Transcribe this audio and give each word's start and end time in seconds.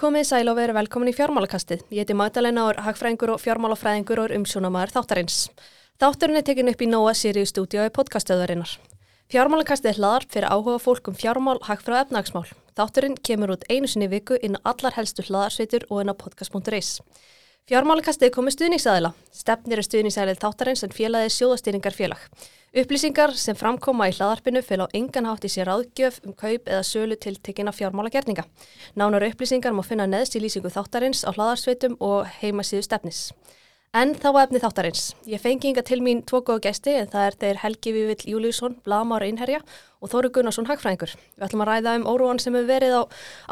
Komið 0.00 0.22
sæl 0.30 0.48
og 0.48 0.56
veru 0.56 0.72
velkomin 0.72 1.10
í 1.10 1.12
fjármálakastið. 1.12 1.82
Ég 1.92 2.06
heiti 2.06 2.14
Magdalena 2.16 2.62
og 2.64 2.70
er 2.72 2.78
hagfræðingur 2.86 3.34
og 3.34 3.42
fjármálafræðingur 3.42 4.22
og 4.22 4.30
er 4.30 4.38
umsjónamaður 4.38 4.94
þáttarins. 4.94 5.34
Þátturinn 6.00 6.38
er 6.40 6.46
tekin 6.46 6.70
upp 6.72 6.80
í 6.80 6.88
Nóa 6.88 7.12
Sirius 7.12 7.52
stúdíói 7.52 7.90
podcastöðurinnar. 7.92 8.72
Fjármálakastið 9.28 9.90
er 9.90 9.98
hlaðar 10.00 10.24
fyrir 10.32 10.48
áhuga 10.48 10.78
fólk 10.80 11.10
um 11.12 11.18
fjármál, 11.20 11.60
hagfræð 11.68 11.98
og 11.98 12.06
efnagsmál. 12.06 12.48
Þátturinn 12.80 13.18
kemur 13.20 13.52
út 13.58 13.68
einu 13.68 13.92
sinni 13.92 14.08
viku 14.08 14.40
inn 14.40 14.56
á 14.56 14.72
allar 14.72 14.96
helstu 14.96 15.26
hlaðarsveitur 15.28 15.84
og 15.90 16.00
inn 16.00 16.12
á 16.12 16.16
podcast.is. 16.16 16.94
Fjármálakastið 17.68 18.32
komið 18.34 18.54
stuðningsæðila. 18.56 19.10
Stefnir 19.34 19.80
er 19.82 19.86
stuðningsæðil 19.86 20.38
þáttarins 20.40 20.82
en 20.86 20.94
félagið 20.94 21.34
sjóðastýringar 21.36 21.94
félag. 21.94 22.22
Upplýsingar 22.70 23.34
sem 23.34 23.58
framkoma 23.58 24.06
í 24.10 24.14
hlaðarpinu 24.14 24.62
fel 24.62 24.84
á 24.86 24.86
engan 24.94 25.26
hátt 25.26 25.44
í 25.44 25.50
sér 25.50 25.70
áðgjöf 25.74 26.20
um 26.24 26.34
kaup 26.38 26.70
eða 26.70 26.84
sölu 26.86 27.18
til 27.18 27.36
tekina 27.42 27.74
fjármálagerninga. 27.74 28.46
Nánar 28.94 29.26
upplýsingar 29.26 29.74
má 29.74 29.82
finna 29.86 30.06
neðst 30.06 30.38
í 30.38 30.42
lýsingu 30.44 30.70
þáttarins 30.70 31.24
á 31.26 31.34
hlaðarsveitum 31.34 31.98
og 31.98 32.30
heimasíðu 32.40 32.86
stefnis. 32.86 33.24
En 33.90 34.12
þá 34.14 34.28
efni 34.44 34.60
þáttarins. 34.62 35.06
Ég 35.26 35.40
fengi 35.42 35.66
inga 35.66 35.82
til 35.82 35.96
mín 35.98 36.20
tvo 36.22 36.38
góða 36.46 36.68
gæsti 36.68 36.92
en 36.94 37.08
það 37.10 37.24
er 37.26 37.36
þeir 37.40 37.56
Helgi 37.58 37.92
Vívill 37.96 38.28
Júliusson, 38.30 38.76
Blamar 38.86 39.24
Einherja 39.26 39.58
og 39.98 40.12
Þóru 40.12 40.28
Gunnarsson 40.36 40.68
Hagfræðingur. 40.68 41.16
Við 41.34 41.46
ætlum 41.48 41.64
að 41.64 41.70
ræða 41.72 41.94
um 41.98 42.04
óróan 42.06 42.38
sem 42.38 42.54
hefur 42.54 42.68
verið 42.68 42.92
á 42.94 43.02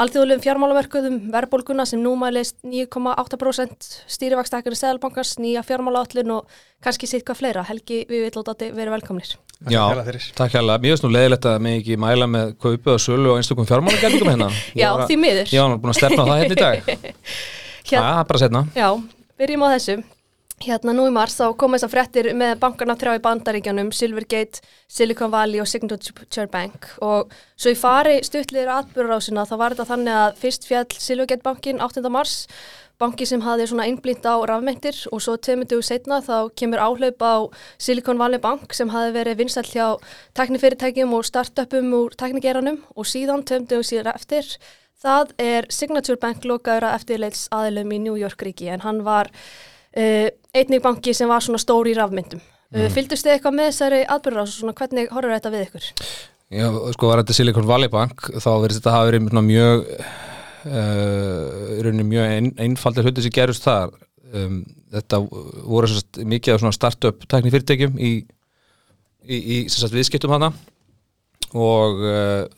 alþjóðlegum 0.05 0.45
fjármálaverkuðum, 0.45 1.17
verðbólguna 1.35 1.87
sem 1.91 1.99
nú 2.05 2.13
mælist 2.21 2.55
9,8% 2.63 3.89
stýrivakstakari 4.15 4.79
Sæðalbankars, 4.79 5.33
nýja 5.43 5.65
fjármálaállin 5.67 6.31
og 6.37 6.61
kannski 6.87 7.09
sitt 7.11 7.25
hvað 7.27 7.41
fleira. 7.41 7.65
Helgi 7.67 8.05
Vívill 8.07 8.39
og 8.39 8.47
Dótti, 8.47 8.69
verið 8.77 8.95
velkomnir. 8.95 9.33
Já, 9.67 9.83
takk 10.39 10.55
hérlega. 10.55 10.79
Mér 10.79 10.95
finnst 10.95 11.07
nú 11.09 11.11
leiðilegt 11.17 11.49
að 11.51 11.65
mig 11.67 11.81
ekki 11.81 11.97
mæla 11.99 12.29
með 12.31 12.53
kaupu 12.63 12.95
og 12.95 13.03
sölu 13.03 13.33
og 13.33 13.41
einstaklega 13.41 13.73
fjármálagerðingum 13.73 14.31
hérna. 14.37 14.53
Já, 14.85 14.93
því 15.03 15.19
miður. 15.19 15.51
Já, 15.51 15.65
hann 15.65 15.75
er 15.75 15.83
búin 15.83 15.97
að 15.97 15.99
stefna 15.99 16.29
það 16.31 16.45
hérna 16.45 16.55
í 16.55 16.63
dag. 16.63 17.19
Já, 17.91 17.99
bara 18.31 18.43
setna. 18.45 18.65
Já, 18.79 18.93
byrjum 19.43 19.67
á 19.67 19.71
þessu. 19.75 19.99
Hérna 20.59 20.91
nú 20.91 21.05
í 21.07 21.13
mars 21.15 21.37
þá 21.39 21.53
kom 21.55 21.77
þess 21.77 21.87
að 21.87 21.93
frettir 21.93 22.27
með 22.35 22.57
bankarna 22.59 22.97
þrjá 22.99 23.13
í 23.15 23.23
bandaríkjanum, 23.23 23.93
Silvergate, 23.95 24.59
Silicon 24.91 25.31
Valley 25.31 25.63
og 25.63 25.69
Signature 25.71 26.49
Bank. 26.51 26.89
Og 26.99 27.31
svo 27.55 27.71
í 27.71 27.79
fari 27.79 28.17
stuttliðir 28.27 28.73
atbyrðurásina 28.75 29.45
þá 29.47 29.55
var 29.61 29.77
þetta 29.77 29.87
þannig 29.93 30.19
að 30.25 30.41
fyrst 30.43 30.67
fjall 30.67 30.89
Silvergate 30.99 31.47
bankin 31.47 31.79
8. 31.85 32.03
mars, 32.11 32.41
banki 32.99 33.29
sem 33.31 33.45
hafði 33.47 33.69
svona 33.71 33.87
innblýnt 33.87 34.27
á 34.27 34.35
rafmyndir 34.51 34.99
og 35.15 35.23
svo 35.23 35.37
tömyndu 35.39 35.79
setna 35.87 36.19
þá 36.27 36.51
kemur 36.59 36.83
áhlaup 36.83 37.23
á 37.23 37.35
Silicon 37.79 38.19
Valley 38.19 38.43
Bank 38.43 38.75
sem 38.75 38.91
hafði 38.91 39.15
verið 39.15 39.39
vinsall 39.45 39.69
hjá 39.71 39.87
teknifyrirtækjum 40.35 41.15
og 41.15 41.27
startupum 41.29 41.95
úr 42.03 42.19
teknigeranum 42.19 42.83
og 42.97 43.07
síðan 43.07 43.47
tömyndu 43.47 43.79
sér 43.87 44.11
eftir. 44.11 44.51
Það 44.99 45.37
er 45.39 45.71
Signature 45.71 46.19
Bank 46.19 46.43
lokaður 46.43 46.89
að 46.89 46.99
eftirleits 46.99 47.47
aðilum 47.55 47.95
í 47.95 48.03
New 48.03 48.19
York 48.19 48.43
ríki 48.43 48.67
en 48.75 48.83
hann 48.83 49.05
var 49.07 49.31
Uh, 49.97 50.29
einnig 50.53 50.83
banki 50.85 51.15
sem 51.17 51.31
var 51.31 51.41
svona 51.45 51.61
stór 51.63 51.89
í 51.89 51.95
rafmyndum. 51.97 52.43
Uh, 52.69 52.83
mm. 52.85 52.91
Fyldust 52.93 53.25
þið 53.25 53.35
eitthvað 53.35 53.55
með 53.57 53.71
þessari 53.71 54.01
atbyrður 54.13 54.43
og 54.43 54.51
svona 54.53 54.75
hvernig 54.77 55.13
horfur 55.15 55.33
þetta 55.33 55.53
við 55.55 55.65
ykkur? 55.65 55.87
Já, 56.49 56.67
sko 56.95 57.11
var 57.11 57.23
þetta 57.23 57.37
Silicon 57.37 57.69
Valley 57.69 57.93
Bank 57.93 58.29
þá 58.37 58.51
verðist 58.61 58.83
þetta 58.83 58.93
hafa 58.95 59.09
verið 59.09 59.25
mjög 59.49 59.87
uh, 60.69 62.05
mjög 62.09 62.35
ein, 62.37 62.51
einfaldir 62.61 63.09
hluti 63.09 63.25
sem 63.25 63.35
gerust 63.37 63.65
þar 63.65 63.93
um, 64.33 64.63
þetta 64.93 65.21
voru 65.25 65.91
sagt, 65.93 66.21
mikið 66.25 66.57
af 66.69 66.77
start-up 66.77 67.25
tækni 67.29 67.53
fyrirtækjum 67.53 68.01
í, 68.01 68.13
í, 69.25 69.37
í 69.37 69.59
sagt, 69.73 69.93
viðskiptum 69.93 70.33
hana 70.37 70.53
og 71.57 72.01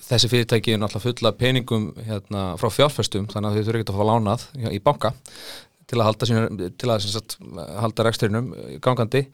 þessi 0.02 0.30
fyrirtæki 0.30 0.74
er 0.74 0.80
náttúrulega 0.82 1.06
fulla 1.06 1.34
peningum 1.38 1.90
hérna, 2.06 2.46
frá 2.58 2.70
fjárfæstum 2.74 3.28
þannig 3.30 3.50
að 3.50 3.58
þau 3.58 3.66
þurfa 3.68 3.82
ekki 3.82 3.92
að 3.92 4.00
fá 4.00 4.08
lánað 4.08 4.46
í 4.70 4.80
banka 4.82 5.12
til 5.90 6.00
að 6.00 6.10
halda, 6.10 7.24
halda 7.82 8.06
reksturinnum 8.06 8.52
gangandi. 8.84 9.26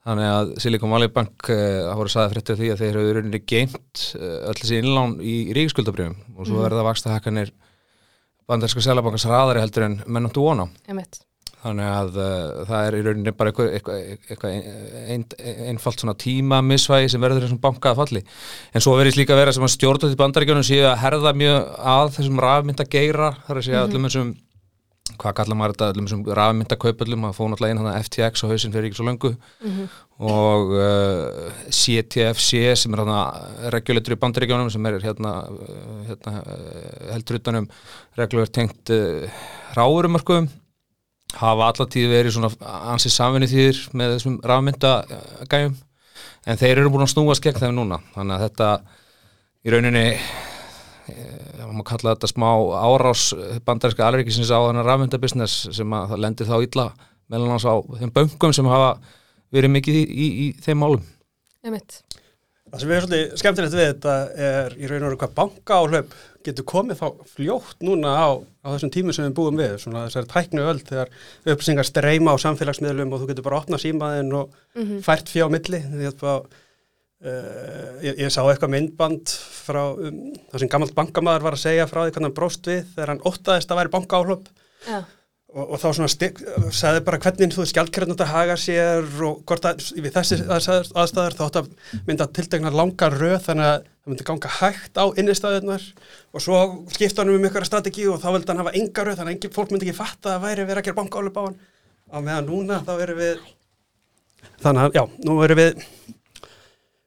Þannig 0.00 0.30
að 0.32 0.50
Silicon 0.64 0.92
Valley 0.94 1.10
Bank 1.12 1.50
uh, 1.52 1.90
voru 1.98 2.10
saðið 2.12 2.34
fréttið 2.34 2.60
því 2.60 2.68
að 2.72 2.78
þeir 2.82 2.94
eru 2.94 3.16
rauninni 3.18 3.40
geimt 3.44 4.04
uh, 4.16 4.36
öll 4.48 4.56
þessi 4.56 4.78
innlán 4.80 5.18
í, 5.20 5.34
í 5.50 5.56
ríkiskuldabrjöfum 5.58 6.38
og 6.38 6.46
svo 6.46 6.56
mm. 6.56 6.62
verða 6.64 6.86
vaksta 6.86 7.12
hækkanir 7.12 7.52
bandarska 8.48 8.82
selabankars 8.84 9.28
raðari 9.28 9.60
heldur 9.60 9.86
en 9.86 9.98
mennáttu 10.08 10.46
vona 10.46 10.70
þannig 11.60 11.84
að 11.92 12.16
uh, 12.16 12.62
það 12.70 12.86
er 12.86 12.96
í 12.96 13.02
rauninni 13.04 13.34
bara 13.36 13.52
eitthvað, 13.52 13.74
eitthvað, 13.76 14.04
eitthvað 14.32 14.54
ein, 15.12 15.26
einfalt 15.68 16.00
svona 16.00 16.16
tímamissvægi 16.24 17.10
sem 17.12 17.20
verður 17.20 17.44
þessum 17.44 17.60
banka 17.60 17.92
að 17.92 18.00
falli. 18.00 18.22
En 18.72 18.84
svo 18.84 18.94
verður 18.96 19.20
líka 19.20 19.36
að 19.36 19.42
vera 19.42 19.52
sem 19.52 19.66
að 19.66 19.74
stjórnast 19.74 20.16
í 20.16 20.20
bandaríkjónum 20.22 20.64
séu 20.64 20.86
að 20.88 21.02
herða 21.02 21.34
mjög 21.36 21.74
að 21.92 22.14
þessum 22.16 22.40
rafmynda 22.46 22.88
geira 22.88 23.34
þar 23.44 23.60
að 23.60 23.66
segja 23.66 23.82
mm 23.82 23.84
-hmm. 23.84 23.90
allum 23.92 24.08
þessum 24.08 24.32
hvað 25.18 25.36
kallar 25.40 25.58
maður 25.58 25.74
þetta 25.74 25.88
allum 25.94 26.08
sem 26.10 26.22
rafmyndakaupallum 26.38 27.26
að 27.28 27.36
fóna 27.38 27.56
alltaf 27.56 27.72
inn 27.72 27.80
hann 27.82 27.90
að 27.90 27.98
FTX 28.04 28.44
og 28.44 28.54
hausin 28.54 28.74
fyrir 28.74 28.90
ekki 28.90 29.00
svo 29.00 29.06
langu 29.08 29.32
mm 29.34 29.70
-hmm. 29.74 29.88
og 30.30 30.72
uh, 30.76 31.50
CTFC 31.68 32.76
sem 32.76 32.94
er 32.94 33.02
hérna 33.02 33.20
regulator 33.74 34.14
í 34.14 34.20
bandaríkjónum 34.22 34.70
sem 34.70 34.86
er 34.86 35.00
hérna, 35.00 35.34
hérna 36.08 36.32
heldur 37.12 37.40
utanum 37.40 37.68
regular 38.16 38.46
tengt 38.46 38.90
uh, 38.90 39.28
ráðurumörkum 39.74 40.48
hafa 41.38 41.68
allatíð 41.70 42.10
verið 42.10 42.34
svona 42.34 42.50
ansið 42.92 43.14
samvinni 43.14 43.48
þýðir 43.50 43.80
með 43.94 44.14
þessum 44.16 44.38
rafmyndagæjum. 44.50 45.76
En 46.48 46.60
þeir 46.60 46.80
eru 46.80 46.92
búin 46.92 47.04
að 47.04 47.12
snúast 47.14 47.44
gegn 47.44 47.60
þeim 47.60 47.76
núna. 47.76 48.00
Þannig 48.14 48.36
að 48.36 48.44
þetta 48.46 48.70
í 49.60 49.74
rauninni 49.74 50.04
það 51.70 51.78
má 51.78 51.86
kalla 51.86 52.14
þetta 52.16 52.30
smá 52.30 52.48
árás 52.82 53.24
bandarinska 53.66 54.06
alveggisins 54.06 54.50
á 54.50 54.58
þannig 54.58 54.86
rafmyndabusiness 54.88 55.70
sem 55.76 55.96
að 55.96 56.12
það 56.12 56.22
lendir 56.24 56.50
þá 56.50 56.56
illa 56.66 56.86
meðlan 57.30 57.62
á 57.62 57.74
þeim 58.00 58.14
böngum 58.16 58.54
sem 58.56 58.70
hafa 58.70 58.94
verið 59.54 59.74
mikið 59.76 60.00
í, 60.00 60.04
í, 60.04 60.30
í 60.44 60.46
þeim 60.64 60.82
málum 60.82 61.04
Það 62.70 62.82
sem 62.84 62.90
er 62.94 63.02
svolítið 63.02 63.38
skemmtilegt 63.40 63.74
við 63.74 63.88
þetta 63.88 64.12
er 64.46 64.74
í 64.78 64.86
raun 64.86 65.02
og 65.02 65.08
raun 65.10 65.18
hvað 65.18 65.32
banka 65.40 65.78
áhlaup 65.80 66.12
getur 66.46 66.66
komið 66.70 67.00
þá 67.00 67.06
fljótt 67.32 67.82
núna 67.82 68.12
á, 68.14 68.30
á 68.38 68.66
þessum 68.70 68.92
tímum 68.94 69.16
sem 69.16 69.26
við 69.26 69.34
búum 69.40 69.58
við 69.58 69.74
svona 69.82 70.04
þessari 70.06 70.30
tæknu 70.30 70.66
öll 70.70 70.78
þegar 70.78 71.10
uppsingar 71.50 71.88
streyma 71.88 72.36
á 72.38 72.42
samfélagsmiðlum 72.44 73.10
og 73.10 73.22
þú 73.22 73.30
getur 73.32 73.46
bara 73.48 73.58
opnað 73.58 73.82
símaðinn 73.82 74.30
og 74.38 74.54
mm 74.54 74.84
-hmm. 74.84 75.02
fært 75.02 75.32
fjá 75.32 75.48
milli 75.50 75.82
því 75.82 76.12
að 76.12 76.46
Uh, 77.20 77.98
ég, 78.00 78.14
ég 78.16 78.30
sá 78.32 78.40
eitthvað 78.48 78.70
myndband 78.72 79.28
frá 79.28 79.90
um, 79.92 80.20
það 80.48 80.62
sem 80.62 80.68
gammalt 80.72 80.94
bankamæður 80.96 81.42
var 81.44 81.52
að 81.52 81.60
segja 81.66 81.84
frá 81.84 81.98
því 81.98 82.12
hvernig 82.14 82.30
hann 82.30 82.36
bróst 82.38 82.64
við 82.70 82.78
þegar 82.94 83.10
hann 83.12 83.24
óttaðist 83.28 83.72
að 83.74 83.76
væri 83.76 83.90
bankaáhlöp 83.92 84.46
ja. 84.86 85.00
og, 85.52 85.64
og 85.66 85.74
þá 85.82 85.84
svona 85.98 86.08
stik, 86.08 86.40
sagði 86.72 87.02
bara 87.04 87.18
hvernig 87.20 87.52
þú 87.52 87.66
skjaldkjörnum 87.68 88.16
þetta 88.16 88.28
haga 88.30 88.56
sér 88.62 89.04
og 89.28 89.42
hvort 89.44 89.68
að 89.68 89.82
við 89.98 90.14
þessi 90.14 90.38
aðstæðar 90.48 91.36
þá 91.36 91.42
ætti 91.44 91.60
að 91.60 91.68
mynda 92.06 92.24
að 92.24 92.32
tildegna 92.38 92.72
langa 92.72 93.10
röð 93.12 93.36
þannig 93.50 93.68
að 93.68 93.76
það 93.84 94.08
myndi 94.14 94.26
ganga 94.30 94.52
hægt 94.56 94.94
á 94.96 95.04
innistæðunar 95.20 95.84
og 96.32 96.44
svo 96.46 96.62
skipta 96.94 97.20
hann 97.20 97.34
um 97.34 97.44
ykkur 97.50 97.68
strategi 97.68 98.08
og 98.08 98.16
þá 98.24 98.30
vildi 98.30 98.48
hann 98.54 98.62
hafa 98.62 98.72
enga 98.80 99.04
röð 99.10 99.20
þannig 99.20 99.44
að 99.44 99.58
fólk 99.58 99.76
myndi 99.76 99.90
ekki 99.90 100.00
fatta 100.00 100.38
að 100.38 100.48
væri 100.48 100.64
verið 100.64 100.80
að 100.80 100.88
gera 100.88 101.00
bankaáhlöp 101.02 101.36
á 101.36 101.44
hann 101.44 101.60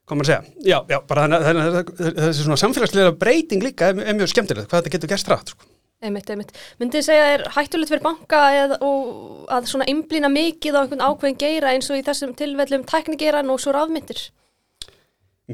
hvað 0.04 0.18
maður 0.20 0.30
segja, 0.30 0.56
já, 0.68 0.78
já, 0.90 0.98
bara 1.08 1.24
þannig 1.26 1.46
að 1.64 1.92
þessi 2.18 2.44
svona 2.44 2.60
samfélagslega 2.60 3.14
breyting 3.20 3.64
líka 3.64 3.92
er, 3.92 4.02
er 4.04 4.18
mjög 4.18 4.34
skemmtilegt, 4.34 4.68
hvað 4.68 4.82
þetta 4.82 4.94
getur 4.96 5.12
gert 5.14 5.32
rætt 5.32 5.54
sko. 5.54 5.70
Einmitt, 6.04 6.28
einmitt. 6.28 6.50
Myndið 6.82 7.06
segja 7.06 7.28
er 7.32 7.44
hættulegt 7.54 7.88
fyrir 7.88 8.04
banka 8.04 8.40
eða, 8.52 8.76
og 8.84 9.46
að 9.54 9.70
svona 9.70 9.86
einblýna 9.88 10.28
mikið 10.32 10.76
á 10.76 10.80
einhvern 10.82 11.04
ákveðin 11.06 11.38
geira 11.40 11.72
eins 11.72 11.88
og 11.88 11.96
í 11.96 12.04
þessum 12.04 12.34
tilvellum 12.36 12.84
tæknigeiran 12.90 13.52
og 13.54 13.62
svo 13.62 13.72
rafmyndir? 13.72 14.20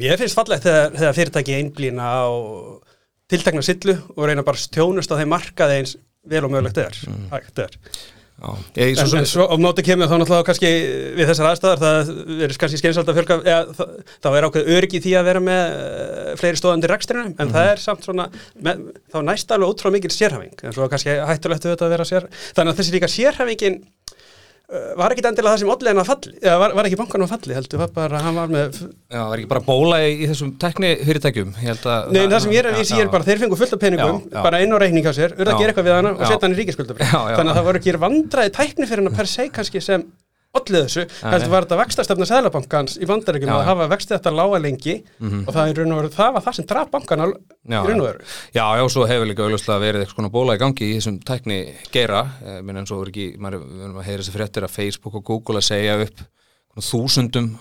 Mér 0.01 0.19
finnst 0.19 0.39
fallegt 0.39 0.67
þegar, 0.67 0.97
þegar 0.97 1.19
fyrirtæki 1.19 1.59
einblýna 1.59 2.09
á 2.11 2.27
tiltekna 3.31 3.63
sillu 3.63 3.95
og 4.17 4.25
reyna 4.27 4.47
bara 4.47 4.59
stjónust 4.59 5.15
á 5.15 5.19
þeim 5.21 5.31
markaði 5.31 5.79
eins 5.79 5.95
vel 6.31 6.43
og 6.49 6.55
mögulegt 6.57 6.83
er. 6.83 6.99
Mm. 7.07 7.29
Ég, 8.79 8.97
svo, 8.97 9.19
en 9.21 9.27
svo 9.29 9.45
á 9.53 9.57
móti 9.61 9.83
kemur 9.85 10.09
þá 10.09 10.15
náttúrulega 10.17 10.47
kannski 10.49 10.69
við 11.19 11.29
þessar 11.29 11.49
aðstæðar 11.51 11.81
það 11.83 12.13
er 12.47 12.55
kannski 12.63 12.81
skeinsald 12.81 13.11
að 13.13 13.19
fjölga 13.19 13.37
eða, 13.45 13.87
þá 14.25 14.29
er 14.31 14.47
ákveð 14.49 14.71
örgi 14.79 15.01
því 15.05 15.13
að 15.21 15.29
vera 15.29 15.43
með 15.45 15.75
uh, 15.75 16.31
fleiri 16.41 16.61
stóðandir 16.61 16.95
rekstrinu 16.95 17.27
en 17.27 17.35
mm. 17.37 17.53
það 17.53 17.69
er 17.75 17.83
samt 17.83 18.09
svona 18.09 18.31
með, 18.65 18.87
þá 19.13 19.19
næst 19.29 19.53
alveg 19.53 19.75
ótrúlega 19.75 19.97
mikil 19.99 20.13
sérhæfing 20.15 20.65
en 20.65 20.77
svo 20.79 20.89
kannski 20.89 21.19
hættulegt 21.29 21.69
að 21.69 21.93
vera 21.93 22.09
sér 22.09 22.31
þannig 22.57 22.73
að 22.73 22.81
þessi 22.81 22.97
líka 22.97 23.13
sérhæfingin 23.13 23.79
var 24.71 25.11
ekki 25.11 25.25
endilega 25.27 25.57
það 25.57 25.63
sem 25.63 25.91
en 25.91 26.01
að 26.01 26.09
falli 26.09 26.33
eða 26.39 26.59
var, 26.63 26.75
var 26.79 26.89
ekki 26.89 26.99
bankan 27.01 27.25
að 27.25 27.33
falli 27.33 27.57
heldur 27.57 27.81
var 27.81 27.91
bara, 27.95 28.21
hann 28.23 28.37
var 28.39 28.53
með 28.53 28.77
Já, 29.11 29.23
var 29.27 29.41
ekki 29.41 29.51
bara 29.51 29.63
bóla 29.67 29.99
í, 30.07 30.13
í 30.15 30.29
þessum 30.31 30.53
tekni 30.63 30.93
fyrirtækjum 31.09 31.51
Nei, 31.59 32.23
það, 32.23 32.37
sem 32.45 32.55
ég 32.55 32.63
er 32.63 32.71
að 32.71 32.79
vísi 32.79 33.01
er 33.03 33.11
bara 33.11 33.27
þeir 33.27 33.43
fengu 33.43 33.59
fullt 33.59 33.75
af 33.75 33.83
peningum, 33.83 34.21
já, 34.23 34.31
já. 34.37 34.41
bara 34.47 34.61
einn 34.63 34.71
á 34.71 34.79
reikning 34.79 35.11
á 35.11 35.13
sér 35.17 35.35
urða 35.35 35.57
að 35.57 35.63
gera 35.65 35.75
eitthvað 35.75 35.89
við 35.89 35.97
hana 35.97 36.13
og 36.15 36.23
setja 36.23 36.45
hann 36.47 36.55
í 36.55 36.61
ríkiskuldabri 36.61 37.11
þannig 37.11 37.51
að 37.51 37.59
það 37.59 37.69
voru 37.71 37.83
ekki 37.83 37.97
vandræði 38.07 38.55
tækni 38.61 38.91
fyrir 38.93 39.07
hann 39.09 39.19
per 39.19 39.31
se 39.33 39.49
kannski 39.51 39.83
sem 39.83 40.07
allir 40.59 40.83
þessu, 40.87 41.05
heldur 41.23 41.51
var 41.53 41.65
þetta 41.67 41.77
vextastefna 41.79 42.27
Sæðlabankans 42.27 42.97
í 42.99 43.07
bandaríkjum 43.07 43.51
Já. 43.53 43.55
að 43.61 43.69
hafa 43.71 43.87
vexti 43.93 44.15
þetta 44.17 44.33
lága 44.35 44.59
lengi 44.61 44.95
Mhm. 45.21 45.45
og 45.47 45.55
það, 45.55 45.63
er 45.63 45.71
í 45.71 45.77
raun 45.79 45.93
og 45.93 45.99
veru, 46.03 46.11
það 46.17 46.33
var 46.35 46.43
það 46.43 46.55
sem 46.59 46.67
draf 46.67 46.91
bankana 46.91 47.27
í 47.31 47.35
Já, 47.71 47.81
raun 47.87 48.01
og 48.01 48.07
veru. 48.09 48.25
Já, 48.55 48.65
já, 48.81 48.85
svo 48.91 49.07
hefur 49.07 49.27
líka 49.31 49.45
auðvitað 49.47 49.81
verið 49.87 50.01
eitthvað 50.03 50.17
svona 50.19 50.33
bóla 50.35 50.57
í 50.57 50.59
gangi 50.59 50.85
í 50.91 50.97
þessum 50.99 51.21
tækni 51.23 51.75
geira, 51.93 52.23
eh, 52.45 52.61
minn 52.63 52.77
eins 52.77 52.91
og 52.91 53.07
er 53.07 53.11
ekki, 53.13 53.39
maður 53.39 53.63
við 53.63 53.85
erum 53.85 53.97
að 54.03 54.09
heyra 54.11 54.23
þessi 54.23 54.35
fréttir 54.35 54.63
að 54.67 54.71
Facebook 54.75 55.15
og 55.15 55.25
Google 55.25 55.59
að 55.59 55.69
segja 55.71 56.01
upp 56.03 56.19
þúsundum 56.81 57.59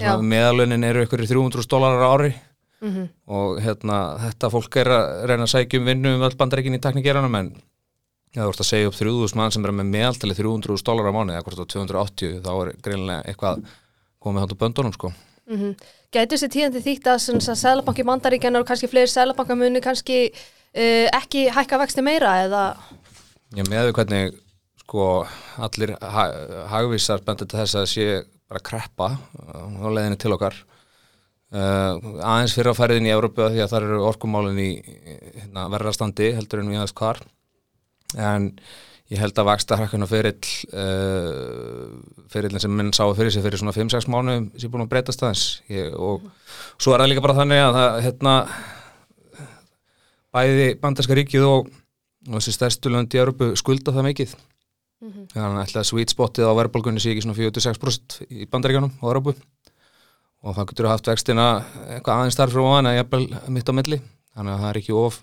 að 0.00 0.22
meðalunin 0.26 0.84
eru 0.84 1.04
ykkur 1.06 1.22
í 1.22 1.28
300 1.28 1.68
dólarar 1.70 2.02
á 2.02 2.08
ári 2.18 2.34
Mhm. 2.84 3.08
og 3.28 3.60
hérna, 3.62 4.18
þetta 4.18 4.50
fólk 4.50 4.76
er 4.76 4.86
að 4.86 5.26
reyna 5.28 5.44
að 5.44 5.52
sækja 5.54 5.78
um 5.80 5.86
vinnu 5.86 6.14
um 6.16 6.22
öll 6.22 6.36
bandaríkin 6.36 6.74
í 6.74 6.80
tækni 6.80 7.02
geiranum 7.02 7.34
en 7.38 7.52
Já, 8.34 8.42
þú 8.42 8.50
ert 8.50 8.62
að 8.64 8.66
segja 8.66 8.90
upp 8.90 8.96
3000 8.98 9.38
mann 9.38 9.52
sem 9.54 9.66
er 9.66 9.72
með 9.78 9.90
meðaltali 9.94 10.34
300 10.34 10.82
dólar 10.86 11.06
á 11.06 11.14
mánu 11.14 11.34
eða 11.36 11.44
hvort 11.46 11.60
á 11.62 11.66
280 11.70 12.40
þá 12.42 12.50
er 12.54 12.70
greinlega 12.82 13.28
eitthvað 13.30 13.60
komið 14.24 14.42
hann 14.42 14.54
á 14.58 14.62
böndunum 14.62 14.96
sko. 14.96 15.12
Mm 15.50 15.76
Gætu 16.14 16.36
þessi 16.36 16.46
tíðandi 16.46 16.80
þýtt 16.84 17.08
að 17.10 17.22
svona 17.24 17.54
Sælabanki 17.58 18.04
Mandaríkjanar 18.06 18.62
og 18.62 18.68
kannski 18.68 18.86
fleiri 18.86 19.10
Sælabankamuni 19.10 19.80
kannski 19.82 20.18
uh, 20.30 21.06
ekki 21.10 21.48
hækka 21.50 21.80
vexti 21.80 22.04
meira 22.06 22.36
eða? 22.44 22.60
Já, 23.50 23.64
með 23.66 23.88
við 23.88 23.96
hvernig 23.98 24.36
sko 24.84 25.08
allir 25.66 25.94
ha 25.98 26.28
hagvísar 26.70 27.24
bendur 27.26 27.50
til 27.50 27.58
þess 27.58 27.80
að 27.80 27.88
sé 27.90 28.06
bara 28.46 28.62
kreppa 28.62 29.08
uh, 29.16 29.66
á 29.82 29.88
leiðinni 29.90 30.20
til 30.22 30.36
okkar. 30.36 30.54
Uh, 31.50 31.98
aðeins 32.22 32.54
fyrir 32.54 32.70
að 32.70 32.78
færiðin 32.78 33.10
í 33.10 33.14
Európu 33.14 33.50
því 33.50 33.64
að 33.64 33.74
það 33.74 33.88
eru 33.88 34.00
orkumálin 34.06 34.62
í 34.62 34.70
hérna, 34.84 35.66
verðarstandi 35.74 36.30
heldur 36.38 36.62
en 36.62 36.70
við 36.70 36.78
aðeins 36.78 36.98
hvar 37.02 37.24
en 38.20 38.50
ég 39.12 39.20
held 39.20 39.36
að 39.38 39.48
vaksta 39.50 39.76
hrakkana 39.78 40.08
ferill 40.08 40.38
uh, 40.72 41.90
ferillin 42.32 42.62
sem 42.62 42.72
minn 42.72 42.92
sáu 42.96 43.12
fyrir 43.16 43.34
sig 43.34 43.44
fyrir 43.44 43.60
svona 43.60 43.74
5-6 43.76 44.08
mánu 44.10 44.36
sem 44.56 44.72
búin 44.72 44.86
að 44.86 44.92
breytast 44.94 45.22
aðeins. 45.22 45.44
Ég, 45.72 45.92
og 45.94 46.24
svo 46.78 46.94
er 46.94 47.04
það 47.04 47.12
líka 47.12 47.24
bara 47.26 47.36
þannig 47.40 47.62
að 47.62 47.78
það 47.78 48.00
hérna 48.06 48.34
bæði 50.34 50.68
bandarska 50.82 51.18
ríkið 51.20 51.46
og, 51.46 51.68
og 52.30 52.38
þessi 52.38 52.56
stærstu 52.56 52.92
lönd 52.92 53.14
í 53.14 53.20
Európu 53.20 53.52
skulda 53.60 53.94
það 53.94 54.08
mikið. 54.08 54.34
Þannig 55.04 55.58
að 55.58 55.66
ætla 55.66 55.82
að 55.82 55.90
sweet 55.90 56.14
spotið 56.14 56.48
á 56.48 56.56
verðbólgunni 56.56 57.02
sé 57.02 57.12
ekki 57.12 57.26
svona 57.26 57.36
46% 57.36 58.22
í 58.30 58.46
bandaríkjanum 58.48 58.94
á 58.96 59.04
Európu 59.04 59.34
og 60.44 60.56
það 60.56 60.68
getur 60.70 60.88
haft 60.88 61.08
vextina 61.08 61.46
eitthvað 61.92 62.22
aðeins 62.22 62.38
þar 62.40 62.52
frá 62.52 62.64
hann 62.70 62.88
að 62.88 62.98
jafnvel 62.98 63.24
mitt 63.52 63.68
á 63.68 63.72
milli. 63.76 64.00
Þannig 64.34 64.54
að 64.54 64.62
það 64.62 64.70
er 64.70 64.80
ekki 64.80 64.96
of 64.98 65.20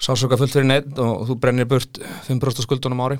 sásöka 0.00 0.38
fullt 0.40 0.54
fyrir 0.56 0.68
neitt 0.68 0.98
og 0.98 1.26
þú 1.28 1.36
brennir 1.42 1.68
burt 1.70 2.00
5% 2.28 2.64
skuldunum 2.64 3.00
á 3.00 3.04
ári. 3.06 3.18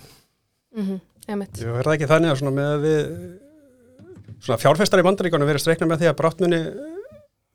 Mm 0.77 0.87
-hmm. 0.87 1.01
Jú, 1.31 1.75
er 1.77 1.85
það 1.85 1.95
ekki 1.95 2.11
þannig 2.11 2.31
að 2.31 2.39
svona 2.41 2.57
með 2.57 2.69
að 2.75 2.83
við 2.85 3.01
svona 4.41 4.59
fjárfestar 4.59 5.01
í 5.01 5.07
bandaríkjónu 5.07 5.47
verið 5.47 5.61
streikna 5.61 5.87
með 5.87 6.01
því 6.01 6.09
að 6.11 6.19
bráttmunni 6.21 6.61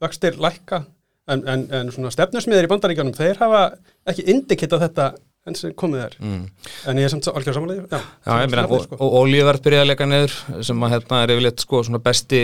vextir 0.03 0.37
lækka 0.37 0.85
en, 1.27 1.47
en, 1.47 1.67
en 1.73 1.91
svona 1.91 2.11
stefnusmiðir 2.13 2.67
í 2.67 2.71
bandaríkjónum 2.71 3.17
þeir 3.17 3.39
hafa 3.41 3.61
ekki 4.05 4.27
indikita 4.31 4.79
þetta 4.79 5.13
enn 5.45 5.57
sem 5.57 5.73
komið 5.77 6.03
er. 6.07 6.17
Mm. 6.19 6.41
en 6.89 6.99
ég 7.01 7.05
er 7.05 7.13
samt 7.13 7.27
algjör 7.29 7.57
samanlega 7.59 7.85
já, 7.85 8.01
Já, 8.25 8.33
ég 8.41 8.49
meina, 8.49 8.65
samanlega, 8.65 8.97
og, 8.97 9.15
olíuverð 9.21 9.63
byrjaði 9.65 9.83
að 9.83 9.91
leika 9.91 10.09
niður 10.09 10.35
sem 10.65 10.85
að 10.85 10.93
hérna 10.95 11.21
er 11.21 11.33
yfirleitt 11.35 11.65
sko 11.65 11.81
svona 11.85 12.01
besti 12.05 12.41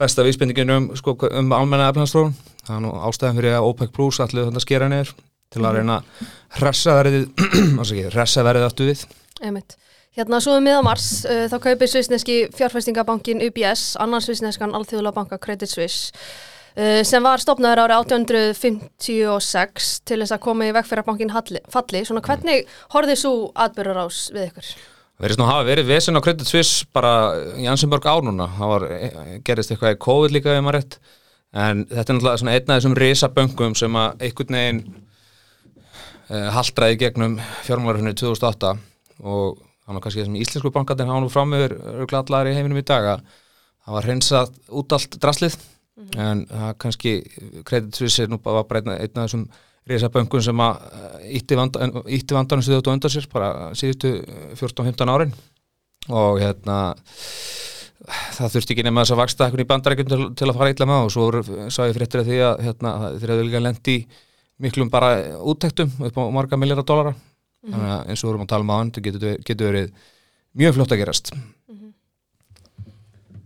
besta 0.00 0.24
vísbendingin 0.24 0.72
um, 0.72 0.90
sko, 0.96 1.16
um 1.28 1.52
almenna 1.56 1.90
efnaðstróun 1.92 2.32
það 2.62 2.74
er 2.78 2.82
nú 2.84 2.92
ástæðan 3.08 3.40
fyrir 3.40 3.58
að 3.58 3.68
OPEC 3.70 3.92
Plus 3.96 4.20
allir 4.24 4.48
þetta 4.48 4.64
skera 4.64 4.88
niður 4.92 5.12
til 5.56 5.66
að 5.66 5.80
reyna 5.80 5.98
að 5.98 6.30
hressa 6.60 6.94
verðið 7.00 7.26
ekki, 7.82 8.06
hressa 8.14 8.46
verðið 8.46 8.68
aftur 8.70 8.92
við. 8.92 9.04
Emitt 9.44 9.76
Hérna 10.16 10.38
svo 10.40 10.54
um 10.56 10.64
miðamars 10.64 11.26
uh, 11.28 11.44
þá 11.52 11.58
kaupir 11.60 11.90
svisneski 11.92 12.36
fjárfæstingabankin 12.56 13.42
UBS 13.50 13.98
annan 14.00 14.22
svisneskan 14.24 14.72
alþjóðlega 14.78 15.12
banka 15.12 15.36
Credit 15.36 15.68
Suisse 15.68 16.14
uh, 16.72 17.02
sem 17.04 17.20
var 17.20 17.42
stopnaður 17.42 17.82
árið 17.84 18.14
1856 18.16 19.90
til 20.08 20.20
þess 20.22 20.32
að 20.38 20.44
koma 20.46 20.70
í 20.70 20.72
veg 20.72 20.88
fyrir 20.88 21.04
að 21.04 21.10
bankin 21.10 21.34
halli, 21.34 21.60
falli. 21.68 22.00
Svona 22.08 22.24
hvernig 22.24 22.64
horfið 22.96 23.20
svo 23.20 23.34
atbyrður 23.66 24.06
ás 24.06 24.22
við 24.32 24.48
ykkur? 24.48 24.72
verðist 25.20 25.40
nú 25.40 25.48
hafa 25.48 25.68
verið 25.68 25.92
vesen 25.92 26.16
á 26.16 26.24
Credit 26.24 26.48
Suisse 26.48 26.88
bara 26.96 27.12
í 27.60 27.68
Ansonborg 27.68 28.08
ár 28.08 28.24
núna. 28.24 28.48
Það 28.56 28.72
var, 28.72 28.88
gerist 29.44 29.72
eitthvað 29.72 29.94
í 29.98 30.02
COVID 30.06 30.32
líka 30.32 30.52
við 30.52 30.64
maður 30.64 30.80
rétt. 30.80 30.98
En 31.56 31.84
þetta 31.88 32.02
er 32.04 32.16
náttúrulega 32.16 32.40
svona 32.40 32.56
einn 32.56 32.72
af 32.72 32.80
þessum 32.80 32.96
risaböngum 33.00 33.76
sem 33.76 34.00
að 34.00 34.26
einhvern 34.26 34.58
veginn 34.58 34.82
haldraði 36.28 36.98
gegnum 37.04 37.36
fjármálarhunni 37.66 38.14
2008 38.18 38.72
og 39.22 39.60
var 39.96 40.02
kannski 40.02 40.22
þessum 40.24 40.38
íslensku 40.40 40.72
bankarnir 40.74 41.06
hafa 41.10 41.22
nú 41.22 41.30
fram 41.30 41.54
yfir 41.54 41.76
gladlaðar 42.10 42.50
í 42.50 42.56
heiminum 42.56 42.80
í 42.80 42.86
dag 42.86 43.06
að 43.12 43.20
það 43.86 43.94
var 43.96 44.08
hreinsað 44.08 44.56
út 44.80 44.96
allt 44.96 45.14
draslið. 45.22 45.54
En 46.18 46.42
það 46.50 46.72
kannski 46.82 47.12
er 48.26 48.32
nú 48.32 48.40
bara 48.42 48.64
bara 48.66 48.82
einn 48.82 48.90
af- 48.96 49.14
þessum 49.14 49.46
risaböngum 49.86 50.42
sem 50.42 50.58
að 50.58 50.80
ítti, 51.38 51.54
ítti 52.18 52.34
vandanum 52.34 52.64
stuðið 52.66 52.80
út 52.82 52.88
og 52.90 52.96
undan 52.96 53.14
sér 53.14 53.28
bara 53.32 53.52
síðustu 53.78 54.10
14-15 54.58 55.12
árin. 55.14 55.32
Og 56.10 56.40
hérna 56.42 56.80
það 58.36 58.52
þurfti 58.56 58.74
ekki 58.74 58.84
nema 58.86 59.04
þess 59.04 59.14
að 59.14 59.20
vaksta 59.22 59.46
eitthvað 59.46 59.62
í 59.64 59.68
bandarækjum 59.70 60.10
til, 60.10 60.20
til 60.38 60.50
að 60.50 60.58
fara 60.58 60.74
illa 60.74 60.88
með 60.90 61.06
og 61.06 61.14
svo 61.14 61.30
sá 61.70 61.80
ég 61.86 61.96
fréttir 61.96 62.22
af 62.22 62.28
því 62.28 62.38
að 62.50 62.60
hérna, 62.66 62.92
þeir 63.16 63.32
hefðu 63.32 63.46
líka 63.46 63.62
lendi 63.62 63.94
í 63.96 64.06
miklum 64.62 64.90
bara 64.92 65.10
úttektum 65.44 65.90
upp 66.08 66.16
á 66.16 66.22
marga 66.32 66.56
milljar 66.60 66.80
dólara 66.86 67.12
þannig 67.66 67.90
að 67.92 68.10
eins 68.12 68.22
og 68.22 68.28
við 68.28 68.30
vorum 68.32 68.44
að 68.46 68.50
tala 68.52 68.64
um 68.66 68.72
á 68.72 68.76
hann 68.78 68.92
það 68.94 69.06
getur, 69.08 69.24
getur 69.48 69.70
verið 69.72 69.88
mjög 70.56 70.76
fljótt 70.76 70.92
að 70.94 71.00
gerast. 71.02 71.32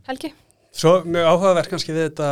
Helgi? 0.06 0.30
Svo 0.74 0.92
mjög 1.06 1.26
áhugaverð 1.32 1.70
kannski 1.72 1.94
við 1.96 2.04
þetta 2.10 2.28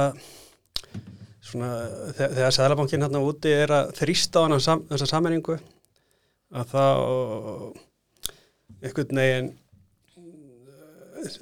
svona 1.48 1.70
þe- 2.16 2.30
þegar 2.36 2.54
Sæðlabankin 2.58 3.04
hérna 3.06 3.22
úti 3.24 3.52
er 3.54 3.72
að 3.72 3.92
þrýsta 3.98 4.42
á 4.42 4.44
hana 4.46 4.58
sam, 4.62 4.82
þessa 4.90 5.08
sammenningu 5.10 5.56
að 6.54 6.74
þá 6.74 6.84
einhvern 8.84 9.20
veginn 9.22 9.50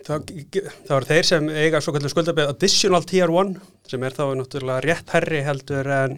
þá, 0.06 0.14
þá 0.88 0.92
er 0.96 1.06
þeir 1.10 1.26
sem 1.28 1.48
eiga 1.52 1.82
svo 1.84 1.92
kallur 1.96 2.12
skuldabæð 2.12 2.52
additional 2.54 3.02
tier 3.06 3.28
1 3.34 3.56
sem 3.90 4.06
er 4.08 4.14
þá 4.16 4.24
náttúrulega 4.40 4.84
rétt 4.86 5.12
herri 5.14 5.42
heldur 5.46 5.90
en 5.98 6.16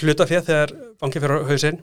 hlutaféð 0.00 0.48
þegar 0.50 0.74
bankin 1.02 1.24
fyrir 1.24 1.44
á 1.44 1.48
hausinn 1.50 1.80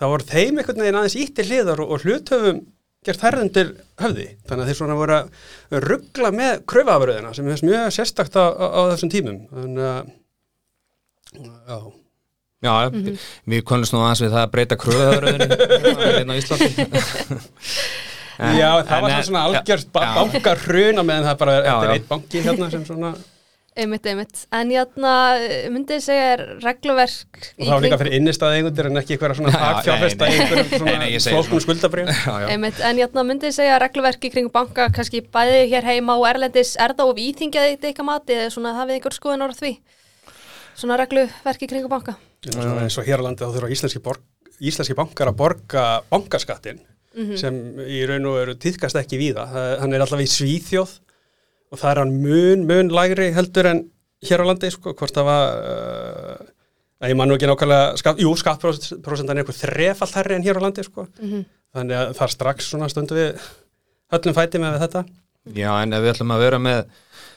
þá 0.00 0.04
voru 0.10 0.28
þeim 0.28 0.60
einhvern 0.60 0.82
veginn 0.82 0.98
aðeins 1.00 1.18
ítti 1.22 1.46
hliðar 1.46 1.82
og, 1.84 1.92
og 1.94 2.04
hluthöfum 2.06 2.60
gert 3.02 3.22
til 3.54 3.66
höfði. 3.98 4.28
Þannig 4.46 4.62
að 4.62 4.68
þeir 4.70 4.78
svona 4.78 4.98
voru 4.98 5.16
að 5.16 5.86
ruggla 5.86 6.30
með 6.34 6.60
kröfaafröðina 6.70 7.32
sem 7.34 7.48
er 7.50 7.64
mjög 7.66 7.88
sérstakt 7.96 8.36
á, 8.38 8.44
á, 8.46 8.66
þessum 8.92 9.10
tímum. 9.10 9.40
Þannig 9.50 9.88
að 9.90 10.12
já, 11.72 11.78
Já, 12.62 12.74
við 13.50 13.64
konumst 13.66 13.90
nú 13.90 14.04
aðeins 14.04 14.20
við 14.22 14.34
það 14.36 14.44
að 14.44 14.52
breyta 14.52 14.76
kröðaðuröðinni 14.78 15.56
hérna 16.14 16.34
á 16.34 16.38
Íslandi. 16.38 16.86
En- 18.38 18.56
já 18.56 18.68
það 18.86 18.92
en- 18.96 19.02
var 19.02 19.10
svona, 19.10 19.22
svona 19.26 19.42
ba 19.92 20.04
já. 20.06 20.12
bankarhruna 20.20 21.02
meðan 21.04 21.26
það 21.26 21.40
bara 21.42 21.56
er 21.58 21.66
er 21.72 21.94
eitt 21.96 22.06
banki 22.08 22.42
hérna 22.46 22.68
sem 22.70 22.84
svona 22.86 23.10
Einmitt, 23.72 24.04
einmitt. 24.04 24.40
En 24.52 24.68
játna, 24.68 25.10
myndið 25.72 25.96
þið 25.96 26.02
segja 26.04 26.24
er 26.34 26.40
regluverk 26.60 27.38
í 27.56 27.64
það 27.64 27.70
var 27.72 27.84
líka 27.86 27.98
fyrir 28.02 28.16
innistæða 28.18 28.56
einhundir 28.58 28.88
en 28.90 29.00
ekki 29.00 29.14
eitthvað 29.14 29.38
svona 29.38 29.52
Já, 29.52 29.60
fagfjárfesta 29.62 30.26
einhverjum 30.28 31.22
svona 31.24 31.60
skuldabrið. 31.64 32.10
Einmitt, 32.52 32.82
en 32.84 32.98
játna, 33.00 33.24
myndið 33.30 33.48
þið 33.48 33.54
segja 33.56 33.78
regluverk 33.80 34.26
í 34.28 34.30
kringum 34.34 34.52
banka, 34.52 34.90
kannski 34.92 35.22
bæði 35.24 35.62
hér 35.70 35.88
heima 35.88 36.18
og 36.20 36.26
erlendis, 36.28 36.74
er 36.76 36.92
það 36.98 37.14
of 37.14 37.22
íþingjað 37.24 37.68
eitt 37.70 37.86
eitthvað 37.88 38.08
mati 38.10 38.36
eða 38.36 38.50
svona 38.52 38.74
hafið 38.76 38.98
einhver 38.98 39.16
skoðun 39.16 39.46
orð 39.46 39.62
því? 39.62 39.70
Svona 40.82 40.98
regluverk 41.00 41.64
í 41.64 41.68
kringum 41.72 41.94
banka? 41.94 42.16
Svona 42.50 42.82
eins 42.84 42.98
og 43.00 43.08
hér 43.08 43.24
á 43.24 43.26
landi 43.30 43.40
þá 43.46 43.54
þurfa 43.56 43.70
íslenski, 43.72 44.02
borg, 44.04 44.26
íslenski 44.60 44.98
bankar 44.98 45.32
að 45.32 45.38
borga 45.40 45.86
bankaskattin 46.12 46.84
sem 47.40 47.56
í 47.84 48.04
raun 48.08 48.28
og 48.28 48.36
veru 48.38 48.54
týðkast 48.56 48.96
ekki 49.00 49.18
víða. 49.20 49.44
Hann 49.80 49.92
er 49.92 50.04
allavega 50.04 50.24
í 50.24 50.32
Svíþjóð 50.32 50.94
og 51.72 51.80
það 51.80 51.90
er 51.90 52.00
hann 52.02 52.14
mun, 52.22 52.66
mun 52.68 52.92
lægri 52.92 53.30
heldur 53.34 53.70
en 53.70 53.82
hér 54.28 54.44
á 54.44 54.46
landi, 54.46 54.70
sko, 54.70 54.92
hvort 54.98 55.16
það 55.16 55.28
var, 55.28 55.56
uh, 55.72 56.52
að 57.02 57.14
ég 57.14 57.18
man 57.18 57.30
nú 57.30 57.38
ekki 57.38 57.48
nákvæmlega, 57.50 57.96
skatt, 57.98 58.22
jú, 58.22 58.34
skattprósentan 58.38 59.34
er 59.34 59.42
eitthvað 59.42 59.62
þrefalt 59.64 60.20
herri 60.20 60.38
en 60.38 60.46
hér 60.46 60.60
á 60.60 60.64
landi, 60.66 60.84
sko. 60.86 61.08
Þannig 61.72 61.98
að 61.98 62.12
það 62.18 62.26
er 62.28 62.34
strax 62.36 62.68
svona 62.68 62.90
stundu 62.92 63.16
við 63.16 63.48
höllum 64.12 64.36
fæti 64.36 64.60
með 64.62 64.78
þetta. 64.84 65.06
Já, 65.56 65.70
en 65.80 65.96
ef 65.96 66.04
við 66.04 66.12
ætlum 66.12 66.36
að 66.36 66.44
vera 66.44 66.60
með 66.62 66.84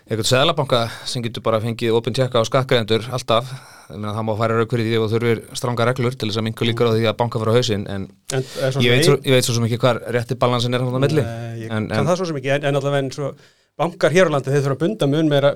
eitthvað 0.05 0.27
seðlabanka 0.29 0.79
sem 1.09 1.23
getur 1.25 1.41
bara 1.45 1.57
fengið 1.63 1.95
opinn 1.97 2.13
tjekka 2.13 2.37
á 2.37 2.45
skattgreðendur 2.45 3.07
alltaf 3.15 3.49
það 3.89 4.19
má 4.27 4.33
færa 4.37 4.57
rauk 4.59 4.73
fyrir 4.75 4.91
því 4.91 4.99
og 5.01 5.09
þurfir 5.09 5.41
stranga 5.57 5.87
reglur 5.89 6.13
til 6.13 6.29
þess 6.29 6.41
að 6.41 6.45
mingu 6.45 6.67
líkur 6.69 6.89
á 6.89 6.93
því 6.93 7.07
að 7.09 7.17
banka 7.21 7.41
fyrir 7.41 7.57
hausinn 7.57 7.87
en 7.89 8.05
En, 8.29 8.45
er 8.61 8.77
ég 8.85 8.93
veit, 8.93 9.07
svo, 9.07 9.15
ég 9.17 9.33
veit 9.33 9.47
svo 9.47 9.55
sem 9.57 9.65
ekki 9.65 9.79
hvar 9.81 10.01
rétti 10.13 10.37
balansin 10.37 10.77
er 10.77 10.85
hann 10.85 10.93
á 10.93 11.01
milli 11.01 11.25
Nei, 11.25 11.63
ég 11.63 11.73
en, 11.73 11.89
kann 11.89 12.03
en, 12.03 12.09
það 12.11 12.21
svo 12.21 12.29
sem 12.29 12.39
ekki, 12.41 12.51
en, 12.53 12.67
en 12.69 12.79
allavega 12.81 13.01
en 13.01 13.11
svo 13.17 13.31
bankar 13.79 14.13
hér 14.15 14.29
á 14.31 14.33
landi, 14.35 14.51
þeir 14.53 14.63
þurfa 14.65 14.75
að 14.77 14.83
bunda 14.85 15.07
mun 15.11 15.31
meira, 15.31 15.49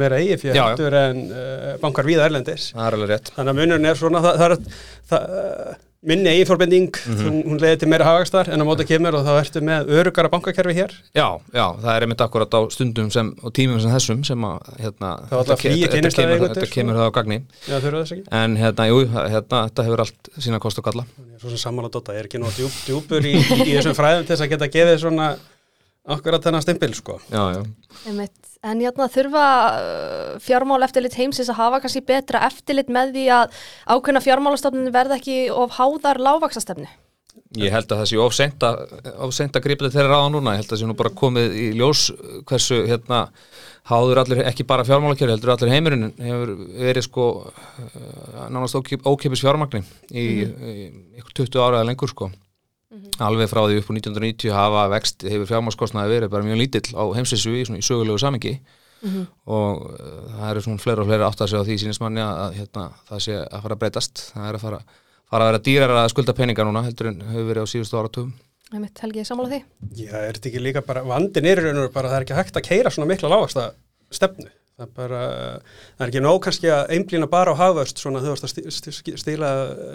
meira 0.00 0.20
eigi 0.22 0.38
fyrir 0.40 0.60
heldur 0.62 0.94
en 0.96 1.24
uh, 1.28 1.72
bankar 1.82 2.06
víða 2.08 2.28
erlendis. 2.30 2.70
það 2.72 2.86
er 2.88 2.96
alveg 2.98 3.10
rétt 3.12 3.32
Þannig 3.36 3.52
að 3.52 3.58
munurinn 3.60 3.90
er 3.90 3.98
svona, 4.00 4.22
það, 4.24 4.38
það 4.40 4.54
er, 4.54 4.78
það, 5.10 5.26
uh, 5.40 5.82
minni 6.06 6.30
eiginfórbending, 6.30 6.98
hún, 7.18 7.38
hún 7.50 7.58
leiði 7.58 7.80
til 7.82 7.88
meira 7.90 8.06
hagagstar 8.06 8.48
en 8.54 8.62
á 8.62 8.64
móta 8.68 8.84
kemur 8.86 9.16
og 9.18 9.24
þá 9.26 9.30
ertu 9.40 9.62
með 9.64 9.88
örugara 9.96 10.30
bankakerfi 10.30 10.74
hér. 10.76 10.92
Já, 11.16 11.24
já, 11.50 11.64
það 11.82 11.88
er 11.92 12.06
einmitt 12.06 12.22
akkurat 12.22 12.54
á 12.54 12.60
stundum 12.70 13.08
sem, 13.10 13.32
og 13.42 13.54
tímum 13.56 13.80
sem 13.82 13.90
þessum 13.90 14.22
sem 14.28 14.46
að 14.46 14.68
hérna, 14.84 15.10
þetta- 15.32 15.56
þetta 15.56 16.12
kemur, 16.14 16.44
þetta 16.46 16.68
sko. 16.68 16.74
kemur 16.76 17.00
það 17.00 17.10
á 17.10 17.16
gagni 17.18 17.38
Já, 17.66 17.74
þurfa 17.82 18.04
þess 18.04 18.14
ekki. 18.16 18.24
en 18.40 18.56
hérna, 18.60 18.88
jú, 18.92 19.02
hérna, 19.16 19.64
þetta 19.66 19.86
hefur 19.88 20.04
allt 20.06 20.32
sína 20.46 20.62
kost 20.62 20.78
og 20.80 20.86
galla 20.88 21.04
svo 21.42 21.50
sem 21.52 21.58
sammála 21.66 21.90
Dota, 21.90 22.14
ég 22.14 22.22
er 22.22 22.30
ekki 22.30 22.40
djúp, 22.60 22.78
djúpur 22.86 23.26
í, 23.26 23.34
í, 23.42 23.60
í 23.66 23.74
þessum 23.74 23.98
fræðum 23.98 24.24
til 24.28 24.36
þess 24.36 24.46
að 24.46 24.54
geta 24.54 24.70
gefið 24.78 25.02
svona 25.02 25.32
akkurat 26.06 26.44
þennan 26.44 26.64
stimpil, 26.64 26.92
sko. 26.96 27.18
Já, 27.32 27.42
já. 27.56 27.62
En 28.66 28.82
játna, 28.82 29.06
þurfa 29.12 29.46
uh, 29.46 30.36
fjármál 30.42 30.82
eftirlit 30.86 31.16
heimsins 31.18 31.50
að 31.52 31.60
hafa 31.60 31.82
kannski 31.84 32.02
betra 32.06 32.44
eftirlit 32.48 32.90
með 32.92 33.12
því 33.16 33.26
að 33.36 33.58
ákveðna 33.94 34.22
fjármálastofnun 34.24 34.94
verða 34.94 35.18
ekki 35.20 35.36
of 35.54 35.76
háðar 35.76 36.22
lágvaksastefnu. 36.22 36.88
Ég 37.56 37.72
held 37.72 37.92
að 37.92 38.00
það 38.00 38.08
sé 38.10 38.18
of 38.20 38.34
seint 38.34 38.64
að, 38.66 38.80
of 39.22 39.32
seint 39.36 39.56
að 39.56 39.64
gripa 39.66 39.86
þetta 39.86 40.00
þeirra 40.00 40.16
ráða 40.16 40.32
núna, 40.34 40.54
ég 40.56 40.62
held 40.62 40.66
að 40.66 40.74
það 40.74 40.80
sé 40.80 40.88
nú 40.88 40.96
bara 40.98 41.12
komið 41.20 41.56
í 41.56 41.66
ljós 41.76 42.02
hversu 42.48 42.80
hérna 42.88 43.20
háður 43.86 44.22
allir, 44.22 44.40
ekki 44.50 44.66
bara 44.66 44.86
fjármálakjöri, 44.88 45.36
heldur 45.36 45.52
allir 45.54 45.72
heimurinn 45.72 46.08
hefur 46.18 46.54
verið 46.80 47.06
sko 47.06 47.28
uh, 47.44 48.40
nánast 48.50 48.78
ókip, 48.80 49.06
ókipis 49.06 49.44
fjármagni 49.44 49.84
í, 50.10 50.26
í 50.26 50.74
ykkur 51.20 51.44
20 51.44 51.62
ára 51.62 51.80
eða 51.82 51.90
lengur 51.92 52.10
sko 52.10 52.32
alveg 53.26 53.50
frá 53.52 53.62
því 53.66 53.78
upp 53.80 53.90
á 53.90 53.92
1990 53.96 54.56
hafa 54.56 54.88
vext 54.94 55.26
hefur 55.26 55.50
fjármálskostnaði 55.50 56.16
verið 56.16 56.34
bara 56.34 56.46
mjög 56.46 56.60
lítill 56.62 56.88
á 56.96 57.04
heimsessu 57.16 57.54
í, 57.54 57.64
svona, 57.68 57.80
í 57.80 57.86
sögulegu 57.86 58.18
samingi 58.22 58.58
og 59.46 59.84
uh, 59.90 60.32
það 60.32 60.50
eru 60.50 60.64
svona 60.64 60.82
fleira 60.82 61.04
og 61.04 61.10
fleira 61.10 61.28
átt 61.28 61.42
að 61.44 61.52
segja 61.52 61.62
á 61.62 61.66
því 61.68 61.76
sínismanni 61.82 62.22
að 62.24 62.58
hérna, 62.60 62.86
það 63.08 63.22
sé 63.26 63.38
að 63.44 63.64
fara 63.66 63.76
að 63.76 63.82
breytast. 63.82 64.22
Það 64.32 64.48
er 64.48 64.58
að 64.58 64.66
fara, 64.66 64.80
fara 65.30 65.46
að 65.46 65.50
vera 65.52 65.62
dýrar 65.68 65.94
að 66.00 66.10
skulda 66.14 66.36
peninga 66.36 66.66
núna 66.66 66.84
heldur 66.86 67.10
en 67.12 67.24
hefur 67.30 67.48
verið 67.50 67.66
á 67.68 67.72
síðustu 67.72 68.00
áratugum. 68.00 68.34
Einmitt, 68.74 68.98
Helgi, 68.98 69.22
sammála 69.26 69.52
því? 69.52 69.58
Já, 69.94 70.14
er 70.18 70.38
þetta 70.38 70.48
ekki 70.50 70.62
líka 70.62 70.82
bara, 70.86 71.04
vandin 71.06 71.46
er 71.46 71.60
í 71.60 71.66
raun 71.68 71.84
og 71.84 71.92
bara 71.94 72.10
það 72.10 72.18
er 72.18 72.24
ekki 72.26 72.38
hægt 72.40 72.56
að 72.58 72.66
keira 72.66 72.90
svona 72.94 73.10
mikla 73.12 73.30
lágvasta 73.30 73.68
stefnu. 74.10 74.48
Það 74.76 74.88
er 74.88 74.96
bara, 74.96 75.20
það 75.94 76.02
er 76.02 76.10
ekki 76.10 76.22
nóg 76.24 76.40
kannski 76.44 76.72
að 76.74 76.90
einblýna 76.96 77.28
bara 77.32 77.54
á 77.54 77.60
hafvöxt 77.60 78.02
svona 78.02 78.20
þú 78.24 78.34
veist 78.34 78.48
að 78.48 79.20
stýra, 79.22 79.52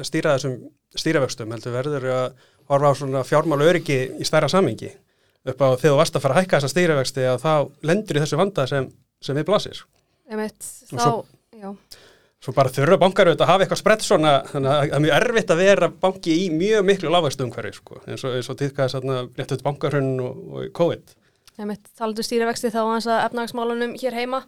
stýra 0.08 0.38
þessum 0.38 0.56
stýravöxtum, 0.98 1.52
heldur 1.54 1.76
verður 1.76 2.08
að 2.12 2.48
horfa 2.74 2.92
á 2.92 3.00
svona 3.02 3.24
fjármál 3.28 3.62
öryggi 3.68 4.00
í 4.22 4.28
stærra 4.28 4.50
samingi 4.52 4.92
upp 5.46 5.62
á 5.62 5.68
þegar 5.74 5.92
þú 5.94 5.98
varst 6.00 6.16
að 6.20 6.24
fara 6.26 6.36
að 6.38 6.44
hækka 6.44 6.60
þessa 6.60 6.72
stýravöxti 6.76 7.24
að 7.32 7.42
þá 7.46 7.54
lendur 7.90 8.18
í 8.20 8.24
þessu 8.24 8.38
vanda 8.42 8.66
sem, 8.70 8.88
sem 9.22 9.38
við 9.40 9.48
blasir. 9.50 9.80
Einmitt, 10.32 10.62
Og 10.92 10.98
þá, 11.00 11.04
svo- 11.04 11.26
já, 11.62 11.72
Svo 12.42 12.54
bara 12.58 12.72
þurfa 12.74 12.96
bankar 12.98 13.28
auðvitað 13.30 13.44
að 13.46 13.50
hafa 13.52 13.64
eitthvað 13.68 13.80
sprett 13.84 14.02
svona, 14.02 14.30
þannig 14.50 14.70
að 14.72 14.80
það 14.82 14.94
er 14.98 15.02
mjög 15.04 15.16
erfitt 15.20 15.52
að 15.54 15.60
vera 15.62 15.90
banki 16.06 16.32
í 16.42 16.46
mjög 16.50 16.86
miklu 16.88 17.12
lágvægstu 17.14 17.46
umhverfi, 17.46 17.74
sko, 17.78 18.00
eins 18.10 18.24
og, 18.26 18.38
og 18.42 18.58
týðkaði 18.58 18.94
þarna 18.96 19.18
rétt 19.38 19.54
út 19.54 19.62
bankarhunn 19.68 20.08
og, 20.26 20.40
og 20.58 20.72
COVID. 20.80 21.14
einmitt, 21.62 21.84
talandu 22.00 22.26
stýrivexti 22.26 22.72
þá 22.74 22.80
hans 22.88 23.06
að 23.06 23.28
efnagsmálunum 23.28 23.94
hér 24.02 24.18
heima. 24.18 24.40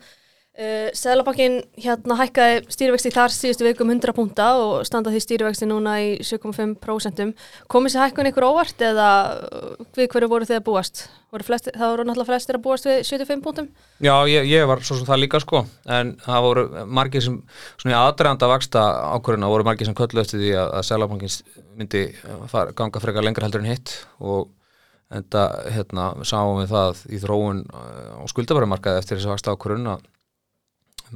Uh, 0.53 0.91
Seðlabankin 0.93 1.63
hérna 1.81 2.13
hækkaði 2.19 2.59
stýrivexti 2.69 3.09
þar 3.09 3.31
síðustu 3.33 3.65
vikum 3.65 3.89
100 3.89 4.13
púnta 4.13 4.51
og 4.61 4.83
standa 4.85 5.09
því 5.09 5.21
stýrivexti 5.23 5.65
núna 5.65 5.95
í 5.97 6.11
7,5%. 6.21 7.33
Komið 7.73 7.93
sér 7.95 8.03
hækkun 8.03 8.29
ykkur 8.29 8.45
óvart 8.45 8.83
eða 8.85 9.07
uh, 9.47 9.71
við 9.97 10.11
hverju 10.13 10.29
voru 10.29 10.45
þið 10.45 10.59
að 10.59 10.67
búast? 10.67 11.01
Voru 11.33 11.47
flesti, 11.47 11.73
það 11.73 11.95
voru 11.95 12.05
náttúrulega 12.05 12.29
flestir 12.29 12.59
að 12.59 12.63
búast 12.67 12.85
við 12.85 13.01
75 13.09 13.41
púntum? 13.47 13.71
Já, 13.97 14.13
ég, 14.29 14.45
ég 14.51 14.69
var 14.69 14.85
svo 14.85 14.99
sem 14.99 15.09
það 15.09 15.23
líka 15.23 15.41
sko 15.41 15.63
en 15.97 16.13
það 16.21 16.45
voru 16.45 16.67
margir 17.01 17.25
sem 17.25 17.41
svona 17.73 17.95
í 17.95 17.99
aðdraganda 18.03 18.53
vaksta 18.53 18.85
ákvörðuna 19.17 19.51
voru 19.55 19.69
margir 19.71 19.89
sem 19.89 19.97
köllu 19.97 20.21
eftir 20.21 20.37
því 20.37 20.55
að, 20.61 20.77
Sælabankins 20.85 21.41
myndi 21.73 22.05
fara, 22.53 22.77
ganga 22.77 23.01
frekar 23.01 23.25
lengra 23.25 23.49
heldur 23.49 23.65
en 23.65 23.73
hitt 23.73 23.97
og 24.21 24.53
enda 25.09 25.49
hérna 25.73 26.11
sáum 26.21 26.61
við 26.61 26.77
það 26.77 27.05
í 27.09 27.25
þróun 27.25 27.65
á 27.73 28.21
skuldabærumarkaði 28.29 29.01
eftir 29.01 29.17
þessi 29.17 29.33
vaksta 29.33 29.57
ákvörðun 29.57 29.95
að 29.97 30.09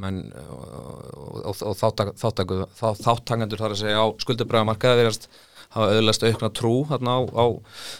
menn 0.02 0.24
og, 0.44 1.44
og, 1.44 1.62
og 1.66 1.78
þáttakendur 1.78 3.62
þar 3.62 3.76
að 3.76 3.82
segja 3.82 4.02
á 4.04 4.08
skuldabærumarkaði 4.24 5.04
verðast 5.04 5.30
hafa 5.76 5.94
auðlast 5.98 6.26
aukna 6.26 6.50
trú 6.56 6.74
þarna 6.90 7.18
á, 7.18 7.22
á 7.34 7.46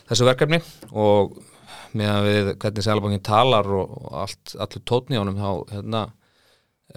þessu 0.10 0.28
verkefni. 0.28 0.62
Og 0.94 1.38
með 1.98 2.12
að 2.14 2.28
við 2.28 2.52
hvernig 2.62 2.86
Sælabankin 2.86 3.26
talar 3.26 3.72
og, 3.74 3.96
og 4.02 4.20
allt, 4.26 4.54
allur 4.60 4.84
tótni 4.88 5.18
á 5.20 5.24
þá 5.24 5.52
hérna 5.72 6.04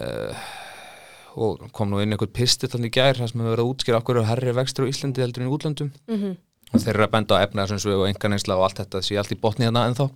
uh, 0.01 0.45
og 1.41 1.65
kom 1.75 1.91
nú 1.91 2.01
inn 2.03 2.11
einhver 2.11 2.31
pisti 2.31 2.67
þannig 2.69 2.93
gær 2.97 3.19
það 3.19 3.31
sem 3.31 3.41
hefur 3.41 3.53
verið 3.55 3.65
að 3.65 3.73
útskýra 3.73 3.99
okkur 4.01 4.23
herri 4.27 4.55
vextur 4.55 4.87
á 4.87 4.91
Íslandi 4.91 5.23
heldur 5.23 5.45
en 5.45 5.51
í 5.51 5.53
útlöndum. 5.55 5.93
Mm 6.11 6.39
og 6.71 6.79
þeir 6.79 6.93
eru 6.93 7.05
að 7.05 7.13
benda 7.15 7.35
á 7.39 7.43
efnaðsumsveg 7.45 7.99
og 7.99 8.07
enganeinsla 8.07 8.57
og 8.57 8.65
allt 8.67 8.79
þetta 8.79 9.01
sé 9.03 9.17
allt 9.19 9.33
í 9.33 9.39
botni 9.39 9.67
hérna 9.67 9.83
ennþá. 9.89 10.07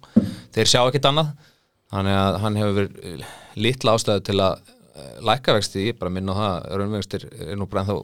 Þeir 0.56 0.72
sjá 0.72 0.80
ekkert 0.86 1.10
annað. 1.10 1.34
Þannig 1.92 2.20
að 2.20 2.38
hann 2.44 2.60
hefur 2.60 2.78
verið 2.80 3.26
litla 3.66 3.96
ástæðu 3.96 4.24
til 4.30 4.38
að 4.44 4.72
uh, 4.96 5.12
lækka 5.28 5.56
vexti, 5.58 5.90
ég 5.92 6.00
bara 6.00 6.14
minna 6.14 6.34
á 6.34 6.40
það 6.40 6.80
raunvextir 6.82 7.28
er 7.32 7.60
nú 7.60 7.68
bara 7.70 7.86
ennþá 7.86 8.00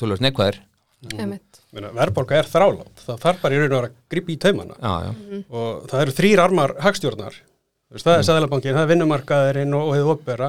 tölvöld 0.00 0.24
neikvæðir. 0.24 0.62
Meina, 1.06 1.90
verðbólga 1.94 2.38
er 2.40 2.48
þrálátt, 2.48 3.02
það 3.04 3.18
þarf 3.22 3.42
bara 3.42 3.54
í 3.54 3.58
raun 3.60 3.68
og 3.68 3.76
vera 3.76 3.90
að 3.90 3.98
gripa 4.10 4.32
í 4.32 4.38
taumana. 4.40 4.78
Já, 4.80 4.94
já, 5.04 5.42
og 5.52 5.84
það 5.90 6.02
eru 6.06 6.14
þrýr 6.16 6.42
armar 6.42 6.72
hagstjórnar, 6.82 7.36
það 7.92 8.14
er 8.14 8.24
Sæðalabankin, 8.26 8.74
það 8.74 8.82
er 8.82 8.90
vinnumarkaðurinn 8.94 9.76
og, 9.76 9.90
og 9.90 9.98
hefur 9.98 10.14
opera 10.16 10.48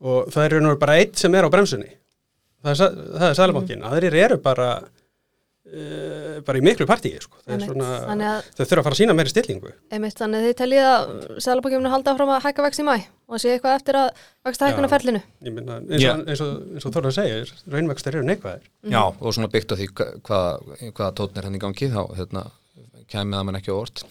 og 0.00 0.28
það 0.32 0.44
er 0.44 0.52
í 0.52 0.58
raun 0.58 0.68
og 0.68 0.74
veru 0.74 0.82
bara 0.84 0.98
eitt 1.00 1.20
sem 1.20 1.34
er 1.34 1.48
á 1.48 1.52
bremsunni, 1.52 1.88
það 2.60 2.74
er, 2.74 3.00
það 3.16 3.26
er 3.30 3.38
Sæðalabankin, 3.40 3.86
aðrir 3.88 4.18
eru 4.20 4.38
bara, 4.44 4.68
uh, 5.70 6.40
bara 6.46 6.60
í 6.60 6.64
miklu 6.64 6.86
partíi, 6.88 7.16
sko. 7.22 7.38
Er 7.46 7.62
að 7.62 7.70
þau 7.70 8.64
þurfa 8.64 8.80
að 8.80 8.84
fara 8.86 8.94
að 8.94 8.98
sína 9.00 9.16
meiri 9.16 9.32
stillingu. 9.32 9.72
Einmitt, 9.90 10.16
þannig 10.18 10.40
að 10.42 10.46
þið 10.48 10.56
teljið 10.60 10.88
að 10.90 11.80
mun 11.80 11.90
halda 11.94 12.14
áfram 12.14 12.32
að 12.34 12.44
hækka 12.48 12.66
vext 12.66 12.82
í 12.82 12.86
mæ 12.86 12.94
og 13.30 13.36
að 13.36 13.42
sé 13.44 13.52
eitthvað 13.54 13.76
eftir 13.78 13.98
að 14.00 14.22
vexta 14.48 14.68
hækkuna 14.70 14.88
Já. 14.88 14.92
ferlinu. 14.94 15.20
Minna, 15.46 15.76
eins 15.86 16.06
og, 16.10 16.24
eins 16.26 16.40
og, 16.44 16.54
eins 16.74 16.86
og 16.88 16.94
Þorður 16.96 17.16
segir, 17.18 17.52
raunvextir 17.70 18.16
eru 18.18 18.26
neikvæðir. 18.26 18.64
já 18.90 19.02
og 19.06 19.34
svona 19.36 19.50
byggt 19.52 19.70
á 19.70 19.76
því 19.78 19.86
hva- 19.94 20.14
hvaða 20.26 20.90
hvaða 20.90 21.12
tótn 21.20 21.38
er 21.38 21.46
hann 21.46 21.54
í 21.54 21.62
gangi 21.62 21.90
þá 21.94 22.02
hérna, 22.18 22.46
kæmi 23.06 23.36
það 23.38 23.46
mann 23.46 23.60
ekki 23.60 23.70
á 23.70 23.78
orð 23.78 24.02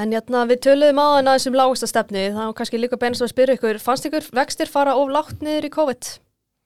En 0.00 0.12
jætna, 0.14 0.44
við 0.48 0.60
töluðum 0.64 1.00
á 1.02 1.06
þann 1.18 1.28
aðeins 1.32 1.46
um 1.50 1.56
lágasta 1.58 1.88
stefni, 1.90 2.22
þá 2.32 2.54
kannski 2.56 2.78
líka 2.78 2.96
beinast 2.96 3.24
að 3.26 3.32
spyrja 3.34 3.56
ykkur, 3.58 3.80
fannst 3.82 4.06
ykkur 4.06 4.28
vextir 4.38 4.70
fara 4.70 4.94
of 4.96 5.10
lágt 5.12 5.42
niður 5.44 5.66
í 5.66 5.70
COVID? 5.74 6.10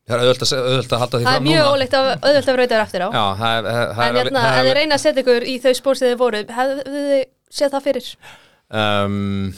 Það 0.05 0.15
er 0.17 0.23
auðvöld 0.25 0.45
að, 0.45 0.99
halda 1.01 1.19
því 1.19 1.25
Það 1.25 1.31
er 1.31 1.39
fram 1.39 1.47
mjög 1.49 1.61
núna 1.61 1.75
ólíkt 1.75 1.95
að 1.99 2.09
auðvöld 2.15 2.49
að 2.53 2.59
rauta 2.61 2.81
eftir 2.85 3.05
á. 3.05 3.09
já, 3.09 3.25
það 3.41 3.55
er, 3.59 3.69
það 3.99 4.05
en 4.09 4.19
er 4.23 4.33
það 4.35 4.59
ef 4.59 4.67
þið 4.69 4.75
reyna 4.79 4.99
að 4.99 5.05
setja 5.05 5.25
ykkur 5.25 5.47
í 5.49 5.55
þau 5.65 5.73
spór 5.81 6.01
sem 6.01 6.11
þið 6.11 6.19
voru, 6.25 6.43
hefðu 6.59 6.85
þið 6.95 7.23
séð 7.61 7.77
það 7.77 7.87
fyrir? 7.89 8.11
um, 8.83 9.55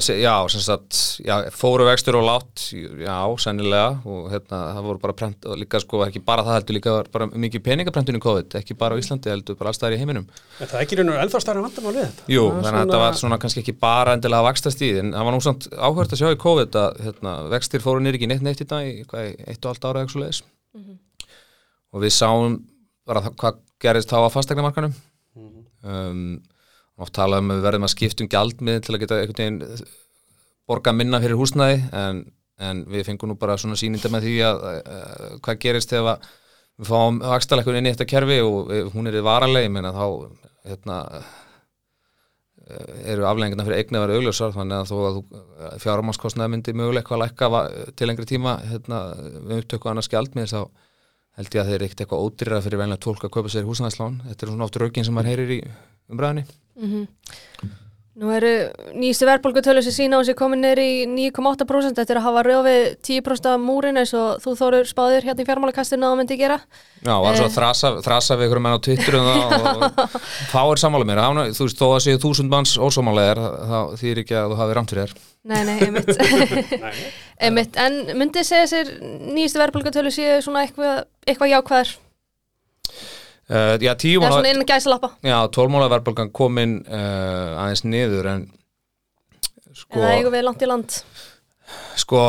sé, 0.00 0.16
já, 0.22 0.48
sem 0.48 0.62
sagt 0.64 0.98
já, 1.22 1.34
fóru 1.52 1.84
vextur 1.88 2.16
og 2.16 2.24
látt 2.24 2.64
já, 2.72 3.16
sennilega 3.44 4.00
og 4.08 4.30
hérna, 4.32 4.60
það 4.76 4.86
voru 4.88 5.02
bara 5.02 5.16
prent 5.18 5.44
og 5.44 5.58
líka 5.60 5.80
sko, 5.82 6.00
ekki 6.06 6.22
bara 6.24 6.44
það 6.46 6.58
heldur 6.58 6.78
líka 6.78 6.94
var 6.96 7.10
bara 7.12 7.28
mikið 7.44 7.64
peningaprentun 7.66 8.16
í 8.16 8.22
COVID, 8.22 8.56
ekki 8.62 8.78
bara 8.80 8.96
á 8.96 9.00
Íslandi 9.02 9.32
heldur 9.32 9.58
bara 9.60 9.72
allstæðar 9.72 9.98
í 9.98 10.00
heiminum. 10.00 10.26
En 10.58 10.70
það 10.70 10.78
er 10.78 10.86
ekki 10.86 10.96
í 10.96 11.00
raun 11.02 11.12
og 11.12 11.20
ennþá 11.26 11.42
starra 11.44 11.66
vandamál 11.66 11.94
við 11.98 12.08
þetta. 12.08 12.26
Jú, 12.32 12.46
þannig 12.56 12.72
að 12.72 12.86
þetta 12.86 13.02
var 13.04 13.20
svona 13.20 13.40
kannski 13.44 13.64
ekki 13.64 13.76
bara 13.84 14.16
endilega 14.16 14.40
að 14.40 14.48
vaksta 14.48 14.72
stíð, 14.72 15.02
en 15.04 15.12
það 15.16 15.28
var 15.28 15.36
nú 15.36 15.44
samt 15.44 15.68
áhört 15.76 16.16
að 16.16 16.22
sjá 16.22 16.32
í 16.32 16.40
COVID 16.46 16.80
að 16.82 17.04
hérna, 17.06 17.36
vextir 17.52 17.84
fóru 17.84 18.00
nýr 18.00 18.16
ekki 18.16 18.32
neitt 18.32 18.46
neitt 18.46 18.64
í 18.64 18.68
dag 18.72 18.88
í 18.88 19.04
hvað, 19.04 19.30
í 19.32 19.50
eitt 19.52 19.64
og 19.66 19.74
allt 19.74 19.88
ára 19.90 20.04
eða 20.04 20.14
svo 20.14 20.24
leiðis 20.24 20.42
og 21.92 22.02
við 22.04 22.14
sáum 22.16 22.56
bara 23.08 23.24
hvað 23.28 23.60
gerist 23.82 24.12
þá 24.12 24.24
á 24.24 24.34
fastegnamarkanum 24.34 24.94
um, 25.36 26.40
oft 27.00 27.14
talaðum 27.16 27.52
að 27.52 27.58
við 27.60 27.66
verðum 27.68 27.88
að 27.88 27.94
skipta 27.94 28.24
um 28.24 28.30
gjaldmið 28.32 28.80
til 28.84 28.94
að 28.94 29.02
geta 29.02 29.18
einhvern 29.20 29.40
veginn 29.40 29.86
borga 30.68 30.94
minna 30.94 31.20
fyrir 31.22 31.40
húsnæði 31.40 31.78
en, 31.98 32.22
en 32.62 32.84
við 32.92 33.06
fengum 33.08 33.32
nú 33.32 33.38
bara 33.40 33.56
svona 33.60 33.78
sýninda 33.80 34.10
með 34.12 34.28
því 34.28 34.36
að, 34.48 34.66
að 34.68 35.38
hvað 35.44 35.62
gerist 35.64 35.92
þegar 35.92 36.12
að 36.12 36.28
við 36.82 36.90
fáum 36.92 37.22
vakstalekkun 37.22 37.78
inn 37.78 37.88
í 37.88 37.94
þetta 37.94 38.10
kerfi 38.12 38.38
og 38.44 38.58
við, 38.70 38.92
hún 38.94 39.08
er 39.10 39.18
í 39.18 39.24
varaleg, 39.24 39.66
ég 39.66 39.74
meina 39.74 39.92
þá 39.96 40.06
hérna 40.68 40.98
eru 43.12 43.26
afleggingina 43.26 43.66
fyrir 43.66 43.82
eigni 43.82 43.98
að 43.98 44.06
vera 44.06 44.18
augljósar 44.18 44.54
þannig 44.54 44.78
að 44.78 44.90
þó 44.92 44.96
að 45.02 45.76
fjármáskostnaði 45.82 46.52
myndi 46.54 46.74
möguleik 46.78 47.10
að 47.12 47.22
lækka 47.24 47.62
til 47.98 48.08
lengri 48.08 48.28
tíma 48.28 48.56
hérna, 48.70 49.02
við 49.48 49.62
upptöku 49.64 49.90
annars 49.90 50.10
gjaldmið 50.12 50.52
þá 50.52 50.60
held 51.38 51.56
ég 51.56 51.62
að 51.62 51.70
þeir 51.70 51.76
eru 51.76 51.88
ekkert 51.88 52.04
eitthvað 52.04 52.26
ódýrara 52.26 52.64
fyrir 52.64 52.82
venlega 52.82 53.02
tólk 53.02 53.26
að 53.26 53.34
kaupa 53.34 53.52
sér 53.52 53.68
húsnæðslán 53.68 54.20
þetta 54.28 54.46
er 54.46 54.52
svona 54.52 54.68
oft 54.68 54.78
raugin 54.80 55.08
sem 55.08 55.16
maður 55.16 55.32
heyrir 55.32 55.54
í 55.56 55.60
umræðinni 56.12 56.44
Nú 58.12 58.28
eru 58.28 58.48
nýjastu 58.92 59.24
verðbólgutölu 59.24 59.80
sem 59.80 59.94
sína 59.96 60.18
á 60.20 60.24
sig 60.28 60.36
komin 60.36 60.60
neyri 60.60 60.82
í 60.84 61.06
9,8% 61.08 61.96
eftir 62.02 62.18
að 62.20 62.26
hafa 62.26 62.42
röfið 62.44 62.82
10% 63.08 63.46
af 63.48 63.62
múrin 63.62 63.96
eins 63.96 64.12
og 64.12 64.36
þú 64.44 64.52
þóru 64.58 64.80
spáðir 64.84 65.24
hérna 65.24 65.40
í 65.40 65.46
fjármálakastinu 65.48 66.04
að 66.04 66.12
það 66.12 66.18
myndi 66.20 66.36
gera. 66.42 66.58
Já, 67.00 67.14
var 67.24 67.38
svo 67.40 67.46
Eh. 67.46 67.48
að 67.48 67.56
þrasa, 67.56 67.92
þrasa 68.04 68.36
við 68.36 68.50
ykkur 68.50 68.60
menn 68.66 68.76
á 68.76 68.84
Twitter 68.84 69.16
um 69.16 69.24
það 69.32 69.64
og, 69.72 70.18
fáir 70.52 70.82
sammála 70.84 71.08
mér 71.08 71.22
Hána, 71.24 71.46
þú 71.56 71.64
veist, 71.64 71.80
þó 71.80 71.88
að 71.88 72.04
séu 72.04 72.20
þúsund 72.20 72.52
manns 72.52 72.76
ósámálegar 72.76 73.40
þá 73.72 73.78
þýr 74.04 74.20
ekki 74.26 74.36
að 74.42 74.52
þú 74.52 74.60
hafi 74.60 74.76
rámt 74.76 74.92
fyrir 74.92 75.08
þér 75.08 75.18
Nei, 75.42 75.64
nei, 75.64 75.78
einmitt. 75.88 76.76
einmitt. 77.48 77.80
En 77.80 77.96
myndi 78.20 78.44
segja 78.44 78.68
sér 78.76 78.92
nýjastu 79.32 79.58
verðbólgutölu 79.64 80.12
séu 80.12 80.36
svona 80.44 80.66
eitthvað, 80.68 81.06
eitthvað 81.26 81.54
jákvæðar? 81.56 81.96
Uh, 83.50 83.74
já, 83.82 83.92
tíu 83.98 84.20
Það 84.22 84.28
er 84.28 84.36
svona 84.36 84.52
innan 84.54 84.68
gæsalappa. 84.68 85.12
Já, 85.26 85.36
tólmála 85.52 85.90
verðbólgan 85.92 86.30
komin 86.34 86.78
uh, 86.86 87.62
aðeins 87.64 87.82
niður 87.84 88.28
en 88.30 88.44
sko, 89.74 89.98
Eða 89.98 90.12
eigum 90.18 90.36
við 90.36 90.46
langt 90.46 90.62
í 90.62 90.70
land. 90.70 90.98
Sko 92.00 92.22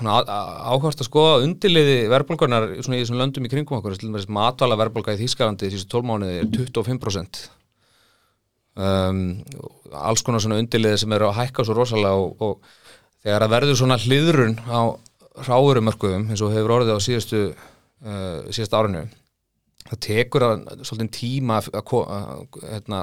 áhverst 0.00 1.02
að 1.02 1.10
skoða 1.10 1.40
undirliði 1.44 1.96
verðbólgarnar 2.08 2.70
svona 2.80 2.96
í 2.96 3.02
þessum 3.02 3.18
löndum 3.20 3.44
í 3.44 3.50
kringum 3.52 3.78
okkur. 3.78 3.98
Til 4.00 4.08
dæmis 4.08 4.30
matvala 4.32 4.78
verðbólga 4.80 5.12
í 5.12 5.20
Þýskalandi 5.20 5.68
þessu 5.68 5.90
tólmánuði 5.92 6.40
er 6.40 6.48
25% 6.56 7.42
um, 8.80 9.20
alls 9.92 10.24
konar 10.24 10.42
svona 10.42 10.60
undirliði 10.60 11.02
sem 11.02 11.14
eru 11.16 11.28
að 11.28 11.38
hækka 11.40 11.66
svo 11.66 11.76
rosalega 11.76 12.16
og, 12.16 12.32
og 12.40 13.24
þegar 13.24 13.46
að 13.46 13.54
verður 13.54 13.80
svona 13.80 14.00
hliðrun 14.00 14.56
á 14.66 14.80
ráðurumörkuðum 15.46 16.30
eins 16.30 16.42
og 16.44 16.54
hefur 16.54 16.78
orðið 16.78 16.96
á 16.96 17.00
síðustu 17.04 17.42
uh, 17.50 18.48
síðast 18.52 18.76
árinu 18.76 19.04
það 19.90 20.00
tekur 20.06 20.46
að 20.46 20.64
svolítið 20.86 21.12
tíma 21.16 21.60
að, 21.60 21.68
að, 21.80 21.92
að 22.00 22.66
hérna, 22.70 23.02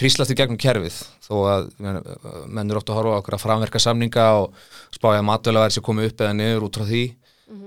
hríslast 0.00 0.32
í 0.32 0.36
gegnum 0.38 0.60
kerfið. 0.60 0.98
Þó 1.22 1.34
að 1.52 1.66
menn, 1.84 2.00
menn 2.48 2.70
eru 2.70 2.80
ofta 2.80 2.94
að 2.94 3.00
horfa 3.00 3.18
okkur 3.20 3.36
að 3.38 3.44
framverka 3.44 3.82
samninga 3.82 4.28
og 4.40 4.62
spája 4.94 5.20
að 5.20 5.28
matvælaverð 5.30 5.76
sé 5.76 5.84
komið 5.84 6.10
upp 6.10 6.24
eða 6.24 6.38
niður 6.38 6.68
út 6.68 6.80
frá 6.80 6.88
því. 6.88 7.04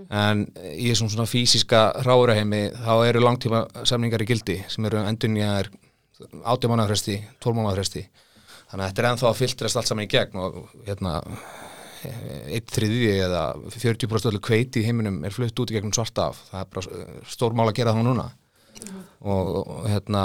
En 0.10 0.48
í 0.74 0.88
þessum 0.90 1.12
svona 1.14 1.30
fysiska 1.30 1.82
ráðuraheimi 2.06 2.64
þá 2.74 2.94
eru 3.06 3.22
langtíma 3.22 3.66
samningar 3.86 4.24
í 4.26 4.30
gildi 4.32 4.56
sem 4.72 4.88
eru 4.90 5.04
endunjaðar 5.06 5.70
átjámanafresti, 6.48 7.20
tólmánafresti 7.44 8.06
þannig 8.70 8.82
að 8.82 8.90
þetta 8.90 9.02
er 9.02 9.10
ennþá 9.10 9.28
að 9.30 9.40
filtrast 9.40 9.80
allt 9.80 9.90
saman 9.90 10.06
í 10.06 10.12
gegn 10.12 10.42
og 10.42 10.58
hérna 10.88 11.16
eitt 12.56 12.72
þriði 12.74 13.12
eða 13.26 13.44
40% 13.74 14.32
öllu 14.32 14.42
kveiti 14.44 14.82
í 14.82 14.88
heiminum 14.88 15.22
er 15.26 15.36
flutt 15.36 15.60
út 15.62 15.72
í 15.72 15.78
gegnum 15.78 15.94
svarta 15.96 16.30
af. 16.32 16.42
Það 16.52 16.62
er 16.62 16.74
bara 16.76 17.06
stórmál 17.36 17.70
að 17.70 17.78
gera 17.80 17.96
það 17.96 18.10
núna. 18.10 18.28
Og, 19.26 19.48
og 19.62 19.86
hérna 19.90 20.24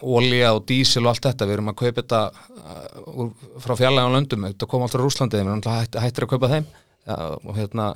ólíja 0.00 0.54
og 0.56 0.62
dísil 0.68 1.02
og 1.02 1.10
allt 1.10 1.26
þetta 1.26 1.48
við 1.48 1.56
erum 1.58 1.72
að 1.72 1.80
kaupa 1.82 1.98
þetta 1.98 2.20
uh, 2.30 3.50
frá 3.60 3.74
fjarlægum 3.76 4.14
löndum, 4.14 4.46
þetta 4.48 4.68
kom 4.70 4.86
alltaf 4.86 5.02
Rúslandi 5.02 5.36
við 5.36 5.42
erum 5.44 5.58
alltaf 5.58 5.80
hætt, 5.82 5.98
hættir 6.06 6.24
að 6.24 6.32
kaupa 6.32 6.52
þeim. 6.54 6.70
Ja, 7.10 7.18
og 7.34 7.58
hérna 7.58 7.90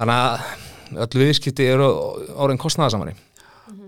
þannig 0.00 0.24
að 0.24 1.04
öllu 1.04 1.28
viðskipti 1.28 1.68
eru 1.68 1.88
orðin 2.34 2.60
kostnæðasamari 2.62 3.14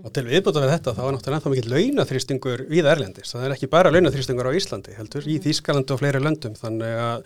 Og 0.01 0.13
til 0.13 0.23
viðbúta 0.25 0.61
við 0.63 0.71
þetta 0.75 0.93
þá 0.97 1.01
er 1.03 1.15
náttúrulega 1.15 1.37
ennþá 1.37 1.51
mikill 1.53 1.71
launaþrýstingur 1.73 2.63
við 2.69 2.87
Erlendis. 2.89 3.33
Það 3.33 3.45
er 3.45 3.55
ekki 3.55 3.69
bara 3.69 3.91
launaþrýstingur 3.93 4.49
á 4.49 4.57
Íslandi 4.57 4.95
heldur, 4.97 5.27
í 5.29 5.37
Þýskaland 5.41 5.93
og 5.93 6.01
fleiri 6.01 6.21
löndum. 6.21 6.55
Þannig 6.57 7.01
að 7.01 7.25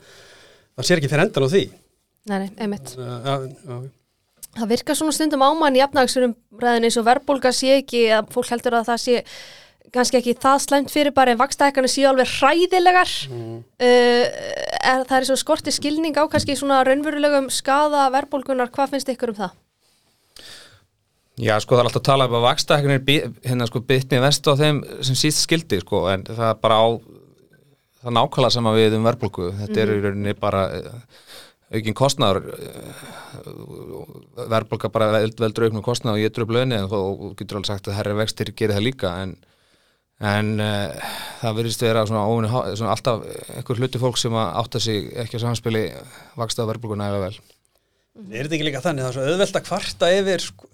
það 0.75 0.87
sér 0.89 1.01
ekki 1.01 1.11
fyrir 1.11 1.25
endan 1.27 1.45
á 1.45 1.49
því. 1.51 1.63
Nei, 2.25 2.37
nei, 2.39 2.49
einmitt 2.65 2.95
Uh, 2.97 3.19
já, 3.25 3.35
já, 3.65 3.83
Það 4.55 4.69
virkar 4.71 4.95
svona 4.95 5.11
stundum 5.11 5.43
ámann 5.43 5.75
í 5.75 5.81
efnagsverum 5.83 6.33
ræðin 6.63 6.87
eins 6.87 6.95
og 6.97 7.05
verðbólga 7.05 7.51
sé 7.53 7.73
ekki 7.81 8.05
að 8.15 8.29
fólk 8.31 8.49
heldur 8.53 8.77
að 8.79 8.85
það 8.87 9.01
sé 9.03 9.17
kannski 9.95 10.17
ekki 10.21 10.33
það 10.41 10.61
slæmt 10.63 10.91
fyrir 10.91 11.13
bara 11.15 11.33
en 11.35 11.39
vakstækana 11.39 11.87
séu 11.91 12.07
alveg 12.09 12.31
hræðilegar 12.39 13.11
Mm. 13.29 13.59
uh, 13.59 14.23
er, 14.85 15.03
það 15.07 15.17
er 15.19 15.27
svo 15.29 15.35
skorti 15.39 15.71
skilning 15.75 16.15
á 16.15 16.23
kannski 16.31 16.55
svona 16.57 16.81
raunverulegum 16.87 17.49
skada 17.53 18.07
verðbólgunar, 18.15 18.71
hvað 18.71 18.95
finnst 18.95 19.11
ykkur 19.13 19.33
um 19.35 19.39
það? 19.43 19.53
Já, 21.35 21.57
sko 21.59 21.75
það 21.75 21.81
er 21.81 21.87
alltaf 21.89 22.01
að 22.01 22.07
tala 22.07 22.25
um 22.29 22.35
að 22.39 22.45
vakstæknir 22.47 23.01
hérna 23.43 23.67
sko 23.67 23.81
bytni 23.83 24.21
vest 24.23 24.47
á 24.47 24.55
þeim 24.55 24.77
sem 25.03 25.17
síst 25.19 25.41
skildi 25.43 25.81
sko 25.83 26.05
en 26.13 26.23
það 26.29 26.47
er 26.47 26.59
bara 26.63 26.77
á 26.79 26.87
það 28.05 28.11
er 28.11 28.17
nákvæmlega 28.19 28.53
sama 28.53 28.75
við 28.75 28.95
um 28.99 29.07
verðbólgu. 29.07 29.49
Þetta 29.63 29.81
er 29.81 29.91
í 29.95 30.01
rauninni 30.03 30.33
bara 30.37 30.61
uh, 30.77 31.23
aukinn 31.73 31.97
kostnaður 31.97 32.51
uh, 32.53 33.01
verðbólga 34.51 34.91
bara 34.93 35.09
veld, 35.15 35.39
veldur 35.41 35.65
auknum 35.67 35.85
kostnaður 35.85 36.19
og 36.19 36.25
ég 36.27 36.35
dröf 36.35 36.53
löni 36.53 36.77
en 36.77 36.91
þó 36.91 36.99
getur 37.39 37.57
alveg 37.57 37.71
sagt 37.71 37.89
að 37.89 37.97
herri 37.97 38.13
vextir 38.19 38.53
gerir 38.53 38.77
það 38.77 38.85
líka 38.85 39.15
en, 39.23 39.33
en 40.21 40.53
uh, 40.61 41.09
það 41.41 41.59
verðist 41.63 41.87
vera 41.87 42.05
svona, 42.05 42.27
óvinni, 42.29 42.53
svona 42.77 42.93
alltaf 42.93 43.25
einhver 43.57 43.81
hluti 43.81 44.05
fólk 44.05 44.21
sem 44.21 44.37
að 44.37 44.53
átta 44.61 44.85
sig 44.85 45.09
ekki 45.25 45.39
að 45.41 45.47
samspili 45.47 45.83
vaksta 46.37 46.69
verðbólguna 46.69 47.09
eða 47.09 47.25
vel. 47.25 47.35
Er 48.29 48.45
þetta 48.45 48.59
ekki 48.59 48.69
líka 48.69 48.85
þannig? 48.85 49.03
Það 49.03 49.09
er 49.09 49.17
svo 49.17 49.27
auðvelt 49.33 49.57
að 49.57 49.65
kvarta 49.65 50.13
yfir, 50.13 50.45
sko, 50.45 50.69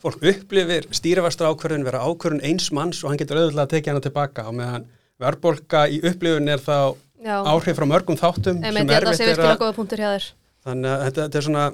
fólk 0.00 0.28
upplifir 0.32 0.88
stýrivastra 0.96 1.52
ákvörðun 1.52 1.84
vera 1.86 2.02
ákvörðun 2.08 2.44
eins 2.48 2.72
manns 2.74 3.04
og 3.04 3.12
hann 3.12 3.20
getur 3.20 3.44
auðvitað 3.44 3.66
að 3.68 3.74
tekja 3.76 3.92
hana 3.92 4.08
tilbaka 4.08 4.48
og 4.48 4.56
meðan 4.56 4.88
verðbólka 5.22 5.84
í 5.90 6.00
upplifun 6.04 6.48
er 6.50 6.62
þá 6.62 6.96
Já, 7.24 7.36
áhrif 7.40 7.78
frá 7.78 7.86
mörgum 7.88 8.18
þáttum 8.20 8.64
að 8.64 8.80
virkilega 8.84 9.54
góða 9.60 9.76
punktur 9.76 10.02
hjá 10.02 10.10
þér. 10.14 10.32
Þannig 10.64 10.90
að 10.90 11.04
þetta, 11.04 11.22
þetta 11.22 11.38
er 11.38 11.46
svona 11.46 11.64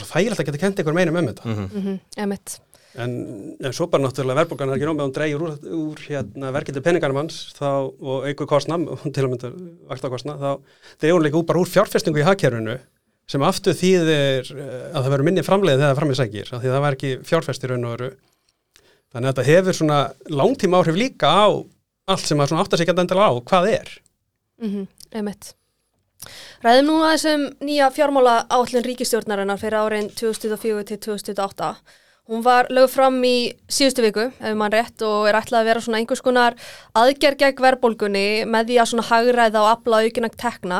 þægilegt 0.00 0.40
að 0.40 0.48
geta 0.48 0.60
kent 0.64 0.80
einhver 0.80 0.96
meinum 0.96 1.20
um 1.20 1.30
þetta. 1.30 1.46
Mm 1.46 1.56
-hmm. 1.56 1.70
mm 1.76 1.86
-hmm, 1.86 2.60
en, 2.98 3.12
en 3.62 3.74
svo 3.74 3.86
bara 3.90 4.02
náttúrulega 4.02 4.40
verðbólgan 4.40 4.72
er 4.72 4.78
ekki 4.78 4.88
nóg 4.88 4.96
með 4.98 5.06
hún 5.06 5.14
dreigir 5.14 5.42
úr, 5.44 5.52
úr 5.78 6.00
hérna, 6.08 6.50
verkefni 6.54 6.82
peningarnum 6.82 7.20
hans 7.22 7.36
þá, 7.54 7.68
og 7.86 8.26
einhver 8.26 8.48
kostnam 8.50 8.86
til 9.14 9.24
að 9.24 9.30
mynda 9.30 9.52
vaktakostna 9.90 10.36
þá 10.40 10.50
dreigir 10.98 11.16
hún 11.16 11.26
líka 11.26 11.40
út 11.40 11.50
bara 11.50 11.62
úr 11.62 11.70
fjárfestingu 11.70 12.22
í 12.22 12.26
hagkerfinu 12.26 12.78
sem 13.30 13.44
aftur 13.46 13.76
þýðir 13.78 14.50
eh, 14.56 14.88
að 14.90 15.04
það 15.04 15.12
verður 15.12 15.28
minni 15.28 15.46
framleið 15.46 15.78
þegar 15.78 15.92
það 15.92 16.00
framið 16.00 16.20
sækir 16.20 16.48
af 16.50 16.62
því 16.62 16.70
að 16.70 16.74
það 16.74 16.84
var 16.86 16.96
ekki 16.96 17.12
fjárfestir 17.28 17.70
raun 17.70 17.86
og 17.86 17.94
veru. 17.94 18.10
Þannig 19.10 19.28
að 19.28 19.30
þetta 19.30 19.50
hefur 19.50 19.78
svona 19.78 20.00
langtíma 20.30 20.80
áhrif 20.80 20.98
líka 20.98 21.30
á 21.30 21.46
allt 22.10 22.26
sem 22.26 22.42
að 22.42 22.56
átt 22.58 22.76
að 22.76 22.82
segja 22.82 22.96
endilega 22.96 23.30
á 23.30 23.34
hvað 23.50 23.72
er. 23.76 23.96
Mm 24.60 24.86
einmitt. 25.10 25.54
Ræðum 26.62 26.86
nú 26.86 26.98
að 27.00 27.14
þessum 27.14 27.44
nýja 27.64 27.88
fjármála 27.90 28.34
áallin 28.52 28.84
ríkistjórnarinnar 28.84 29.58
fyrir 29.58 29.80
árin 29.80 30.10
2004 30.12 30.84
til 30.90 30.98
2008 31.06 31.70
Hún 32.30 32.44
var 32.46 32.68
lögð 32.70 32.92
fram 32.92 33.16
í 33.26 33.50
síðustu 33.66 34.04
viku, 34.04 34.28
ef 34.30 34.52
mann 34.54 34.70
rétt, 34.70 35.02
og 35.02 35.26
er 35.26 35.34
ætlað 35.34 35.64
að 35.64 35.66
vera 35.66 35.80
svona 35.82 35.98
einhvers 35.98 36.20
konar 36.22 36.54
aðgerð 36.94 37.40
gegn 37.40 37.64
verðbólgunni 37.64 38.26
með 38.46 38.68
því 38.68 38.76
að 38.78 38.90
svona 38.92 39.06
hagræða 39.08 39.62
og 39.64 39.70
afla 39.72 40.02
aukinagt 40.04 40.38
tekna 40.38 40.78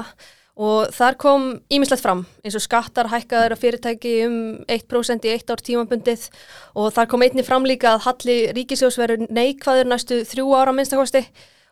og 0.59 0.91
þar 0.95 1.17
kom 1.21 1.45
ímislegt 1.73 2.03
fram 2.03 2.25
eins 2.45 2.57
og 2.59 2.65
skattar 2.65 3.11
hækkaður 3.13 3.55
að 3.55 3.63
fyrirtæki 3.63 4.15
um 4.27 4.35
1% 4.67 5.29
í 5.29 5.33
eitt 5.35 5.53
ár 5.53 5.63
tímabundið. 5.65 6.27
Og 6.75 6.91
þar 6.97 7.09
kom 7.13 7.25
einni 7.25 7.47
fram 7.47 7.69
líka 7.69 7.95
að 7.95 8.05
halli 8.09 8.37
ríkisjós 8.57 8.99
verður 9.01 9.31
neikvæður 9.31 9.91
næstu 9.93 10.21
þrjú 10.29 10.51
ára 10.59 10.75
minnstakosti 10.77 11.25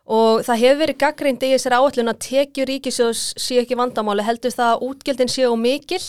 og 0.08 0.44
það 0.46 0.62
hefur 0.62 0.78
verið 0.82 1.00
gaggrind 1.02 1.42
í 1.44 1.50
þessari 1.52 1.78
áallun 1.78 2.12
að 2.14 2.22
tekju 2.24 2.64
ríkisjós 2.68 3.24
sé 3.36 3.58
ekki 3.60 3.76
vandamáli 3.76 4.24
heldur 4.24 4.54
það 4.54 4.70
að 4.72 4.86
útgjöldin 4.88 5.32
séu 5.32 5.52
mikil 5.60 6.00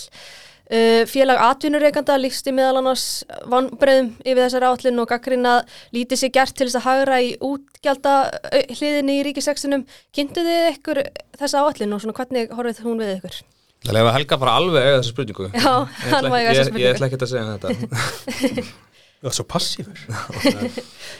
Uh, 0.69 1.01
félag 1.09 1.39
atvinnureikanda 1.41 2.13
lífsti 2.21 2.51
meðal 2.53 2.77
annars 2.83 3.03
vanbreðum 3.49 4.11
yfir 4.21 4.43
þessari 4.43 4.67
áallin 4.69 5.01
og 5.01 5.07
gaggrin 5.09 5.47
að 5.49 5.71
lítið 5.97 6.19
sér 6.21 6.31
gert 6.35 6.53
til 6.59 6.67
þess 6.67 6.77
að 6.77 6.85
hagra 6.85 7.17
í 7.25 7.31
útgjalda 7.41 8.13
uh, 8.29 8.59
hliðinni 8.77 9.15
í 9.17 9.23
ríkisextinum. 9.25 9.87
Kynntu 10.13 10.43
þið 10.45 10.67
ykkur 10.75 11.01
þessa 11.39 11.63
áallin 11.65 11.95
og 11.97 12.03
svona 12.03 12.17
hvernig 12.19 12.53
horfið 12.53 12.83
hún 12.85 13.01
við 13.01 13.15
ykkur? 13.15 13.39
Það 13.87 13.95
lefa 13.95 14.13
Helga 14.13 14.37
bara 14.43 14.53
alveg 14.59 14.85
eða 14.91 14.99
þessa 14.99 15.13
spurningu 15.15 15.45
Já, 15.55 15.73
Ég 15.87 16.13
hann 16.13 16.25
eiga 16.29 16.39
ég, 16.39 16.47
þessa 16.49 16.59
ég, 16.59 16.59
ég 16.59 16.69
spurningu. 16.69 16.89
ætla 16.93 17.07
ekki 17.07 17.19
að 17.19 17.31
segja 17.31 17.45
þetta 17.55 17.69
Það 19.19 19.29
er 19.31 19.35
svo 19.35 19.45
passífur. 19.51 20.03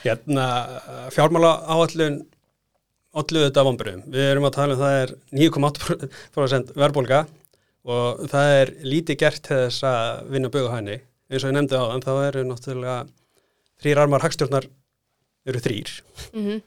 hérna, 0.06 0.46
fjármála 1.16 1.56
áallun 1.68 2.20
allu 3.20 3.42
þetta 3.48 3.64
vonbröðum. 3.66 4.04
Við 4.14 4.28
erum 4.30 4.46
að 4.48 4.56
tala 4.56 4.76
um 4.76 4.82
það 4.84 4.98
er 5.02 5.14
9,8% 5.42 6.74
verðbólga 6.78 7.24
og 7.90 8.26
það 8.32 8.56
er 8.58 8.74
lítið 8.86 9.20
gert 9.24 9.44
til 9.46 9.62
þess 9.66 9.86
að 9.90 10.34
vinna 10.34 10.52
bögu 10.54 10.74
henni. 10.74 11.00
Eins 11.30 11.44
og 11.44 11.52
ég 11.52 11.56
nefndi 11.58 11.78
á 11.78 11.90
þann, 11.90 12.06
þá 12.06 12.14
eru 12.28 12.46
náttúrulega 12.48 12.98
þrýr 13.80 14.04
armar 14.04 14.26
hagstjórnar 14.26 14.70
eru 15.50 15.64
þrýr 15.64 15.96
Mm 16.34 16.60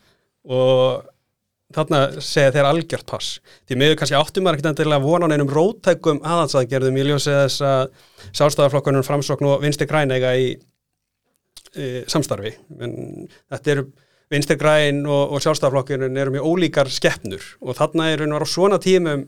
og 0.43 1.05
þarna 1.73 2.01
segja 2.19 2.53
þeir 2.55 2.69
algjört 2.69 3.07
pass. 3.09 3.37
Því 3.69 3.79
miður 3.81 3.99
kannski 4.01 4.19
áttum 4.19 4.47
maður 4.47 4.59
ekkert 4.59 4.71
endilega 4.73 5.05
vona 5.05 5.29
á 5.29 5.31
neinum 5.33 5.53
róttækum 5.53 6.21
aðhalsaðgerðum 6.21 6.99
í 7.01 7.05
ljósið 7.09 7.39
þess 7.39 7.65
að 7.67 7.85
sástæðarflokkunum 8.41 9.07
framsókn 9.07 9.49
og 9.49 9.63
vinstri 9.65 9.89
græneiga 9.89 10.35
í 10.37 10.49
e, 10.53 12.03
samstarfi. 12.11 12.55
En 12.83 12.97
þetta 13.53 13.75
eru 13.77 13.87
vinstri 14.33 14.59
græn 14.61 15.05
og, 15.07 15.37
og 15.37 15.45
sjálfstæðarflokkunum 15.45 16.21
eru 16.25 16.35
mjög 16.37 16.51
ólíkar 16.51 16.93
skeppnur 16.93 17.47
og 17.63 17.79
þarna 17.79 18.11
er 18.13 18.27
vera 18.27 18.49
á 18.49 18.55
svona 18.55 18.81
tímum 18.83 19.27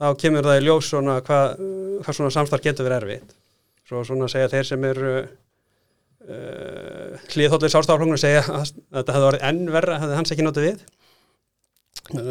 þá 0.00 0.06
kemur 0.20 0.46
það 0.48 0.58
í 0.60 0.64
ljós 0.66 0.90
svona 0.90 1.14
hvað, 1.26 1.46
hvað 2.04 2.14
svona 2.18 2.34
samstarf 2.34 2.64
getur 2.64 2.86
verið 2.88 2.98
erfitt. 3.02 3.34
Svo 3.88 4.00
svona 4.08 4.28
segja 4.32 4.48
þeir 4.52 4.66
sem 4.70 4.84
eru 4.90 5.12
uh, 6.28 7.10
hliðhóllir 7.34 7.72
sjálfstæðarflokkunum 7.72 8.20
segja 8.20 8.42
að 8.48 8.72
þetta 8.96 9.14
hefði 9.16 9.28
orðið 9.30 9.46
enn 9.50 9.62
verra 9.74 9.98
hefði 10.02 10.18
hans 10.20 10.32
ekki 10.34 10.46
notið 10.46 10.64
við 10.70 10.78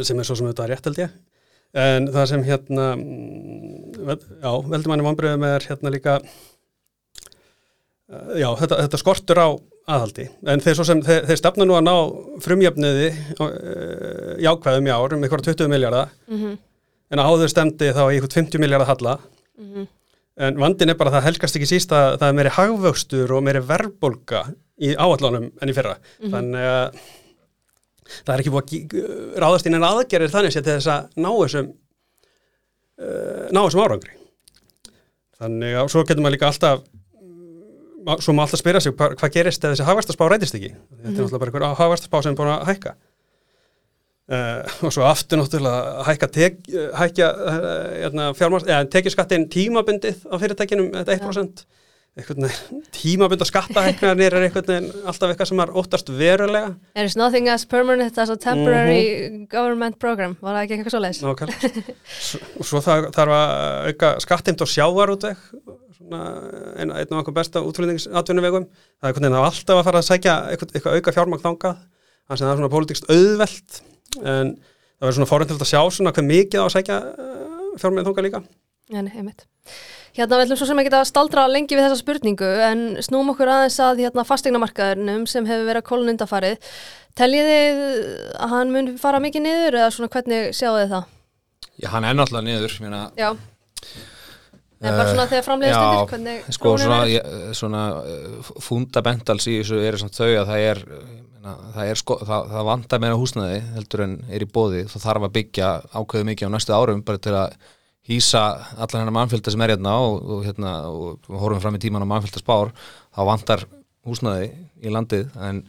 sem 0.06 0.20
er 0.22 0.28
svo 0.28 0.36
sem 0.38 0.50
þetta 0.50 0.66
er 0.68 0.72
rétt 0.74 0.88
held 0.90 1.00
ég 1.04 1.12
en 1.84 2.08
það 2.14 2.26
sem 2.30 2.44
hérna 2.46 2.88
mm, 2.98 3.94
vel- 4.06 4.20
já, 4.44 4.52
veldur 4.70 4.90
manni 4.92 5.06
vonbröðum 5.08 5.46
er 5.48 5.62
hérna 5.70 5.94
líka 5.94 6.14
uh, 8.10 8.34
já, 8.38 8.50
þetta, 8.60 8.76
þetta 8.84 9.02
skortur 9.02 9.42
á 9.42 9.48
aðhaldi, 9.84 10.26
en 10.48 10.62
þeir 10.64 10.78
sem 10.88 11.02
þeir, 11.04 11.26
þeir 11.28 11.40
stefna 11.42 11.66
nú 11.68 11.74
að 11.76 11.88
ná 11.90 11.96
frumjöfniði 12.46 13.10
uh, 13.44 13.50
jákvæðum 14.46 14.88
í 14.88 14.94
ár 14.96 15.16
um 15.18 15.26
ykkur 15.28 15.42
20 15.50 15.68
miljardar, 15.74 16.14
-hmm. 16.30 16.54
En 17.14 17.22
áður 17.22 17.52
stemdi 17.52 17.92
þá 17.94 18.04
í 18.08 18.18
ykkur 18.18 18.34
50 18.40 18.62
miljardar 18.62 18.90
halla. 18.90 19.18
Mm 19.60 19.68
-hmm. 19.74 19.90
en 20.48 20.56
vandin 20.58 20.90
er 20.90 20.98
bara 20.98 21.12
að 21.12 21.18
það 21.20 21.28
helgast 21.28 21.58
ekki 21.60 21.70
síst 21.70 21.92
að 21.94 22.16
það 22.20 22.30
er 22.30 22.38
meiri 22.40 22.54
hagvöxtur 22.56 23.34
og 23.36 23.44
meiri 23.46 23.62
verðbólga 23.70 24.42
í 24.82 24.96
áallunum 24.98 25.52
enn 25.62 25.70
í 25.70 25.76
fyrra. 25.78 26.00
Þannig 26.24 26.66
að 26.72 27.04
það 28.26 28.34
er 28.34 28.42
ekki 28.42 28.54
búið 28.56 28.74
að 29.04 29.38
ráðast 29.44 29.70
inn 29.70 29.78
en 29.78 29.88
aðgerir 29.90 30.34
þannig 30.34 30.56
sér 30.56 30.66
til 30.66 30.80
þess 30.80 30.90
að 30.96 31.22
ná 31.22 31.30
þessum 31.30 31.70
uh, 32.98 33.46
ná 33.54 33.62
þessum 33.62 33.86
árangri. 33.86 34.18
Þannig 35.38 35.78
að 35.78 35.94
svo 35.94 36.04
getur 36.04 36.24
maður 36.24 36.38
líka 36.38 36.50
alltaf 36.50 36.84
svo 38.20 38.34
má 38.36 38.44
alltaf 38.44 38.60
spyrja 38.60 38.82
sig 38.84 38.96
hvað, 38.98 39.32
gerist 39.32 39.64
ef 39.64 39.74
þessi 39.74 39.86
hagvastaspá 39.88 40.28
reytist 40.28 40.58
ekki? 40.58 40.74
Þetta 40.74 41.08
er 41.08 41.14
náttúrulega 41.14 41.40
bara 41.40 41.52
einhver 41.52 41.80
hagvastaspá 41.80 42.24
sem 42.24 42.34
er 42.34 42.40
búin 42.40 42.52
að 42.52 42.66
hækka 42.72 42.96
uh, 44.32 44.86
og 44.86 44.94
svo 44.94 45.06
aftur 45.08 45.42
náttúrulega 45.42 46.08
hækka 46.10 46.30
tek, 46.34 46.60
hækja 47.00 47.30
uh, 47.34 48.28
fjármars, 48.38 48.68
eða 48.68 48.90
tekjuskattin 48.94 49.50
tímabundið 49.54 50.26
á 50.30 50.36
fyrirtækinum, 50.42 50.92
þetta 51.00 51.18
1% 51.20 51.66
einhvern 52.14 52.46
veginn, 52.46 52.82
tímabunda 52.98 53.46
skattahæknarnir 53.50 54.36
er 54.38 54.44
veginn 54.46 54.90
alltaf 55.10 55.32
eitthvað 55.32 55.50
sem 55.50 55.62
er 55.64 55.72
óttast 55.82 56.12
verulega. 56.14 56.74
There 56.94 57.10
is 57.10 57.18
nothing 57.18 57.50
as 57.50 57.66
permanent 57.66 58.18
as 58.22 58.30
a 58.30 58.38
temporary 58.38 59.48
government 59.50 59.98
program, 60.02 60.36
var 60.42 60.60
það 60.60 60.66
ekki 60.68 60.78
eitthvað 60.78 60.96
svo 60.96 61.02
leiðis? 61.04 61.24
Nákvæmlega. 61.26 61.96
S- 62.28 62.44
og 62.60 62.70
svo 62.70 62.84
þarf, 62.86 63.10
að 63.24 63.90
auka 63.90 64.14
skattimt 64.24 64.62
og 64.62 64.70
sjávarútveg 64.70 65.48
einn 66.14 66.92
ein 66.92 67.14
af 67.14 67.22
okkur 67.22 67.36
besta 67.38 67.62
útflutningsatvinnuvegum. 67.64 68.68
Það 69.02 69.24
er 69.24 69.38
alltaf 69.40 69.80
að 69.80 69.86
fara 69.88 70.02
að 70.02 70.08
sækja 70.10 70.36
eitthvað, 70.52 70.74
eitthvað 70.76 70.98
auka 71.00 71.14
fjármagn 71.16 71.44
þangað. 71.46 71.82
Þannig 72.28 72.34
að 72.34 72.44
það 72.44 72.52
er 72.54 72.60
svona 72.60 72.74
pólitíkst 72.74 73.10
auðvelt 73.10 73.80
en 74.22 74.54
það 74.58 75.06
verður 75.06 75.18
svona 75.20 75.32
forröndilegt 75.32 75.66
að 75.66 75.72
sjá 75.74 75.82
svona 75.98 76.14
hvað 76.16 76.30
mikið 76.30 76.62
á 76.62 76.66
að 76.66 76.76
sækja 76.78 77.00
uh, 77.00 77.74
fjármagn 77.82 78.08
þangað 78.08 78.28
líka 78.28 78.44
Já, 78.92 79.00
nei, 79.00 79.14
einmitt. 79.16 79.46
Hérna 80.14 80.38
við 80.38 80.44
ætlum 80.44 80.58
svo 80.60 80.66
sem 80.68 80.80
ekki 80.82 80.92
að 80.94 81.06
staldra 81.08 81.46
lengi 81.50 81.78
við 81.78 81.86
þessa 81.86 82.02
spurningu 82.02 82.50
en 82.68 82.82
snúm 83.02 83.32
okkur 83.32 83.50
aðeins 83.50 83.78
að 83.82 84.02
hérna, 84.04 84.26
fastegnamarkaðurnum 84.28 85.24
sem 85.30 85.48
hefur 85.48 85.70
verið 85.70 85.82
að 85.82 85.88
kólun 85.88 86.12
undafarið. 86.14 86.74
Teljið 87.18 87.50
þið 87.50 87.82
að 88.44 88.54
hann 88.54 88.74
mun 88.76 88.92
fara 89.02 89.22
mikið 89.24 89.46
niður 89.48 89.80
eða 89.80 89.94
svona 89.96 90.12
hvernig 90.14 90.52
sjáu 90.58 90.76
þið 90.76 90.94
það? 90.98 91.08
Já, 91.80 91.88
hann 91.96 92.10
er 92.10 92.20
náttúrulega 92.20 92.48
niður, 92.50 92.76
Nei, 94.84 94.92
bara 94.92 95.12
svona 95.12 95.28
þegar 95.32 95.54
undir, 95.56 95.76
hvernig 96.12 96.56
sko 96.58 96.74
svona, 96.82 96.98
ég, 97.08 97.28
svona 97.56 97.84
uh, 98.04 98.50
fundamentals 98.64 99.48
í 99.48 99.60
þessu 99.62 99.80
eru 99.80 100.02
samt 100.02 100.18
þau 100.18 100.28
að 100.28 100.50
það 100.50 100.66
er, 100.72 100.82
meina, 101.38 101.54
það, 101.76 101.92
er 101.94 102.02
sko, 102.02 102.18
það, 102.24 102.50
það 102.52 102.68
vandar 102.70 103.04
meira 103.04 103.20
húsnaði 103.22 103.62
heldur 103.78 104.04
en 104.08 104.18
er 104.28 104.44
í 104.44 104.50
bóði 104.58 104.84
það 104.92 105.06
þarf 105.08 105.30
að 105.30 105.38
byggja 105.38 105.72
ákveðu 105.94 106.30
mikið 106.32 106.52
á 106.52 106.54
næstu 106.58 106.76
árum 106.76 107.06
bara 107.08 107.24
til 107.24 107.38
að 107.40 107.56
hýsa 108.12 108.44
allan 108.76 109.06
hennar 109.06 109.16
mannfjölda 109.16 109.54
sem 109.54 109.64
er 109.64 109.76
hérna 109.78 109.96
og, 110.04 110.20
og, 110.20 110.44
hérna, 110.44 110.76
og 110.92 111.40
horfum 111.40 111.64
fram 111.64 111.80
í 111.80 111.84
tíman 111.86 112.04
á 112.04 112.12
mannfjölda 112.12 112.44
spár 112.44 112.74
þá 113.16 113.24
vandar 113.30 113.66
húsnaði 114.04 114.52
í 114.84 114.92
landið 114.92 115.32
en 115.40 115.64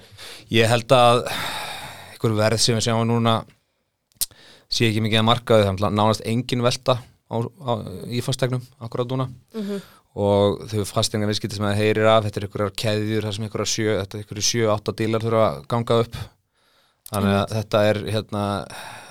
ég 0.51 0.67
held 0.71 0.91
að 0.97 1.29
einhver 1.31 2.35
verð 2.41 2.63
sem 2.63 2.75
við 2.75 2.89
sjáum 2.89 3.07
núna 3.07 3.45
sé 4.67 4.89
ekki 4.89 5.05
mikið 5.05 5.23
að 5.23 5.29
markaði 5.29 5.67
þannig 5.69 5.87
að 5.87 5.99
nánast 6.01 6.25
engin 6.27 6.65
velta 6.65 6.99
á, 7.35 7.39
á, 7.43 7.73
í 8.07 8.23
fastegnum 8.25 8.63
akkurat 8.87 9.11
núna. 9.11 9.29
Og 10.15 10.61
þau 10.71 10.85
fastegna 10.87 11.27
viðskipti 11.27 11.59
sem 11.59 11.67
það 11.67 11.81
heyrir 11.81 12.07
af 12.07 12.23
þetta 12.29 12.39
er 12.41 12.45
einhverjar 12.47 12.75
keðjur, 12.85 13.25
það 13.27 13.33
sem 13.35 13.47
einhverjar 13.49 13.71
sjö 13.73 13.95
þetta 13.99 14.17
er 14.17 14.23
einhverjar 14.23 14.49
sjö, 14.49 14.69
átta 14.71 14.95
dílar 15.01 15.25
þurfa 15.25 15.47
að 15.49 15.65
ganga 15.75 15.97
upp. 16.05 16.19
Þannig 17.11 17.39
að 17.41 17.55
þetta 17.59 17.81
er 17.89 17.99
hérna 18.15 18.45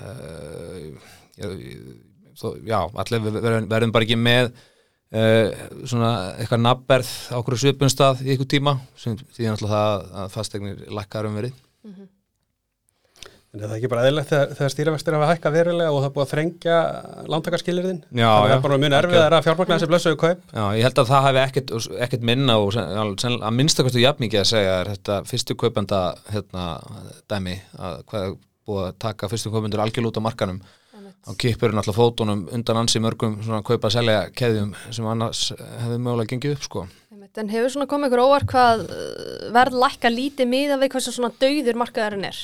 uh, 0.08 1.10
já, 1.36 1.50
þó, 2.40 2.46
já 2.64 2.78
allir 3.04 3.26
við 3.26 3.36
verðum, 3.38 3.68
verðum 3.70 3.92
bara 3.94 4.08
ekki 4.08 4.18
með 4.18 4.48
uh, 4.48 5.62
svona 5.84 6.10
eitthvað 6.38 6.64
nabberð 6.64 7.12
á 7.30 7.36
okkur 7.38 7.60
svipun 7.60 7.92
stað 7.92 8.24
í 8.24 8.32
einhver 8.34 8.50
tíma 8.50 8.78
sem 8.98 9.16
því 9.20 9.52
náttúrulega 9.52 9.84
það 9.84 10.18
að 10.24 10.34
fastegnir 10.34 10.84
lækkar 10.98 11.30
um 11.30 11.38
verið 11.38 11.62
en 13.54 13.62
er 13.62 13.70
það 13.70 13.76
ekki 13.78 13.90
bara 13.92 14.04
eðlilegt 14.08 14.30
þegar, 14.32 14.54
þegar 14.58 14.72
stýravextir 14.74 15.16
hafa 15.16 15.28
hækka 15.30 15.52
verulega 15.54 15.92
og 15.94 16.00
það 16.00 16.08
er 16.08 16.14
búið 16.16 16.24
að 16.24 16.32
þrengja 16.32 16.78
lántakarskilirðin 17.30 18.00
Já, 18.10 18.26
það 18.26 18.48
já. 18.50 18.54
er 18.54 18.62
bara 18.64 18.78
mjög 18.82 18.96
erfið 18.98 19.24
að 19.24 19.36
fjármagna 19.46 19.76
þessi 19.78 19.90
blössuðu 19.92 20.20
kaup 20.24 20.40
Já, 20.50 20.64
ég 20.74 20.88
held 20.88 21.02
að 21.02 21.10
það 21.12 21.26
hefði 21.28 21.42
ekkert, 21.44 21.74
ekkert 22.06 22.26
minna 22.30 22.56
og 22.62 22.72
sen, 22.74 23.12
sen, 23.22 23.36
að 23.38 23.58
minnstakostu 23.60 24.02
jafn 24.02 24.24
mikið 24.26 24.42
að 24.42 24.48
segja 24.50 24.78
er 24.80 24.90
þetta 24.94 25.20
fyrstu 25.30 25.58
kaupenda 25.62 26.00
hérna, 26.34 26.64
dæmi 27.30 27.58
að 27.78 28.00
hvað 28.10 28.26
er 28.26 28.34
búið 28.64 28.88
að 28.88 28.98
taka 29.06 29.30
fyrstu 29.30 29.54
kaupendur 29.54 29.84
algjörl 29.84 30.10
út 30.10 30.18
á 30.18 30.26
markanum 30.26 30.58
á 31.24 31.32
kipurinn 31.40 31.80
alltaf 31.80 31.96
fótunum 31.96 32.44
undan 32.52 32.82
ansi 32.82 33.00
mörgum 33.00 33.38
svona 33.44 33.64
kaupa 33.64 33.88
að 33.88 33.96
selja 33.96 34.18
keðjum 34.36 34.74
sem 34.92 35.06
annars 35.08 35.46
hefði 35.56 36.00
mögulega 36.00 36.34
gengið 36.34 36.56
upp 36.58 36.66
sko. 36.66 36.84
En 37.34 37.50
hefur 37.50 37.72
svona 37.72 37.88
komið 37.90 38.12
ykkur 38.12 38.22
óvart 38.22 38.46
hvað 38.50 38.82
uh, 38.84 39.46
verð 39.54 39.78
lækka 39.80 40.10
lítið 40.12 40.50
miða 40.50 40.76
við 40.78 40.92
hversu 40.92 41.14
svona 41.14 41.32
dauður 41.40 41.80
markaðurinn 41.80 42.28
er? 42.28 42.42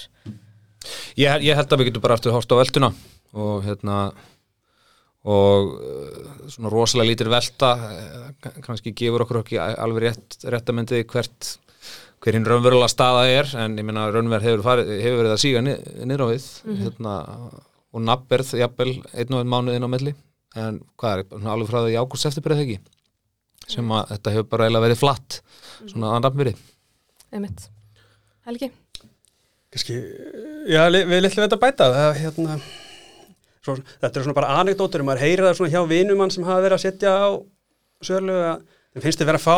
Ég, 1.21 1.43
ég 1.45 1.57
held 1.59 1.73
að 1.73 1.83
við 1.83 1.91
getum 1.91 2.05
bara 2.05 2.17
aftur 2.17 2.33
horft 2.35 2.53
á 2.53 2.61
velduna 2.61 2.93
og 3.37 3.65
hérna 3.67 3.97
og 5.31 5.75
uh, 5.77 6.45
svona 6.49 6.71
rosalega 6.73 7.11
lítir 7.11 7.29
velta 7.29 7.75
eh, 7.93 8.53
kannski 8.65 8.95
gefur 8.97 9.27
okkur 9.27 9.43
ekki 9.43 9.59
alveg 9.61 10.07
rétt, 10.07 10.39
réttamendið 10.49 11.05
hvert 11.13 11.51
hverjum 12.25 12.47
raunverulega 12.49 12.89
staða 12.93 13.27
er 13.29 13.51
en 13.61 13.77
ég 13.81 13.85
meina 13.85 14.07
raunverð 14.13 14.49
hefur, 14.49 14.63
farið, 14.65 14.91
hefur 15.05 15.21
verið 15.23 15.35
að 15.35 15.43
síga 15.45 15.63
ni- 15.65 15.77
niður 16.09 16.25
á 16.25 16.27
við 16.33 16.49
hérna, 16.81 17.15
og 17.93 18.05
nabberð 18.07 18.55
jafnvel 18.61 18.91
einn 19.13 19.37
og 19.37 19.41
einn 19.43 19.53
mánuð 19.53 19.77
inn 19.79 19.89
á 19.89 19.93
milli. 19.93 20.13
En 20.61 20.81
hvað 21.01 21.15
er, 21.17 21.25
svona 21.31 21.55
alveg 21.55 21.71
frá 21.71 21.81
því 21.85 21.97
ágúst 22.01 22.29
eftirbreið 22.29 22.63
ekki? 22.65 22.79
Sem 23.71 23.93
að 23.95 24.13
þetta 24.15 24.35
hefur 24.35 24.49
bara 24.53 24.67
eiginlega 24.67 24.87
verið 24.89 25.01
flatt 25.01 25.41
svona 25.87 26.13
að 26.17 26.53
Einmitt. 27.31 27.69
Helgi? 28.49 28.71
Kanski, 29.71 29.99
já, 30.71 30.81
við 30.91 31.21
litlum 31.23 31.45
þetta 31.47 31.61
bæta. 31.63 31.89
Það, 31.95 32.17
hérna, 32.25 32.57
svo, 33.63 33.77
þetta 34.03 34.11
er 34.11 34.27
svona 34.27 34.39
bara 34.41 34.57
anekdótur, 34.63 35.05
maður 35.07 35.23
heyrir 35.27 35.47
það 35.47 35.61
svona 35.61 35.75
hjá 35.77 35.85
vinumann 35.93 36.35
sem 36.35 36.47
hafa 36.49 36.65
verið 36.65 36.79
að 36.79 36.85
setja 36.89 37.15
á 37.15 37.29
sölu 38.03 38.35
að 38.35 38.67
þeim 38.97 39.05
finnst 39.07 39.23
þið 39.23 39.31
vera 39.31 39.41
að 39.41 39.47
fá 39.47 39.57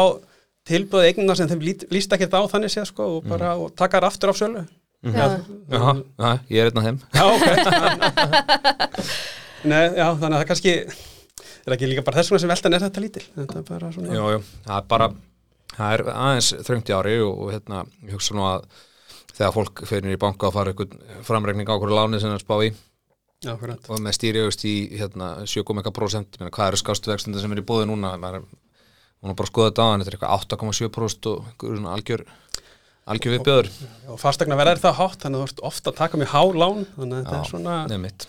tilbúið 0.69 1.09
eignina 1.09 1.37
sem 1.39 1.49
þeim 1.51 1.65
lít, 1.65 1.87
líst 1.95 2.13
ekkert 2.15 2.37
á 2.37 2.43
þannig 2.53 2.75
séð 2.75 2.91
sko 2.93 3.09
og 3.17 3.27
bara 3.31 3.55
og 3.59 3.73
taka 3.79 3.99
þar 3.99 4.09
aftur 4.11 4.31
á 4.31 4.35
sölu 4.37 4.63
Já. 5.03 5.25
Já, 5.67 6.03
já, 6.23 6.39
ég 6.47 6.61
er 6.63 6.69
einn 6.71 6.79
af 6.79 6.85
þeim. 6.87 6.99
Já, 7.11 7.25
ok. 7.35 7.47
Nei, 9.73 9.81
já, 9.99 10.05
þannig 10.15 10.37
að 10.37 10.37
það 10.37 10.47
kannski 10.53 10.75
er 11.67 11.75
ekki 11.75 11.89
líka 11.91 12.05
bara 12.07 12.21
þess 12.21 12.31
vegna 12.31 12.43
sem 12.45 12.53
veltan 12.53 12.77
er 12.77 12.85
þetta 12.85 13.03
lítil. 13.03 13.23
Þetta 13.35 13.57
er 13.59 13.65
bara 13.67 13.91
svona 13.97 14.15
Jú, 14.15 14.29
jú, 14.37 14.45
það 14.69 14.77
er 14.77 14.87
bara 14.93 15.09
það 15.73 15.97
er 15.97 16.05
aðeins 16.13 16.53
þröngt 16.69 16.93
í 16.93 16.97
ári 17.01 17.17
og, 17.25 17.33
og 17.35 17.51
hérna, 17.57 17.83
ég 18.07 18.15
hugsa 18.15 18.37
nú 18.39 18.47
að 18.47 18.69
þegar 19.37 19.55
fólk 19.57 19.85
fyrir 19.89 20.15
í 20.15 20.21
banka 20.21 20.49
og 20.49 20.57
fara 20.57 20.73
einhvern 20.73 21.23
framregning 21.27 21.69
á 21.71 21.77
hverju 21.77 21.99
láni 21.99 22.21
sem 22.23 22.33
það 22.33 22.39
er 22.39 22.45
spá 22.45 22.57
í. 22.63 22.73
Já, 23.43 23.57
og 23.59 23.99
með 23.99 24.15
stýriðust 24.15 24.65
í 24.71 24.75
hérna, 25.01 25.33
7,1% 25.51 26.37
Meina, 26.39 26.53
hvað 26.55 26.69
eru 26.69 26.79
skástu 26.79 27.11
vextunda 27.11 27.41
sem 27.43 27.51
er 27.51 27.59
í 27.59 27.65
bóði 27.67 27.89
núna? 27.91 28.13
Maður 28.15 28.45
er 28.45 28.45
bara 29.35 29.47
að 29.47 29.51
skoða 29.51 29.71
þetta 29.73 29.83
á 29.83 29.91
hann 29.91 30.05
þetta 30.05 30.13
er 30.13 30.17
eitthvað 30.19 30.45
8,7% 30.47 31.31
og 31.33 31.49
einhver 31.49 31.81
svona 31.81 31.97
algjör 31.97 32.23
algjör 33.13 33.35
viðbjöður 33.37 33.71
og 34.13 34.21
fastegna 34.23 34.59
verða 34.59 34.77
er 34.77 34.83
það 34.83 34.99
hátt 35.01 35.25
þannig 35.25 35.41
að 35.41 35.43
þú 35.43 35.51
ert 35.51 35.65
ofta 35.71 35.91
að 35.91 35.99
taka 35.99 36.21
mjög 36.21 36.33
há 36.33 36.43
lán 36.63 36.85
þannig 36.95 37.17
að 37.17 37.23
þetta 37.25 37.39
er 37.39 37.51
svona 37.51 37.77
nefnitt 37.91 38.27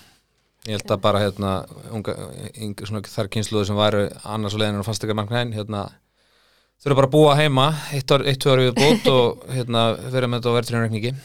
ég 0.63 0.77
held 0.77 0.93
að 0.95 1.01
bara 1.03 1.21
hérna 1.21 1.51
unga, 1.93 2.15
inga, 2.53 2.87
svona, 2.87 3.03
þar 3.13 3.29
kynsluðu 3.35 3.67
sem 3.69 3.77
væru 3.77 4.03
annars 4.23 4.55
og 4.55 4.63
leiðin 4.63 4.81
og 4.81 4.87
fastekar 4.87 5.17
marknæðin 5.19 5.53
hérna 5.57 5.83
þurfa 6.83 6.99
bara 6.99 7.09
að 7.09 7.15
búa 7.15 7.37
heima 7.39 7.69
eitt, 7.95 8.11
ár, 8.11 8.25
eitt 8.27 8.45
ári 8.45 8.67
við 8.69 8.75
bót 8.81 9.07
og 9.13 9.47
hérna 9.53 9.85
vera 10.11 10.29
með 10.29 10.41
þetta 10.41 10.53
á 10.53 10.57
verðrjónreikningi 10.59 11.15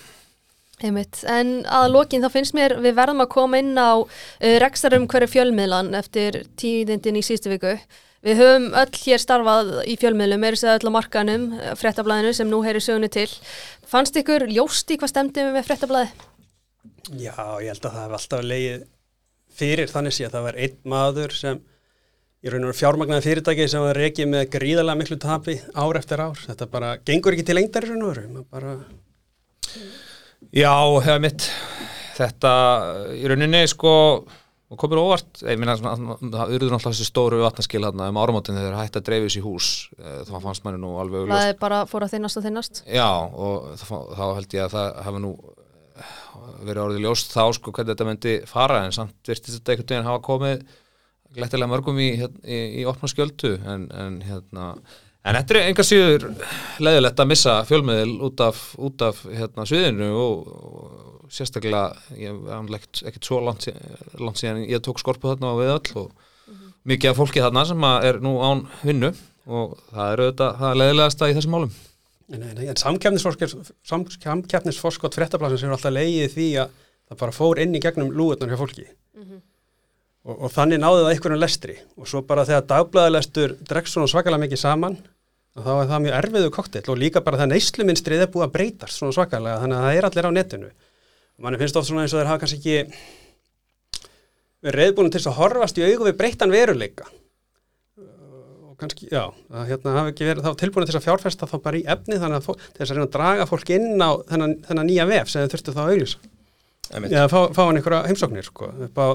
Einmitt, 0.79 1.25
en 1.27 1.65
að 1.67 1.89
lokin 1.91 2.23
þá 2.23 2.29
finnst 2.31 2.55
mér 2.55 2.77
við 2.79 2.95
verðum 2.95 3.25
að 3.25 3.33
koma 3.33 3.59
inn 3.59 3.73
á 3.75 3.99
uh, 3.99 4.05
rekstarum 4.63 5.09
hverju 5.11 5.33
fjölmiðlan 5.33 5.91
eftir 5.99 6.45
tíðindin 6.61 7.19
í 7.19 7.23
síðustu 7.27 7.51
viku. 7.51 7.73
Við 8.23 8.39
höfum 8.39 8.69
öll 8.79 9.01
hér 9.01 9.23
starfað 9.23 9.73
í 9.91 9.97
fjölmiðlum, 9.99 10.45
er 10.47 10.55
þess 10.55 10.69
að 10.69 10.77
öll 10.77 10.91
á 10.91 10.97
markanum, 10.97 11.45
eh, 11.55 11.75
fréttablaðinu 11.79 12.33
sem 12.35 12.49
nú 12.51 12.59
heyri 12.67 12.83
sögunu 12.83 13.11
til. 13.15 13.29
Fannst 13.87 14.19
ykkur 14.19 14.47
ljóst 14.51 14.91
í 14.91 14.99
hvað 14.99 15.13
stemdi 15.13 15.45
með 15.47 15.69
fréttablaði? 15.69 16.25
Já, 17.15 17.35
ég 17.63 17.71
held 17.71 17.87
að 17.87 17.93
það 17.95 18.03
hef 18.03 18.17
alltaf 18.19 18.43
leið 18.43 18.87
fyrir 19.59 19.93
þannig 19.93 20.17
sé 20.17 20.27
að 20.27 20.35
það 20.35 20.47
var 20.49 20.59
einn 20.65 20.81
maður 20.95 21.37
sem 21.39 21.63
í 22.39 22.53
raun 22.53 22.65
og 22.67 22.71
veru 22.71 22.79
fjármagnaði 22.79 23.25
fyrirtæki 23.27 23.69
sem 23.71 23.83
var 23.83 23.99
reikið 23.99 24.29
með 24.31 24.49
gríðarlega 24.55 25.01
miklu 25.01 25.19
tapi 25.23 25.59
ár 25.75 25.99
eftir 25.99 26.23
ár. 26.23 26.39
Þetta 26.47 26.69
bara 26.71 26.97
gengur 27.03 27.35
ekki 27.35 27.47
til 27.49 27.59
lengdar 27.59 27.87
í 27.87 27.93
raun 27.93 28.05
og 28.07 28.13
veru. 28.15 28.45
Bara, 28.53 28.77
Já, 30.55 30.75
hefa 31.05 31.19
mitt 31.23 31.49
þetta 32.19 32.53
í 33.19 33.25
rauninni 33.31 33.65
sko 33.71 33.93
og 34.69 34.77
komur 34.77 35.01
óvart, 35.01 35.41
ég 35.49 35.57
minna 35.61 35.75
það 35.81 36.51
urður 36.53 36.75
náttúrulega 36.75 36.91
þessi 36.93 37.07
stóru 37.09 37.39
vatnaskil 37.41 37.81
hérna 37.81 38.11
um 38.13 38.19
áramótin 38.21 38.59
þegar 38.59 38.77
hætti 38.83 39.01
að 39.01 39.07
dreifis 39.07 39.37
í 39.39 39.45
hús 39.45 39.69
eh, 39.97 40.19
þá 40.29 40.35
fannst 40.45 40.67
manni 40.67 40.81
nú 40.83 40.91
alveg 41.01 41.23
augljóst 41.23 41.39
Það 41.39 41.53
er 41.53 41.61
bara 41.63 41.79
fór 41.89 42.05
að 42.05 42.13
þinnast 42.17 42.41
og 42.41 42.45
þinnast. 42.45 42.83
Já, 42.85 43.09
og 43.09 43.71
þá, 43.81 43.95
þá 44.19 44.25
held 44.27 44.59
ég 44.59 44.67
að 44.67 44.75
það 44.75 44.99
hafa 45.07 45.23
nú 45.25 45.31
eh, 45.39 46.13
verið 46.69 46.83
orðið 46.85 47.07
ljóst 47.07 47.33
þá 47.33 47.43
sko 47.57 47.73
hvernig 47.73 47.95
þetta 47.95 48.09
myndi 48.11 48.35
fara 48.51 48.83
en 48.85 48.95
samt 48.99 49.33
virtist 49.33 49.57
þetta 49.57 49.75
einhvern 49.75 49.89
veginn 49.95 50.11
hafa 50.11 50.25
komið 50.29 50.69
glettilega 51.37 51.71
mörgum 51.71 51.99
í, 52.01 52.09
hérna, 52.21 52.41
í, 52.47 52.63
í 52.81 52.87
opna 52.89 53.11
skjöldu 53.11 53.57
en, 53.69 53.91
en 53.93 54.23
hérna 54.27 54.73
En 55.27 55.37
þetta 55.37 55.55
er 55.59 55.67
enga 55.69 55.85
síður 55.85 56.23
leiðilegt 56.81 57.19
að 57.21 57.29
missa 57.29 57.55
fjölmiðil 57.69 58.13
út 58.29 58.41
af, 58.41 58.61
út 58.81 59.03
af 59.05 59.19
hérna, 59.27 59.67
sviðinu 59.69 60.07
og, 60.17 60.47
og 60.49 61.35
sérstaklega, 61.35 61.91
ég 62.17 62.47
ekkert, 62.55 63.03
ekkert 63.11 63.29
svo 63.29 63.41
langt, 63.45 63.67
langt 64.17 64.41
síðan 64.41 64.63
ég 64.63 64.81
tók 64.85 65.03
skorpu 65.03 65.29
þarna 65.29 65.51
og 65.53 65.61
við 65.61 65.73
öll 65.75 66.05
og 66.05 66.55
mikið 66.89 67.13
af 67.13 67.21
fólki 67.21 67.43
þarna 67.45 67.67
sem 67.69 67.85
að 67.91 68.09
er 68.09 68.21
nú 68.25 68.39
án 68.41 68.65
vinnu 68.81 69.13
og 69.49 69.77
það 69.91 70.15
er 70.15 70.23
auðvitað 70.23 70.57
það 70.63 70.71
er 70.71 70.81
leiðilegasta 70.83 71.29
í 71.29 71.37
þessum 71.37 71.55
málum. 71.57 71.77
Nei, 72.29 72.39
nei, 72.39 72.51
nei, 72.55 72.65
en 72.71 72.81
samkeppnisforskot 73.89 75.17
fréttablasins 75.17 75.65
er 75.67 75.75
alltaf 75.75 75.93
leiðið 75.97 76.35
því 76.39 76.49
að 76.63 76.75
það 77.09 77.21
bara 77.25 77.37
fór 77.37 77.61
inn 77.65 77.77
í 77.77 77.85
gegnum 77.85 78.13
lúðunar 78.15 78.53
hjá 78.53 78.61
fólki 78.61 78.87
og, 80.27 80.35
og 80.35 80.51
þannig 80.55 80.83
náði 80.83 81.05
það 81.05 81.13
einhverjum 81.13 81.43
lestri. 81.43 81.77
Og 81.99 82.11
svo 82.11 82.25
bara 82.27 82.47
þegar 82.49 82.67
dagblæðalestur 82.73 83.55
dregst 83.69 83.95
svona 83.95 84.11
svakalega 84.11 84.45
mikið 84.47 84.63
saman 84.65 84.99
þá 85.59 85.71
er 85.75 85.89
það 85.91 86.03
mjög 86.05 86.17
erfiðu 86.19 86.51
koktill 86.55 86.85
og 86.93 87.01
líka 87.01 87.23
bara 87.25 87.41
það 87.41 87.53
neysluminstrið 87.55 88.25
er 88.25 88.33
búið 88.33 88.47
að 88.47 88.55
breytast 88.57 88.99
svona 88.99 89.17
svakalega 89.17 89.63
þannig 89.63 89.79
að 89.79 89.87
það 89.87 89.97
er 89.99 90.09
allir 90.09 90.29
á 90.29 90.33
netinu. 90.37 90.69
Og 91.39 91.47
manni 91.47 91.61
finnst 91.61 91.79
oft 91.79 91.89
svona 91.89 92.05
eins 92.05 92.15
og 92.15 92.21
þeir 92.21 92.31
hafa 92.31 92.43
kannski 92.43 92.59
ekki 92.59 92.77
verið 94.67 94.83
reyðbúin 94.83 95.13
til 95.15 95.23
að 95.25 95.39
horfast 95.39 95.79
í 95.79 95.87
augu 95.87 96.09
við 96.09 96.19
breyttan 96.19 96.55
veruleika. 96.55 97.09
Og 97.99 98.75
kannski, 98.79 99.09
já, 99.11 99.25
að 99.51 99.69
hérna 99.73 99.95
hafa 99.99 100.13
ekki 100.13 100.29
verið 100.29 100.47
þá 100.47 100.63
tilbúin 100.63 100.89
til 100.89 100.99
að 100.99 101.07
fjárfesta 101.07 101.51
þá 101.51 101.57
bara 101.67 101.79
í 101.79 101.85
efni 101.95 102.19
þannig 102.19 102.41
að 102.41 102.65
þess 102.79 102.89
að 102.89 102.97
reyna 102.97 103.07
að 103.07 103.15
draga 103.19 103.47
fólk 103.51 103.75
inn 103.75 104.03
á 104.03 104.11
þennan, 104.31 104.57
þennan 104.67 104.91
nýja 104.91 105.09
vef 105.11 105.31
sem 105.31 105.45
þau 105.45 105.55
þurftu 105.55 105.75
þá 105.75 105.83
að 105.83 105.93
auglýsa. 105.95 106.33
Já, 106.89 107.23
fá, 107.29 107.41
fá 107.53 107.63
hann 107.67 107.79
einhverja 107.79 108.07
heimsóknir 108.09 108.47
sko, 108.47 108.71
upp 108.87 109.03
á 109.03 109.07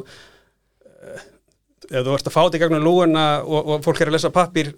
ef 1.89 2.05
þú 2.05 2.17
ert 2.17 2.27
að 2.29 2.35
fá 2.35 2.41
þetta 2.41 2.59
í 2.59 2.63
gegnum 2.63 2.85
lúuna 2.85 3.25
og, 3.43 3.73
og 3.75 3.85
fólk 3.85 4.01
er 4.01 4.11
að 4.11 4.17
lesa 4.17 4.33
pappír 4.33 4.73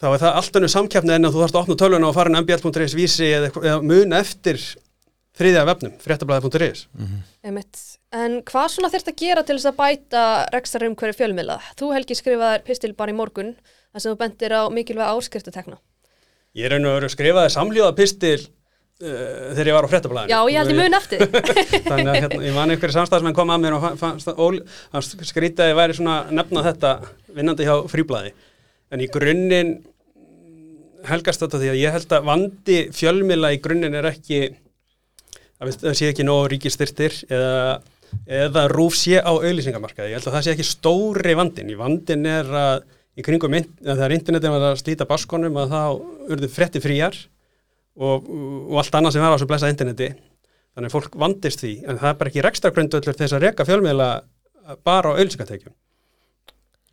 þá 0.00 0.06
er 0.10 0.22
það 0.22 0.38
allt 0.40 0.60
önnur 0.60 0.72
samkeppni 0.72 1.16
en 1.16 1.28
að 1.28 1.34
þú 1.34 1.42
þarfst 1.42 1.58
að 1.58 1.64
opna 1.64 1.80
tölvuna 1.82 2.08
og 2.08 2.16
fara 2.16 2.32
en 2.32 2.40
mbl.is 2.40 2.96
vísi 2.96 3.28
eða, 3.28 3.50
eða 3.60 3.80
mun 3.84 4.16
eftir 4.16 4.60
þriðja 5.40 5.66
vefnum, 5.68 5.92
fréttablaði.is 6.02 6.86
Einmitt. 7.46 7.82
En 8.10 8.40
hvað 8.46 8.72
svona 8.74 8.90
þurft 8.92 9.12
að 9.12 9.20
gera 9.20 9.44
til 9.46 9.56
þess 9.56 9.70
að 9.70 9.76
bæta 9.78 10.24
rekstarum 10.54 10.96
hverju 10.98 11.16
fjölmiðla? 11.20 11.60
Þú 11.78 11.92
Helgi 11.94 12.16
skrifaðir 12.18 12.64
pistil 12.66 12.90
bara 12.98 13.14
í 13.14 13.16
morgun 13.16 13.52
þar 13.92 14.02
sem 14.02 14.10
þú 14.10 14.18
bendir 14.24 14.56
á 14.56 14.62
mikilvæg 14.72 15.12
áskriftatekna. 15.14 15.78
Ég 16.58 16.72
raun 16.72 16.88
og 16.90 16.96
veru 16.98 17.12
skrifaði 17.12 17.52
samljóða 17.54 17.94
pistil 18.00 18.40
þegar 19.00 19.70
ég 19.70 19.76
var 19.76 19.86
á 19.88 19.92
fréttablaðinu 19.92 20.34
Já, 20.34 20.40
ég 20.52 20.58
held 20.60 20.72
ég 20.72 20.78
mun 20.80 20.96
eftir. 20.98 21.22
Þannig 21.90 22.10
að 22.10 22.18
hérna, 22.18 22.40
ég 22.44 22.56
man 22.56 22.72
einhverju 22.74 22.96
samstæðsmenn 22.98 23.36
kom 23.36 23.52
að 23.54 23.62
mér 23.64 23.76
og 23.78 25.06
skrítið 25.24 25.64
að 25.64 25.70
ég 25.72 25.78
væri 25.78 25.96
svona 25.96 26.16
að 26.26 26.34
nefna 26.36 26.64
þetta 26.66 26.90
vinnandi 27.38 27.68
hjá 27.68 27.76
fríblaði. 27.88 28.34
En 28.92 29.00
í 29.00 29.08
grunninn 29.12 29.72
helgast 31.08 31.40
þetta 31.46 31.62
því 31.62 31.72
að 31.72 31.80
ég 31.80 31.96
held 31.96 32.12
að 32.12 32.28
vandi 32.28 32.78
fjölmila 32.92 33.54
í 33.56 33.62
grunninn 33.64 33.96
er 33.96 34.10
ekki 34.10 34.42
það 35.60 35.96
sé 35.96 36.10
ekki 36.10 36.28
nóg 36.28 36.50
ríkistyrtir 36.52 37.16
eða, 37.32 37.80
eða 38.28 38.68
rúf 38.72 39.00
sé 39.00 39.16
á 39.20 39.32
auðlýsingamarkaði. 39.32 40.12
Ég 40.12 40.20
held 40.20 40.28
að 40.28 40.36
það 40.36 40.46
sé 40.46 40.54
ekki 40.56 40.68
stóri 40.68 41.36
vandin. 41.40 41.72
Í 41.72 41.80
vandin 41.80 42.28
er 42.28 42.56
að 42.68 42.88
í 43.16 43.24
kringum 43.24 43.56
þegar 43.80 44.14
internetin 44.14 44.54
var 44.54 44.70
að 44.70 44.80
slíta 44.80 45.08
baskonum 45.08 45.56
að 45.60 45.72
þá 45.72 45.82
urðu 46.34 46.52
frétti 46.52 46.82
fríar 46.84 47.16
og, 48.00 48.26
og 48.70 48.80
allt 48.80 48.98
annað 48.98 49.16
sem 49.16 49.24
var 49.24 49.32
á 49.32 49.36
þessu 49.36 49.50
blessa 49.50 49.70
interneti. 49.72 50.10
Þannig 50.74 50.90
að 50.90 50.96
fólk 50.96 51.16
vandist 51.20 51.62
því 51.64 51.72
en 51.84 52.00
það 52.00 52.10
er 52.12 52.18
bara 52.20 52.32
ekki 52.32 52.44
rekstragrundöllur 52.46 53.20
þess 53.20 53.36
að 53.36 53.46
reka 53.46 53.66
fjölmiðla 53.68 54.10
bara 54.86 55.12
á 55.12 55.18
auðlýsingatekjum 55.18 55.74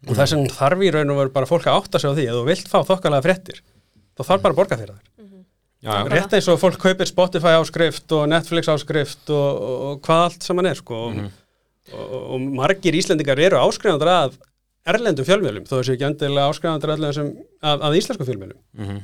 og 0.07 0.17
þess 0.17 0.33
vegna 0.33 0.55
þarf 0.57 0.81
í 0.85 0.89
raun 0.93 1.13
og 1.13 1.19
veru 1.21 1.33
bara 1.35 1.49
fólk 1.49 1.67
að 1.69 1.77
átta 1.81 2.01
sig 2.01 2.09
á 2.09 2.17
því 2.17 2.25
að 2.31 2.39
þú 2.39 2.47
vilt 2.47 2.71
fá 2.71 2.79
þokkalega 2.85 3.25
fréttir 3.25 3.61
þá 4.17 4.21
þarf 4.23 4.43
bara 4.43 4.55
að 4.55 4.59
borga 4.61 4.79
fyrir 4.79 4.95
það 4.95 5.05
Já, 5.77 5.91
já. 5.93 6.07
rétt 6.09 6.33
eins 6.33 6.47
og 6.49 6.57
fólk 6.57 6.79
kaupir 6.81 7.05
Spotify 7.05 7.53
áskrift 7.59 8.13
og 8.17 8.23
Netflix 8.31 8.69
áskrift 8.73 9.29
og, 9.29 9.59
og, 9.61 9.99
hvað 10.05 10.23
allt 10.25 10.47
saman 10.47 10.69
er 10.71 10.79
sko. 10.79 11.03
Og, 11.11 11.19
og, 11.93 12.15
og 12.33 12.47
margir 12.57 12.97
Íslendingar 12.97 13.37
eru 13.45 13.59
áskrifandur 13.61 14.09
að 14.09 14.39
erlendum 14.89 15.27
fjölmiðlum 15.27 15.67
þó 15.69 15.75
þessu 15.77 15.93
ekki 15.93 16.07
endilega 16.09 16.49
áskrifandur 16.49 16.95
að, 16.95 17.21
að 17.61 17.99
íslensku 17.99 18.25
fjölmiðlum. 18.25 18.59
Mhm. 18.73 18.97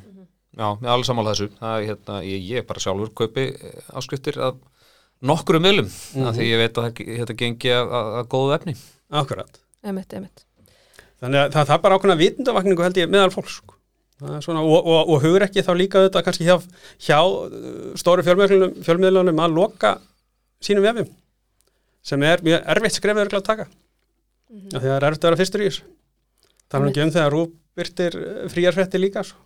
Já, 0.53 0.67
ég 0.69 0.85
er 0.85 0.93
alveg 0.93 1.07
sammála 1.07 1.33
þessu. 1.33 1.49
Það 1.57 1.75
er 1.75 1.87
hérna, 1.89 2.19
ég, 2.27 2.47
ég 2.53 2.65
bara 2.69 2.83
sjálfur 2.83 3.13
kaupi 3.17 3.45
eh, 3.49 3.91
áskriftir 3.97 4.37
af 4.37 4.59
nokkrum 5.23 5.63
miðlum, 5.63 5.89
af 6.27 6.35
því 6.37 6.49
ég 6.49 6.59
veit 6.61 6.77
að 6.77 6.89
það- 6.89 7.13
þetta 7.21 7.37
gengi 7.39 7.71
að, 7.73 8.25
góðu 8.29 8.57
efni. 8.57 8.75
Akkurat 9.09 9.59
Einmitt, 9.83 10.13
einmitt. 10.15 10.45
Þannig 11.19 11.39
að 11.39 11.49
það, 11.55 11.65
það 11.67 11.75
er 11.75 11.81
bara 11.83 11.97
ákveðna 11.97 12.19
vitundavakningu 12.19 12.83
held 12.85 12.99
ég 12.99 13.09
meðal 13.11 13.31
fólks 13.33 13.57
sko. 13.59 13.75
Það 14.23 14.35
er 14.37 14.45
svona, 14.45 14.61
og, 14.63 14.85
og, 14.87 15.09
og 15.11 15.23
hugur 15.23 15.43
ekki 15.43 15.63
þá 15.65 15.71
líka 15.75 16.03
þetta 16.05 16.21
kannski 16.23 16.47
hjá, 16.47 16.55
hjá 17.03 17.17
uh, 17.19 17.89
stóru 17.99 18.23
fjölmiðlunum, 18.23 18.77
fjölmiðlunum 18.85 19.41
að 19.43 19.55
loka 19.57 19.93
sínum 20.63 20.85
vefjum 20.85 21.09
sem 22.03 22.23
er 22.27 22.43
mjög 22.45 22.69
erfitt 22.75 22.97
skrefið 22.99 23.35
að 23.39 23.45
taka 23.47 23.65
mm 23.65 24.59
-hmm. 24.59 24.69
því 24.77 24.85
það 24.85 24.95
er 24.95 25.07
erfitt 25.09 25.23
að 25.23 25.29
vera 25.29 25.41
fyrstur 25.41 25.63
í 25.63 25.67
þessu 25.67 25.83
það 26.69 26.79
er 26.79 26.87
ekki 26.91 27.03
um 27.03 27.13
þegar 27.17 27.33
Rúf 27.33 27.51
byrtir 27.75 28.17
uh, 28.19 28.49
fríar 28.53 28.77
frétti 28.77 29.01
líka 29.01 29.23
svo. 29.23 29.39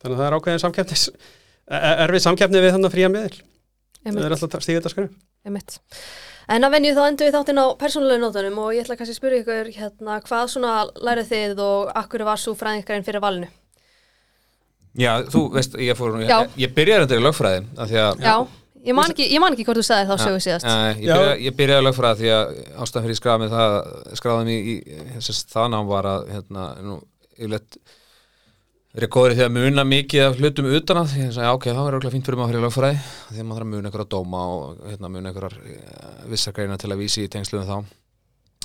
Þannig 0.00 0.16
að 0.16 0.20
það 0.20 0.26
er 0.26 0.38
ákveðin 0.38 0.64
samkeppnis 0.64 1.06
e- 1.10 1.84
erfið 2.06 2.26
samkeppni 2.26 2.64
við 2.64 2.76
þannig 2.76 2.94
fría 2.96 3.12
miðil 3.12 3.38
það 4.04 4.26
er 4.26 4.36
alltaf 4.36 4.64
stíðið 4.64 4.86
þetta 4.88 5.08
einmitt. 5.46 5.78
En 6.50 6.66
að 6.66 6.74
venju 6.74 6.92
þá 6.96 7.02
endur 7.06 7.28
við 7.28 7.36
þáttinn 7.36 7.62
á 7.62 7.66
persónulega 7.78 8.20
nótunum 8.24 8.56
og 8.64 8.72
ég 8.74 8.84
ætla 8.84 8.96
kannski 8.98 9.14
að 9.14 9.18
spyrja 9.20 9.42
ykkur 9.44 9.68
hérna, 9.76 10.16
hvað 10.26 10.46
svona 10.50 10.72
lærið 10.98 11.28
þið 11.30 11.60
og 11.64 11.92
akkur 12.00 12.24
var 12.26 12.40
svo 12.42 12.56
fræðingarinn 12.58 13.06
fyrir 13.06 13.22
valinu? 13.22 13.50
Já, 14.98 15.12
þú 15.30 15.44
veist, 15.54 15.76
ég 15.78 15.98
fór, 15.98 16.16
ég, 16.24 16.56
ég 16.58 16.72
byrjaði 16.74 17.06
þetta 17.06 17.20
í 17.20 17.22
lögfræði, 17.22 17.60
af 17.78 17.92
því 17.92 18.00
að 18.02 18.24
Já, 18.24 18.34
ég 18.88 18.96
man 18.98 19.12
ekki, 19.14 19.28
ég 19.30 19.42
man 19.44 19.54
ekki 19.54 19.66
hvort 19.68 19.78
þú 19.78 19.84
sagði 19.86 20.08
þá 20.08 20.24
sögu 20.24 20.42
síðast. 20.42 20.66
Nei, 20.66 21.04
ég, 21.04 21.12
byrjaði, 21.12 21.36
ég 21.46 21.56
byrjaði 21.60 21.78
að 21.78 21.86
lögfræða 21.86 22.18
því 22.18 22.32
að 22.34 22.50
ástæðan 22.82 23.06
fyrir 23.06 23.14
ég 23.14 23.20
skráði 23.20 23.44
mig 23.44 23.54
það 23.54 23.76
skráði 24.18 24.48
mig 24.48 24.72
í, 24.72 24.76
þess 25.14 25.30
að 25.36 25.54
það 25.54 25.70
nám 25.76 25.92
var 25.92 26.10
að 26.10 26.26
hérna, 26.34 26.66
nú, 26.88 26.98
yfirleitt 27.38 27.78
verið 28.96 29.10
góður 29.14 29.34
í 29.34 29.38
því 29.38 29.44
að 29.46 29.54
muna 29.54 29.84
mikið 29.86 30.24
af 30.24 30.38
hlutum 30.40 30.68
utan 30.74 31.00
að 31.00 31.12
því 31.12 31.24
að 31.26 31.34
sagði, 31.36 31.46
já, 31.46 31.54
ok, 31.54 31.66
það 31.70 31.84
verður 31.86 31.98
okkur 32.00 32.14
fínt 32.14 32.26
fyrir 32.26 32.40
maður 32.40 32.52
fyrir 32.52 32.64
lögfræði. 32.66 33.02
Því 33.28 33.38
að 33.38 33.46
maður 33.46 33.60
þarf 33.60 33.66
að 33.66 33.72
muna 33.74 33.90
einhverja 33.90 34.12
dóma 34.14 34.40
og 34.54 34.80
hérna, 34.88 35.10
muna 35.14 35.30
einhverjar 35.30 35.56
vissar 36.32 36.56
greina 36.56 36.78
til 36.80 36.90
að 36.90 37.02
vísi 37.04 37.24
í 37.24 37.30
tengsluðum 37.30 37.68
þá. 37.70 37.92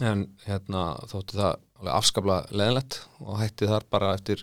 En 0.06 0.24
hérna 0.48 0.86
þótti 1.12 1.38
það 1.40 1.92
afskaplega 1.94 2.58
leðinlegt 2.58 3.00
og 3.22 3.38
hætti 3.40 3.70
þar 3.70 3.86
bara 3.94 4.16
eftir 4.18 4.42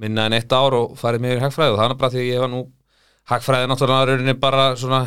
minna 0.00 0.28
en 0.28 0.36
eitt 0.36 0.52
ár 0.52 0.76
og 0.76 0.98
farið 1.00 1.24
mér 1.24 1.40
í 1.40 1.44
hagfræði. 1.46 1.74
Og 1.74 1.80
það 1.80 1.88
er 1.88 2.00
bara 2.02 2.14
því 2.14 2.20
að 2.20 2.30
ég 2.30 2.44
var 2.44 2.52
nú 2.52 2.62
hagfræði 3.30 3.66
er 3.66 3.70
náttúrulega 3.72 4.10
rauninni 4.10 4.36
bara 4.42 4.66
svona 4.80 5.02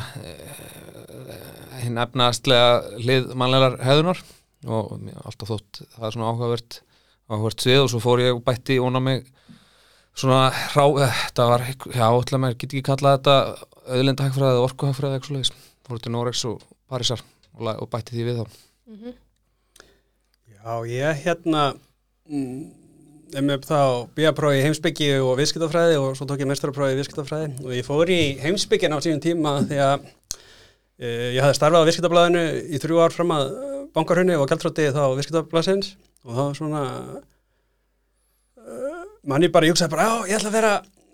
hinn 1.84 2.00
efnaðastlega 2.00 2.98
hlið 3.04 3.30
mannlegar 3.40 3.78
hefðunar 3.84 4.22
og 4.64 4.94
er 5.12 5.22
alltaf 5.28 5.50
þótt 5.52 5.82
það 5.84 6.08
er 6.08 6.16
svona 6.16 6.30
áhugavert 6.32 6.80
áhugavert 7.32 7.64
svona 10.14 10.52
rá, 10.52 10.86
eh, 11.04 11.22
það 11.36 11.52
var, 11.54 11.66
já, 11.94 12.06
ætla 12.08 12.42
mér, 12.42 12.58
get 12.58 12.70
ekki 12.70 12.86
kallað 12.86 13.18
þetta 13.18 13.38
auðlinda 13.84 14.28
hagfræði 14.28 14.54
eða 14.54 14.68
orku 14.68 14.90
hagfræði 14.90 15.18
eitthvað 15.18 15.32
svoleiðis, 15.32 15.72
fór 15.88 16.04
til 16.04 16.14
Norex 16.14 16.46
og 16.50 16.62
Parísar 16.92 17.24
og, 17.58 17.74
og 17.74 17.90
bætti 17.92 18.16
því 18.16 18.28
við 18.30 18.40
þá. 18.42 18.62
Já, 20.64 20.74
ég 20.88 21.24
hérna 21.26 21.64
mm, 22.30 22.60
er 23.36 23.44
með 23.44 23.66
þá 23.68 23.80
bíaprófi 24.16 24.62
í 24.62 24.64
heimsbyggi 24.64 25.10
og 25.20 25.34
viðskiptafræði 25.42 25.98
og 26.00 26.14
svo 26.18 26.28
tók 26.30 26.44
ég 26.44 26.50
mestaraprófi 26.50 26.96
í 26.96 27.00
viðskiptafræði. 27.02 27.50
Og 27.66 27.74
ég 27.76 27.88
fór 27.88 28.12
í 28.14 28.22
heimsbyggin 28.44 28.96
á 28.96 29.04
síðan 29.04 29.24
tíma 29.24 29.58
því 29.66 29.82
að 29.84 30.08
e, 31.02 31.10
ég 31.36 31.42
hafði 31.44 31.58
starfað 31.60 31.84
á 31.84 31.88
viðskiptablaðinu 31.90 32.46
í 32.64 32.82
þrjú 32.84 33.04
ár 33.04 33.16
fram 33.16 33.36
að 33.36 33.52
bankarhunni 33.98 34.38
og 34.40 34.48
gæltrótti 34.52 34.88
þá 34.94 35.04
viðskiptablaðsins. 35.18 35.94
Og 36.24 36.38
það 36.38 36.48
var 36.48 36.60
svona 36.62 36.84
manni 39.30 39.50
bara 39.54 39.70
júksaði 39.70 39.94
bara, 39.94 40.06
já, 40.08 40.14
ég 40.32 40.38
ætla 40.40 40.50
að 40.52 40.58
vera 40.58 40.74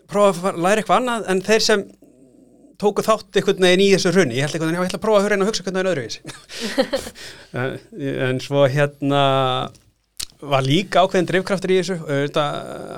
prófa 0.10 0.52
að 0.52 0.62
læra 0.66 0.80
eitthvað 0.82 1.00
annað 1.02 1.22
en 1.34 1.42
þeir 1.46 1.64
sem 1.66 1.82
tóku 2.80 3.02
þátt 3.06 3.38
einhvern 3.40 3.66
veginn 3.68 3.84
í 3.84 3.92
þessu 3.94 4.14
hrunni 4.16 4.38
ég 4.38 4.44
held 4.48 4.56
einhvern 4.56 4.72
veginn, 4.72 4.80
já, 4.80 4.84
ég 4.86 4.90
ætla 4.90 5.00
að 5.00 5.06
prófa 5.06 5.18
að 5.20 5.26
höra 5.28 5.36
inn 5.38 5.46
og 5.46 5.50
hugsa 5.50 5.62
einhvern 5.64 5.78
veginn 5.78 5.92
öðruvísi. 5.94 6.20
En, 8.30 8.38
svo 8.44 8.60
hérna 8.72 9.22
var 10.40 10.64
líka 10.64 11.02
ákveðin 11.04 11.30
drifkraftur 11.30 11.72
í 11.74 11.80
þessu 11.82 11.98
og 12.00 12.06
auðvitað 12.14 12.52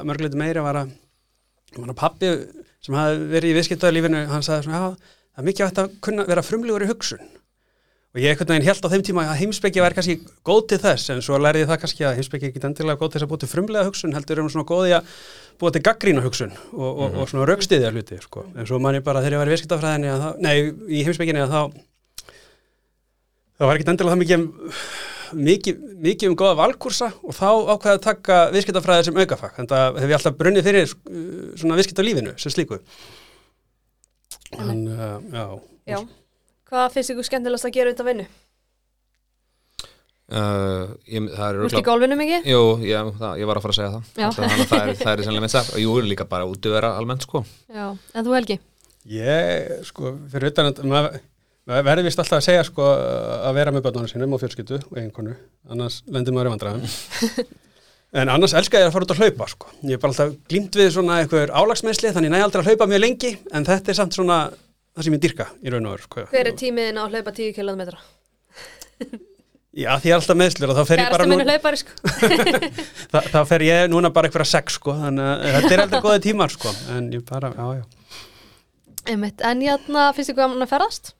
mörgleiti 0.07 0.37
meira 0.39 0.61
var 0.65 0.75
að, 0.83 0.87
var 1.77 1.89
að 1.93 2.01
pappi 2.03 2.27
sem 2.85 2.97
hafði 2.97 3.15
verið 3.31 3.49
í 3.53 3.55
viðskiptaðalífinu 3.57 4.19
hann 4.29 4.45
sagði 4.45 4.63
svona, 4.67 4.81
já, 4.81 4.87
það 5.31 5.41
er 5.41 5.47
mikið 5.49 5.63
að 5.81 5.87
kunna 6.05 6.21
vera 6.29 6.45
frumlegur 6.45 6.85
í 6.85 6.91
hugsun 6.91 7.23
og 8.11 8.19
ég 8.19 8.33
einhvern 8.33 8.51
veginn 8.51 8.67
held 8.67 8.83
á 8.83 8.91
þeim 8.91 9.03
tíma 9.07 9.25
að 9.31 9.39
heimsbyggi 9.41 9.83
væri 9.83 9.97
kannski 9.97 10.15
góð 10.47 10.61
til 10.71 10.79
þess 10.83 11.13
en 11.13 11.21
svo 11.23 11.39
lærði 11.39 11.63
ég 11.63 11.69
það 11.69 11.79
kannski 11.83 12.07
að 12.07 12.17
heimsbyggi 12.19 12.49
ekki 12.49 12.63
endilega 12.67 12.99
góð 12.99 13.13
til 13.13 13.19
þess 13.19 13.27
að 13.27 13.31
búið 13.31 13.43
til 13.43 13.51
frumlega 13.51 13.87
hugsun 13.87 14.15
heldur 14.17 14.41
um 14.43 14.49
svona 14.51 14.67
góð 14.67 14.89
í 14.89 14.95
að 14.97 15.13
búið 15.61 15.77
til 15.77 15.83
gaggrína 15.87 16.25
hugsun 16.25 16.51
og, 16.73 16.89
og, 16.89 17.15
og 17.21 17.31
svona 17.31 17.47
raukstiðja 17.47 17.93
hluti 17.93 18.19
sko. 18.19 18.43
en 18.55 18.67
svo 18.67 18.81
man 18.83 18.99
ég 18.99 19.05
bara 19.05 19.23
þegar 19.23 19.37
ég 19.37 19.43
var 19.45 19.53
í 19.53 19.55
þá, 20.25 20.27
nei, 20.43 20.55
í 20.91 21.05
heimsbygginni 21.07 21.45
að 21.45 21.55
þá 21.55 21.61
það 23.61 23.69
var 23.69 23.75
ekkit 23.77 23.93
endilega 23.93 24.15
það 24.15 24.21
mikið 24.25 24.45
mikið, 25.37 25.81
mikið 26.01 26.31
um 26.31 26.37
góða 26.39 26.57
valkursa 26.59 27.11
og 27.23 27.35
þá 27.35 27.47
ákveði 27.73 27.93
að 27.93 28.01
taka 28.05 28.39
viðskiptafræði 28.55 29.07
sem 29.07 29.19
aukafag. 29.21 29.53
Þannig 29.57 29.75
að 29.77 29.99
hef 30.01 30.09
ég 30.09 30.17
alltaf 30.17 30.39
brunnið 30.39 30.67
fyrir 30.67 30.87
uh, 30.87 30.95
svona 31.59 31.77
Hvað 36.71 36.87
finnst 36.95 37.13
ykkur 37.13 37.27
skemmtilegast 37.27 37.67
að 37.67 37.75
gera 37.75 37.91
út 37.91 38.01
af 38.03 38.07
vinnu? 38.07 38.27
uh, 40.31 40.91
ég, 41.11 41.25
það 41.33 41.47
er 41.47 41.59
Þú 41.59 41.67
ert 41.67 41.79
í 41.81 41.85
gólfinu 41.87 42.17
mikið? 42.19 42.45
Jú, 42.51 42.61
ég, 42.87 43.09
það, 43.19 43.41
ég 43.41 43.49
var 43.49 43.59
að 43.59 43.65
fara 43.65 43.75
að 43.75 43.79
segja 43.79 43.91
það 43.95 44.21
Já. 44.23 44.27
Þannig 44.37 44.53
að 44.53 44.69
það 44.71 44.83
er, 44.83 44.93
það 45.01 45.11
er 45.11 45.25
sannlega 45.25 45.45
minnst 45.45 45.57
það 45.57 45.73
og 45.73 45.83
jú, 45.83 45.95
líka 46.07 46.27
bara 46.31 46.47
útivera 46.47 46.93
almennt 46.99 47.27
sko 47.27 47.43
Já. 47.67 47.89
En 47.91 48.27
þú 48.27 48.37
Helgi? 48.37 48.57
Ég, 49.11 49.75
sko, 49.89 50.13
fyrir 50.31 50.53
utan 50.53 50.71
að 50.71 50.81
maður 50.87 51.19
maður 51.69 51.87
verður 51.87 52.07
vist 52.07 52.21
alltaf 52.21 52.39
að 52.39 52.45
segja, 52.47 52.63
sko, 52.67 52.85
að 52.87 53.57
vera 53.57 53.73
með 53.73 53.83
börnunum 53.85 54.09
sínum 54.09 54.35
og 54.35 54.41
fjölskyldu 54.41 54.79
og 54.81 54.95
eiginkonu, 54.97 55.35
annars 55.71 55.99
lendir 56.09 56.35
maður 56.35 56.49
í 56.49 56.53
vandræðum. 56.55 57.51
en 58.21 58.31
annars 58.33 58.55
elska 58.57 58.81
ég 58.81 58.89
að 58.89 58.95
fara 58.95 59.07
út 59.07 59.13
að 59.13 59.21
hlaupa, 59.21 59.47
sko. 59.51 59.69
Ég 59.85 59.97
er 59.97 60.01
bara 60.01 60.13
alltaf 60.13 60.33
glýmt 60.49 60.77
við 60.81 60.89
svona 60.95 61.19
eitthvað 61.21 61.53
álagsmeðsli, 61.53 62.13
þannig 62.15 62.33
næ 62.33 62.39
aldrei 62.41 62.63
að 62.63 62.71
hlaupa 62.71 62.89
mjög 62.91 63.03
lengi, 63.05 63.33
en 63.53 63.67
þetta 63.69 63.93
er 63.93 63.99
samt 64.01 64.17
svona 64.17 64.39
það 64.95 65.07
sem 65.07 65.17
ég 65.17 65.23
dyrka 65.25 65.49
í 65.61 65.73
raun 65.73 65.89
og 65.89 65.97
öru, 65.97 66.07
sko. 66.07 66.25
Hver 66.31 66.49
er 66.51 66.57
tímiðin 66.61 66.99
á 66.99 67.03
að 67.03 67.15
hlaupa 67.17 67.35
10 67.37 67.53
km? 67.57 67.83
Já, 69.71 69.93
því 70.03 70.09
ég 70.09 70.11
er 70.11 70.17
alltaf 70.17 70.35
meðslur 70.35 70.73
og 70.73 70.77
þá 70.81 70.83
fer 70.89 70.99
ég 70.99 71.13
bara 71.13 71.23
Kærasti 71.23 71.31
nú, 71.31 71.37
minn 71.39 71.47
er 71.47 71.55
hlaupari 71.55 71.79
sko. 71.79 71.93
þá, 73.13 73.19
þá 73.31 73.39
fer 73.47 73.63
ég 73.63 73.85
núna 73.87 74.11
bara 74.11 74.27
eitthvað 74.27 74.49
sex, 74.51 74.75
sko, 74.81 74.97
þannig 74.99 75.29
að 75.31 75.55
þetta 75.55 75.71
er 75.71 75.83
alltaf 75.85 76.03
góði 76.03 76.23
tímar, 76.25 76.51
sko, 76.51 76.73
en 76.91 77.07
ég 77.15 77.23
bara, 77.29 77.53
já, 77.55 77.79
já, 77.79 78.19
Einmitt. 79.09 79.41
En 79.47 79.63
hérna 79.65 80.11
finnst 80.13 80.29
ykkur 80.29 80.43
gaman 80.43 80.65
að 80.67 80.73
ferðast? 80.75 81.13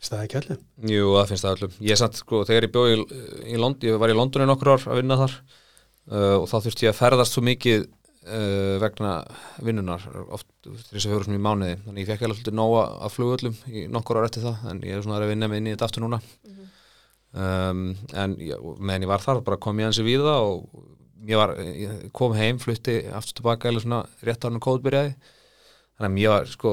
staði 0.00 0.26
ekki 0.26 0.38
allir. 0.40 0.60
Jú, 0.88 1.08
það 1.12 1.30
finnst 1.30 1.44
það 1.46 1.56
öllum 1.56 1.72
Ég 1.84 1.98
satt, 2.00 2.20
sko, 2.20 2.42
þegar 2.48 2.66
ég 2.66 2.74
bjóð 2.74 2.92
í, 2.92 3.00
í 3.52 3.58
Lond 3.60 3.84
ég 3.84 3.98
var 4.00 4.12
í 4.12 4.16
London 4.16 4.44
í 4.46 4.48
nokkur 4.48 4.72
ár 4.72 4.86
að 4.88 5.00
vinna 5.02 5.18
þar 5.20 5.34
uh, 5.36 6.36
og 6.38 6.46
þá 6.48 6.54
þurfti 6.56 6.86
ég 6.86 6.94
að 6.94 7.00
ferðast 7.02 7.36
svo 7.36 7.44
mikið 7.44 7.84
uh, 8.26 8.76
vegna 8.82 9.14
vinnunar 9.64 10.04
oft 10.28 10.48
þess 10.66 11.04
að 11.04 11.10
fjóru 11.12 11.26
svona 11.26 11.40
í 11.40 11.44
mánuði. 11.46 11.80
Þannig 11.86 12.04
ég 12.04 12.12
fekk 12.12 12.26
alveg 12.26 12.40
svolítið 12.40 12.58
nóga 12.60 12.84
af 13.06 13.16
flugöllum 13.16 13.58
í 13.70 13.86
nokkur 13.92 14.20
ár 14.20 14.28
eftir 14.28 14.46
það 14.46 14.70
en 14.72 14.82
ég 14.86 14.96
er 14.96 15.04
svona 15.06 15.20
að 15.20 15.32
vinna 15.32 15.50
mig 15.50 15.62
inn 15.62 15.70
í 15.70 15.74
þetta 15.74 15.90
aftur 15.90 16.06
núna. 16.06 16.22
Um, 17.30 17.84
en 18.18 18.34
ég, 18.42 18.70
meðan 18.82 19.06
ég 19.06 19.10
var 19.12 19.22
þar 19.22 19.44
bara 19.46 19.60
kom 19.62 19.78
ég 19.78 19.86
hansi 19.86 20.02
við 20.02 20.24
það 20.26 20.48
og 20.48 20.64
ég, 21.28 21.36
var, 21.38 21.52
ég 21.62 22.08
kom 22.16 22.34
heim, 22.34 22.58
flutti 22.58 23.04
aftur 23.14 23.38
tilbaka 23.38 23.70
eða 23.70 23.84
svona 23.84 24.00
rétt 24.26 24.42
á 24.42 24.48
hann 24.48 24.62
kóðbyrjaði 24.64 25.12
þannig 26.00 26.16
að 26.16 26.24
ég 26.24 26.32
var 26.34 26.50
sko 26.50 26.72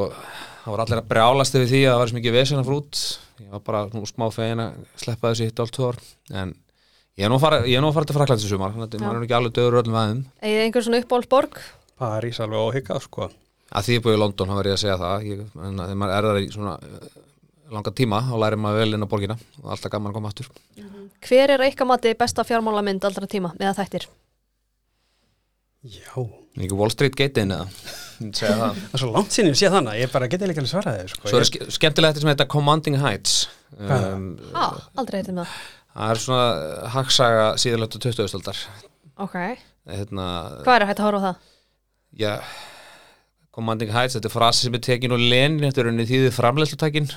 það 0.64 0.72
var 0.72 0.84
allir 0.84 1.02
að 1.02 1.10
brjálast 1.12 1.58
yfir 1.60 1.70
því 1.70 1.82
að 1.84 1.92
það 1.92 2.02
var 2.02 2.12
svo 2.12 2.18
mikið 2.18 2.38
vesen 2.38 2.62
að 2.62 2.70
fara 2.70 2.80
út. 2.82 3.02
Ég 3.38 3.52
var 3.54 3.64
bara 3.68 4.08
smá 4.10 4.26
fegin 4.34 4.64
að 4.64 4.80
sleppa 5.04 5.32
þessi 5.32 5.50
hitt 5.50 5.62
allt 5.62 5.80
ár 5.84 6.00
en 6.42 6.56
ég 7.18 7.26
er 7.26 7.32
nú 7.34 7.38
að 7.40 7.44
fara, 7.44 7.60
ég 7.66 7.78
er 7.80 7.84
nú 7.84 7.90
að 7.92 7.98
fara 7.98 8.10
til 8.10 8.18
Fraklands 8.18 8.46
í 8.46 8.52
sumar 8.52 8.74
þannig 8.76 8.96
að 8.98 9.02
maður 9.04 9.16
er 9.18 9.22
nú 9.24 9.28
ekki 9.28 9.38
alveg 9.40 9.56
döður 9.58 9.78
öllum 9.82 9.98
aðeim 10.02 10.24
Egið 10.42 10.64
einhver 10.68 10.86
svona 10.88 11.02
uppáhaldsborg? 11.04 11.62
París 11.98 12.40
alveg 12.44 12.66
óhyggað, 12.68 13.02
sko. 13.08 13.30
að 13.74 13.88
því 13.88 13.96
ég 13.98 14.04
búið 14.06 14.18
í 14.18 14.22
London, 14.22 14.52
þá 14.52 14.58
verð 14.60 14.70
ég 14.72 14.78
að 14.78 14.84
segja 14.84 14.98
það 15.02 15.26
ég, 15.32 15.40
en 15.58 15.82
þegar 15.82 15.98
maður 16.04 16.18
er 16.18 16.28
þar 16.30 16.42
í 16.44 16.52
svona 16.54 16.76
eh, 16.78 17.08
langa 17.74 17.94
tíma 17.98 18.22
þá 18.30 18.36
lærir 18.44 18.62
maður 18.64 18.84
vel 18.84 18.94
inn 19.00 19.08
á 19.08 19.12
borgina 19.12 19.36
og 19.64 19.72
alltaf 19.74 19.92
gaman 19.96 20.14
að 20.14 20.20
koma 20.20 20.32
aftur 20.32 20.52
Hver 21.28 21.50
er 21.56 21.64
eitthvað 21.66 21.90
mati 21.90 22.14
besta 22.20 22.46
fjármálamynd 22.46 23.04
allra 23.10 23.28
tíma 23.28 23.50
eða 23.58 23.74
þættir? 23.82 24.06
Já. 25.88 26.14
Ekki 26.58 26.74
Wall 26.78 26.90
Street 26.94 27.16
Gate-in 27.18 27.52
eða 27.54 27.68
það 27.70 27.98
Það 28.38 28.94
er 28.98 29.02
svo 29.02 29.10
langt 29.14 29.34
sinni 29.36 29.52
að 29.54 29.60
sé 29.60 29.70
þannig, 29.70 30.00
ég 30.02 30.10
bara 30.14 30.28
geti 30.32 30.48
líka 30.50 30.62
alveg 30.64 30.72
svaraði 30.72 31.04
þau, 31.04 31.12
sko. 31.14 31.28
Svo 31.30 31.38
er 31.38 31.44
Ég- 31.44 31.50
ske- 31.52 31.68
skemmtilega 31.76 32.14
þetta 32.16 32.24
sem 32.24 32.32
heita 32.34 32.48
Commanding 32.50 32.98
Heights 33.02 33.36
það? 33.78 34.06
um, 34.16 34.24
Á, 34.58 34.66
aldrei 34.98 35.20
heitir 35.22 35.36
með 35.38 35.46
það. 35.52 35.68
Það 35.98 36.12
er 36.14 36.20
svona 36.22 36.90
hagsaga 36.94 37.46
síðanlötu 37.58 38.00
20. 38.04 38.36
aldar 38.38 38.60
Ok. 39.18 39.36
hérna, 39.90 40.26
Hvað 40.66 40.76
er 40.82 40.86
hægt 40.92 41.00
að 41.02 41.08
horfa 41.08 41.18
á 41.18 41.26
það? 41.28 41.38
já 42.22 42.34
Commanding 43.58 43.90
Heights, 43.92 44.14
þetta 44.14 44.30
er 44.30 44.36
frasi 44.36 44.68
sem 44.68 44.76
er 44.78 44.84
tekin 44.86 45.16
og 45.16 45.20
lenin, 45.24 45.58
þetta 45.66 45.82
er 45.82 45.88
rauninni 45.90 46.06
þýðið 46.12 46.36
framleiðslutækin 46.38 47.08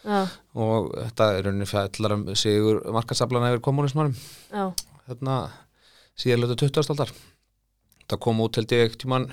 Já, 0.00 0.20
og 0.56 0.86
þetta 0.96 1.26
er 1.36 1.44
rauninni 1.44 1.68
fjallar 1.68 2.14
um 2.16 2.22
sigur 2.40 2.80
markaðsaflana 2.96 3.50
yfir 3.52 3.60
kommunismanum 3.66 4.14
já. 4.48 4.70
hérna 5.10 5.36
síðanlötu 6.16 6.56
20. 6.64 6.88
aldar 6.94 7.12
það 8.08 8.22
kom 8.24 8.40
út 8.40 8.56
held 8.56 8.72
ég 8.72 8.96
tíman 8.96 9.28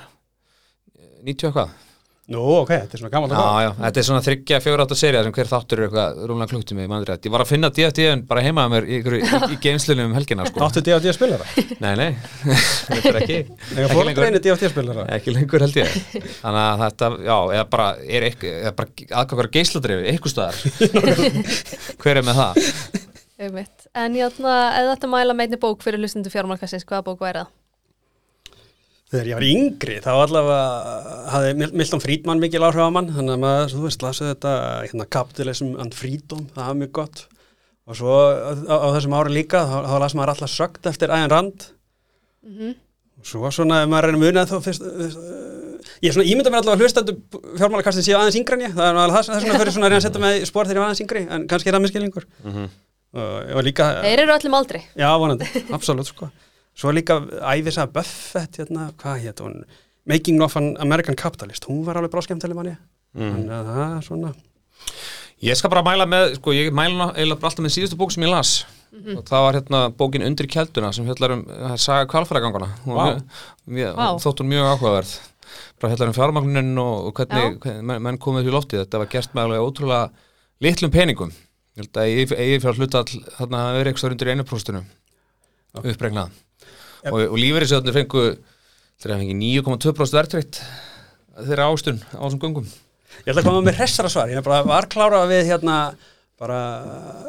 90 1.24 1.48
eitthvað 1.48 1.72
Nú, 2.28 2.42
ok, 2.44 2.72
þetta 2.74 2.98
er 2.98 3.00
svona 3.00 3.12
gaman 3.14 3.32
að 3.32 3.38
Já, 3.40 3.64
já, 3.64 3.70
þetta 3.78 4.00
er 4.02 4.06
svona 4.06 4.24
þryggja 4.26 4.58
fjóra 4.60 4.84
átta 4.84 4.96
serið 5.00 5.22
sem 5.24 5.34
hver 5.38 5.48
þáttur 5.48 5.80
er 5.80 5.86
eitthvað 5.86 6.18
rúmlega 6.28 6.52
klukktími 6.52 6.84
í 6.84 6.90
mannrétt. 6.92 7.24
Ég 7.24 7.32
var 7.32 7.44
að 7.46 7.52
finna 7.54 7.70
DFT-un 7.72 8.24
bara 8.28 8.42
heima 8.44 8.66
að 8.68 8.74
mér 8.74 8.88
í, 8.88 8.98
í, 9.00 9.20
í, 9.24 9.58
geimslunum 9.64 10.10
um 10.10 10.16
helgina 10.18 10.44
sko. 10.50 10.60
Áttu 10.66 10.84
D.A.D. 10.84 11.14
spilara? 11.16 11.48
Nei, 11.80 11.94
nei, 11.96 12.10
þetta 12.90 13.14
er 13.14 13.20
ekki 13.22 13.38
Þegar 13.48 13.86
ekki 13.86 13.96
fólk 13.96 14.20
reynir 14.26 14.44
D.A.D. 14.44 14.72
spilara? 14.74 15.06
ekki 15.16 15.36
lengur 15.38 15.64
held 15.64 15.80
ég 15.80 15.88
Þannig 16.42 16.64
að 16.66 16.84
þetta, 16.84 17.10
já, 17.30 17.38
eða 17.56 17.66
bara 17.78 17.88
er 18.04 18.28
eitthvað, 18.28 18.58
eða 18.60 18.74
bara 18.82 18.88
aðgangar 19.22 19.50
geisladrifi 19.56 20.04
eitthvað 20.12 20.34
staðar 20.36 20.58
Hver 22.04 22.20
er 22.20 22.28
með 22.28 22.42
það? 22.42 22.54
Einmitt. 23.38 23.88
En 23.96 24.20
játna, 24.20 24.58
eða 24.82 25.00
Þegar 29.08 29.28
ég 29.30 29.38
var 29.38 29.46
yngri, 29.48 29.94
þá 30.04 30.10
allavega 30.20 30.64
hafði 31.32 31.52
Mil- 31.62 31.76
Milton 31.80 32.02
Friedman 32.04 32.42
mikil 32.44 32.60
áhrif 32.68 32.84
á 32.84 32.92
mann, 32.92 33.08
þannig 33.16 33.38
að 33.38 33.44
maður, 33.46 33.70
þú 33.78 33.84
veist, 33.86 34.02
lasið 34.04 34.32
þetta, 34.34 34.56
hérna, 34.84 35.06
Capitalism 35.16 35.70
and 35.80 35.96
Freedom, 35.96 36.42
það 36.56 36.66
var 36.68 36.80
mjög 36.82 36.92
gott. 36.98 37.22
Og 37.88 37.96
svo 37.96 38.18
á, 38.20 38.52
á 38.68 38.88
þessum 38.98 39.16
ári 39.16 39.32
líka, 39.38 39.62
þá, 39.64 39.78
þá 39.88 39.96
las 40.04 40.16
maður 40.20 40.34
alltaf 40.34 40.52
sögt 40.52 40.90
eftir 40.92 41.14
Ayn 41.16 41.32
Rand. 41.32 41.70
Mm 42.44 42.76
Og 43.18 43.26
svo 43.26 43.50
svona, 43.50 43.80
ef 43.82 43.90
maður 43.90 44.12
reynir 44.12 44.22
munið 44.22 44.52
þá 44.52 44.60
fyrst, 44.62 44.84
fyrst 44.86 45.18
uh, 45.18 45.94
ég 46.04 46.12
er 46.12 46.14
svona 46.14 46.28
ímynda 46.30 46.52
mér 46.54 46.60
allavega 46.62 46.86
hlustandu 46.86 47.16
fjármálakastin 47.58 48.06
séu 48.06 48.14
aðeins 48.14 48.38
yngri 48.38 48.60
en 48.60 48.66
ég, 48.68 48.76
það 48.78 48.86
er 48.92 49.00
alveg 49.02 49.16
það 49.16 49.24
þess 49.32 49.48
vegna 49.48 49.62
fyrir 49.64 49.74
svona 49.74 49.88
að 49.88 49.94
reyna 49.96 49.98
að 49.98 50.06
setja 50.06 50.22
mig 50.22 50.38
í 50.38 50.50
spór 50.52 50.70
þegar 50.70 50.78
ég 50.78 50.84
var 50.84 50.92
aðeins 50.92 51.02
yngri, 51.02 51.24
en 51.34 51.48
kannski 51.50 51.72
er 51.72 51.78
það 51.80 51.84
miskilningur. 51.88 52.28
Mhm. 52.44 52.68
Og 53.18 53.34
ég 53.50 53.58
var 53.58 53.66
líka, 53.66 53.88
Þeir 54.06 54.22
eru 54.28 54.36
öllum 54.38 54.58
aldrei. 54.60 54.84
Já, 55.02 55.10
vonandi, 55.18 55.50
absolutt 55.80 56.12
sko 56.12 56.30
Svo 56.78 56.92
líka 56.94 57.20
æfisa 57.56 57.88
Buffett 57.90 58.60
hérna, 58.62 58.92
hvað 59.02 59.24
hétt 59.26 59.42
hún? 59.42 59.64
Making 60.08 60.42
of 60.46 60.56
an 60.60 60.76
American 60.80 61.18
Capitalist. 61.18 61.66
Hún 61.68 61.82
var 61.88 61.98
alveg 62.00 62.14
bráskemtileg 62.14 62.58
manni 62.58 62.76
þannig 63.18 63.54
að 63.56 63.70
það 63.74 63.96
er 63.98 64.06
svona 64.06 64.34
Ég 65.42 65.58
skal 65.58 65.70
bara 65.70 65.84
mæla 65.86 66.06
með, 66.10 66.36
sko, 66.40 66.54
ég 66.54 66.72
mæla 66.74 67.12
eiginlega 67.14 67.40
bara 67.42 67.50
alltaf 67.52 67.64
með 67.66 67.74
síðustu 67.76 67.98
bók 68.00 68.14
sem 68.14 68.24
ég 68.26 68.32
las. 68.32 68.52
Og 69.14 69.20
það 69.28 69.44
var 69.46 69.58
hérna 69.60 69.82
bókin 69.94 70.24
Undir 70.26 70.48
kjalduna 70.50 70.90
sem 70.96 71.06
fjallar 71.06 71.34
um 71.36 71.44
uh, 71.46 71.74
saga 71.78 72.08
kvalfæragangana 72.10 72.70
Vá. 72.88 73.20
Vá. 73.98 74.06
þótt 74.24 74.42
hún 74.42 74.50
mjög 74.54 74.70
áhugaverð. 74.72 75.12
Bara 75.78 75.92
fjallar 75.92 76.10
um 76.14 76.16
fjármagnin 76.18 76.72
og, 76.82 77.10
og 77.10 77.20
hvernig, 77.20 77.60
hvernig 77.62 77.86
menn, 77.90 78.02
menn 78.08 78.18
komið 78.24 78.48
upp 78.48 78.50
í 78.50 78.56
loftið. 78.56 78.82
Þetta 78.86 79.02
var 79.04 79.12
gert 79.12 79.36
með 79.38 79.44
alveg 79.46 79.68
ótrúlega 79.68 80.10
litlum 80.66 80.94
peningum. 80.96 81.36
Ég 81.78 81.84
held 81.86 82.02
að 82.02 82.10
eigi, 82.10 82.40
eigi 82.42 82.64
fjár 82.64 82.80
hluta 82.82 83.04
þarna 83.38 83.64
að 83.68 83.80
vera 83.82 83.94
eitthvað 83.94 84.16
undir 84.16 84.34
einu 84.34 84.48
próstinu 84.48 84.86
uppregnað 85.78 86.34
Yep. 87.04 87.12
og, 87.14 87.20
og 87.32 87.38
lífeyrisjóðnir 87.42 87.94
fengu 87.98 88.24
fengi 89.04 89.36
9,2% 89.62 90.18
verðtrykt 90.18 90.62
þeirra 91.48 91.68
ástun 91.72 92.00
á 92.18 92.22
þessum 92.26 92.42
göngum 92.42 92.68
Ég 93.26 93.32
ætla 93.32 93.42
að 93.42 93.48
koma 93.50 93.62
með 93.66 93.78
hressara 93.80 94.10
svar 94.14 94.30
ég 94.30 94.44
var 94.46 94.88
klára 94.92 95.24
við 95.30 95.48
hérna 95.52 95.76
bara 96.38 96.58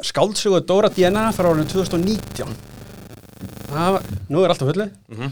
skáldsögu 0.05 0.61
Dóra 0.69 0.91
Diana 0.93 1.29
frá 1.37 1.49
árinu 1.53 1.65
2019 1.69 2.57
það, 3.69 3.99
nú 4.29 4.43
er 4.45 4.53
alltaf 4.55 4.69
fullu 4.73 4.89
Mhm. 5.09 5.31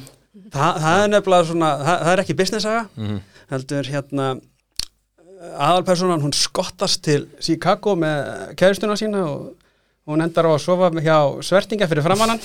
það, 0.52 0.78
það 0.84 1.02
er 1.02 1.08
nefnilega 1.12 1.48
svona 1.50 1.70
það, 1.80 1.98
það 2.04 2.12
er 2.12 2.22
ekki 2.24 2.36
business 2.40 2.64
saga 2.68 2.86
Mhm. 2.96 3.18
heldur 3.50 3.90
hérna 3.92 4.28
aðalpersonan 5.56 6.22
hún 6.24 6.32
skottast 6.34 7.02
til 7.04 7.26
Chicago 7.40 7.94
með 7.96 8.54
kæristuna 8.56 8.96
sína 8.96 9.24
og 9.28 9.54
hún 10.08 10.22
endar 10.24 10.44
á 10.48 10.52
að 10.56 10.62
sofa 10.64 10.90
hjá 11.00 11.18
svertinga 11.44 11.88
fyrir 11.88 12.02
framannan 12.06 12.40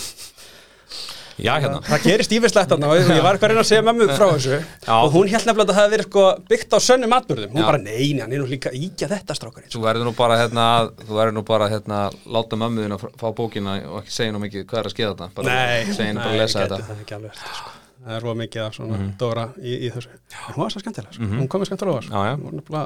Já, 1.40 1.54
hérna 1.64 1.80
það 1.88 2.04
gerist 2.06 2.32
ífislegt 2.36 2.70
þarna 2.74 2.90
og 2.92 2.98
ég 3.00 3.22
var 3.24 3.38
eitthvað 3.38 3.48
að 3.48 3.52
reyna 3.54 3.62
að 3.64 3.70
segja 3.72 3.84
mömmu 3.88 4.08
frá 4.12 4.26
þessu 4.36 4.58
Já. 4.60 4.96
og 4.98 5.12
hún 5.16 5.30
held 5.32 5.46
nefnilega 5.48 5.64
að 5.64 5.72
það 5.72 5.80
hefði 5.82 5.94
verið 5.96 6.08
sko 6.10 6.24
byggt 6.52 6.76
á 6.76 6.80
sönnum 6.88 7.16
atbyrðum 7.18 7.52
hún 7.56 7.62
Já. 7.64 7.68
bara 7.72 7.82
neini, 7.86 8.20
hann 8.22 8.34
er 8.36 8.42
nú 8.44 8.48
líka 8.52 8.74
íkja 8.76 9.08
þetta 9.14 9.38
strákarinn 9.40 9.72
Þú 9.72 9.82
verður 9.86 10.06
nú 10.10 10.14
bara 10.18 10.38
hérna, 10.42 10.66
þú 11.02 11.18
verður 11.18 11.36
nú 11.40 11.44
bara 11.48 11.70
hérna, 11.72 12.00
láta 12.28 12.60
mömmuðin 12.60 12.98
að 12.98 13.06
fá 13.22 13.28
bókina 13.40 13.78
og 13.90 14.02
ekki 14.04 14.12
segja 14.18 14.36
nú 14.36 14.42
mikið 14.44 14.66
hvað 14.68 14.80
er 14.84 14.90
að 14.92 14.96
skeiða 14.96 15.14
þetta. 15.14 15.30
Bara 15.40 15.60
segja 15.94 16.10
henni 16.10 16.20
bara 16.22 16.34
að 16.36 16.42
lesa 16.44 16.66
þetta. 16.66 16.78
Mhm. 16.82 16.90
það 16.92 17.06
ekki 17.06 17.16
alveg 17.18 17.32
verið, 17.32 17.56
sko. 17.62 17.70
það 18.02 18.16
er 18.18 18.22
roð 18.28 18.38
mikið 18.42 18.62
af 18.66 18.74
svona 18.76 19.00
Dóra 19.22 19.46
í, 19.62 19.74
í 19.88 19.92
þessu 19.94 20.10
en 20.12 20.54
hún 20.56 20.62
var 20.64 20.72
svo 20.76 20.82
skemmtilega, 20.84 21.14
sko. 21.16 21.32
hún 21.38 21.48
komið 21.56 21.72
skemmtilega 21.72 22.02
á 22.12 22.36
nefnilega 22.36 22.84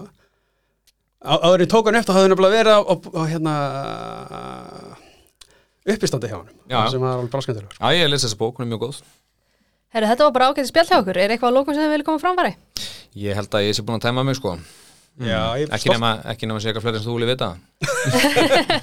á- 1.26 1.42
áður 1.50 1.64
í 1.66 1.68
tókan 1.72 1.96
eftir 2.00 2.14
hafði 2.16 2.30
nefnilega 2.34 2.58
verið 2.60 2.74
á, 2.76 2.82
á, 2.84 2.94
á 3.16 3.22
hérna 3.32 3.54
uppistandi 5.94 6.32
hjá 6.32 6.40
hann 6.40 6.92
sem 6.92 7.04
var 7.04 7.20
alveg 7.20 7.46
sko. 7.46 7.54
Já, 7.78 7.88
ég 7.94 8.10
lesi 8.10 8.28
þessa 8.28 8.40
bók, 8.40 8.58
hún 8.58 8.66
er 8.66 8.72
mjög 8.74 8.82
góð. 8.88 9.02
Herru, 9.96 10.10
þetta 10.12 10.26
var 10.28 10.34
bara 10.36 10.48
ágætið 10.52 10.72
spjall 10.72 10.90
hjá 10.90 10.98
okkur. 11.00 11.18
Er 11.22 11.32
eitthvað 11.36 11.52
að 11.52 11.58
lókum 11.60 11.76
sem 11.76 11.86
þið 11.86 11.94
vilja 11.94 12.08
koma 12.10 12.20
framfæri? 12.24 12.54
Ég 13.22 13.38
held 13.38 13.54
að 13.56 13.68
ég 13.68 13.78
sé 13.78 13.86
búin 13.86 14.00
að 14.00 14.08
tæma 14.10 14.26
mig, 14.28 14.36
sko. 14.40 14.58
Já, 15.24 15.42
ég 15.62 15.72
Ekki 15.72 15.94
nema, 15.94 16.10
ekki 16.34 16.50
nema 16.50 16.60
að 16.60 16.66
segja 16.66 16.74
eitthvað 16.74 16.86
fleiri 16.90 17.00
en 17.00 17.06
þú 17.06 17.14
vilja 17.16 17.30
vita. 17.32 17.48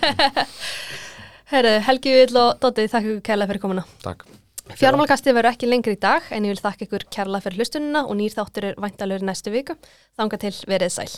Herru, 1.53 1.74
Helgi 1.84 2.14
Vill 2.16 2.38
og 2.40 2.55
Dóttir, 2.62 2.88
þakka 2.88 3.11
ykkur 3.11 3.26
kærlega 3.28 3.50
fyrir 3.53 3.64
komuna. 3.66 3.84
Takk. 4.05 4.24
Fjármálkastið 4.78 5.36
verður 5.36 5.53
ekki 5.53 5.68
lengri 5.68 5.98
í 5.98 6.00
dag 6.00 6.30
en 6.32 6.46
ég 6.48 6.55
vil 6.55 6.62
þakka 6.64 6.86
ykkur 6.86 7.05
kærlega 7.12 7.44
fyrir 7.44 7.61
hlustununa 7.61 8.07
og 8.07 8.16
nýr 8.16 8.32
þáttur 8.32 8.70
er 8.70 8.78
væntalur 8.80 9.26
næstu 9.28 9.53
viku. 9.53 9.76
Þanga 10.16 10.40
til 10.46 10.55
verið 10.70 10.94
sæl. 10.96 11.11